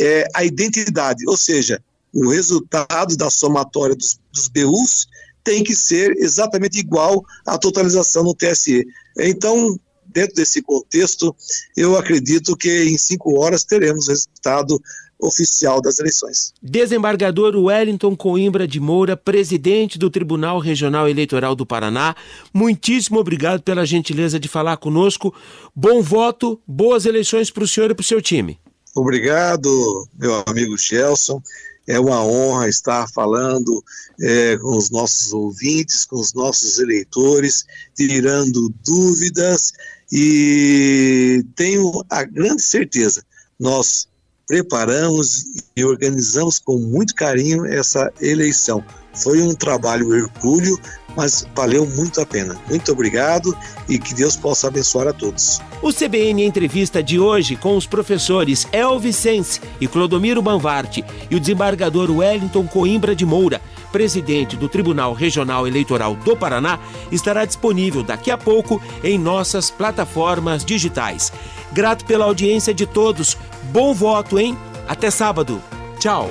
é, 0.00 0.28
a 0.34 0.44
identidade, 0.44 1.28
ou 1.28 1.36
seja, 1.36 1.82
o 2.14 2.30
resultado 2.30 3.16
da 3.18 3.28
somatória 3.28 3.94
dos, 3.94 4.18
dos 4.32 4.48
BUs 4.48 5.06
tem 5.44 5.62
que 5.64 5.74
ser 5.74 6.16
exatamente 6.18 6.78
igual 6.78 7.24
à 7.46 7.58
totalização 7.58 8.22
no 8.22 8.34
TSE. 8.34 8.86
Então, 9.18 9.78
dentro 10.06 10.34
desse 10.34 10.62
contexto, 10.62 11.34
eu 11.76 11.96
acredito 11.96 12.56
que 12.56 12.84
em 12.84 12.98
cinco 12.98 13.40
horas 13.40 13.64
teremos 13.64 14.06
o 14.06 14.10
resultado 14.10 14.80
oficial 15.22 15.80
das 15.80 15.98
eleições. 15.98 16.52
Desembargador 16.60 17.54
Wellington 17.56 18.16
Coimbra 18.16 18.66
de 18.66 18.80
Moura, 18.80 19.16
presidente 19.16 19.98
do 19.98 20.10
Tribunal 20.10 20.58
Regional 20.58 21.08
Eleitoral 21.08 21.54
do 21.54 21.64
Paraná, 21.64 22.14
muitíssimo 22.52 23.20
obrigado 23.20 23.62
pela 23.62 23.86
gentileza 23.86 24.38
de 24.38 24.48
falar 24.48 24.76
conosco. 24.78 25.32
Bom 25.74 26.02
voto, 26.02 26.60
boas 26.66 27.06
eleições 27.06 27.50
para 27.50 27.62
o 27.62 27.68
senhor 27.68 27.90
e 27.90 27.94
para 27.94 28.02
o 28.02 28.06
seu 28.06 28.20
time. 28.20 28.58
Obrigado, 28.94 29.70
meu 30.18 30.42
amigo 30.46 30.76
Gelson. 30.76 31.40
É 31.86 31.98
uma 31.98 32.24
honra 32.24 32.68
estar 32.68 33.08
falando 33.08 33.82
é, 34.20 34.56
com 34.58 34.76
os 34.76 34.90
nossos 34.90 35.32
ouvintes, 35.32 36.04
com 36.04 36.16
os 36.16 36.32
nossos 36.32 36.78
eleitores, 36.78 37.64
tirando 37.94 38.72
dúvidas 38.84 39.72
e 40.12 41.44
tenho 41.56 42.04
a 42.10 42.22
grande 42.22 42.62
certeza, 42.62 43.24
nós 43.58 44.06
preparamos 44.46 45.44
e 45.74 45.82
organizamos 45.84 46.58
com 46.58 46.78
muito 46.78 47.14
carinho 47.14 47.64
essa 47.64 48.12
eleição. 48.20 48.84
Foi 49.14 49.42
um 49.42 49.54
trabalho 49.54 50.14
hercúleo, 50.14 50.78
mas 51.16 51.46
valeu 51.54 51.86
muito 51.86 52.20
a 52.20 52.26
pena. 52.26 52.56
Muito 52.68 52.92
obrigado 52.92 53.56
e 53.88 53.98
que 53.98 54.14
Deus 54.14 54.36
possa 54.36 54.68
abençoar 54.68 55.08
a 55.08 55.12
todos. 55.12 55.60
O 55.82 55.92
CBN 55.92 56.44
Entrevista 56.44 57.02
de 57.02 57.18
hoje 57.18 57.56
com 57.56 57.76
os 57.76 57.86
professores 57.86 58.66
Elvicense 58.72 59.60
e 59.80 59.86
Clodomiro 59.86 60.40
Banvarte 60.40 61.04
e 61.30 61.36
o 61.36 61.40
desembargador 61.40 62.10
Wellington 62.10 62.66
Coimbra 62.66 63.14
de 63.14 63.26
Moura, 63.26 63.60
presidente 63.90 64.56
do 64.56 64.68
Tribunal 64.68 65.12
Regional 65.12 65.66
Eleitoral 65.66 66.16
do 66.16 66.36
Paraná, 66.36 66.78
estará 67.10 67.44
disponível 67.44 68.02
daqui 68.02 68.30
a 68.30 68.38
pouco 68.38 68.80
em 69.04 69.18
nossas 69.18 69.70
plataformas 69.70 70.64
digitais. 70.64 71.32
Grato 71.72 72.04
pela 72.04 72.24
audiência 72.24 72.72
de 72.72 72.86
todos. 72.86 73.36
Bom 73.72 73.92
voto, 73.94 74.38
hein? 74.38 74.56
Até 74.88 75.10
sábado. 75.10 75.60
Tchau. 75.98 76.30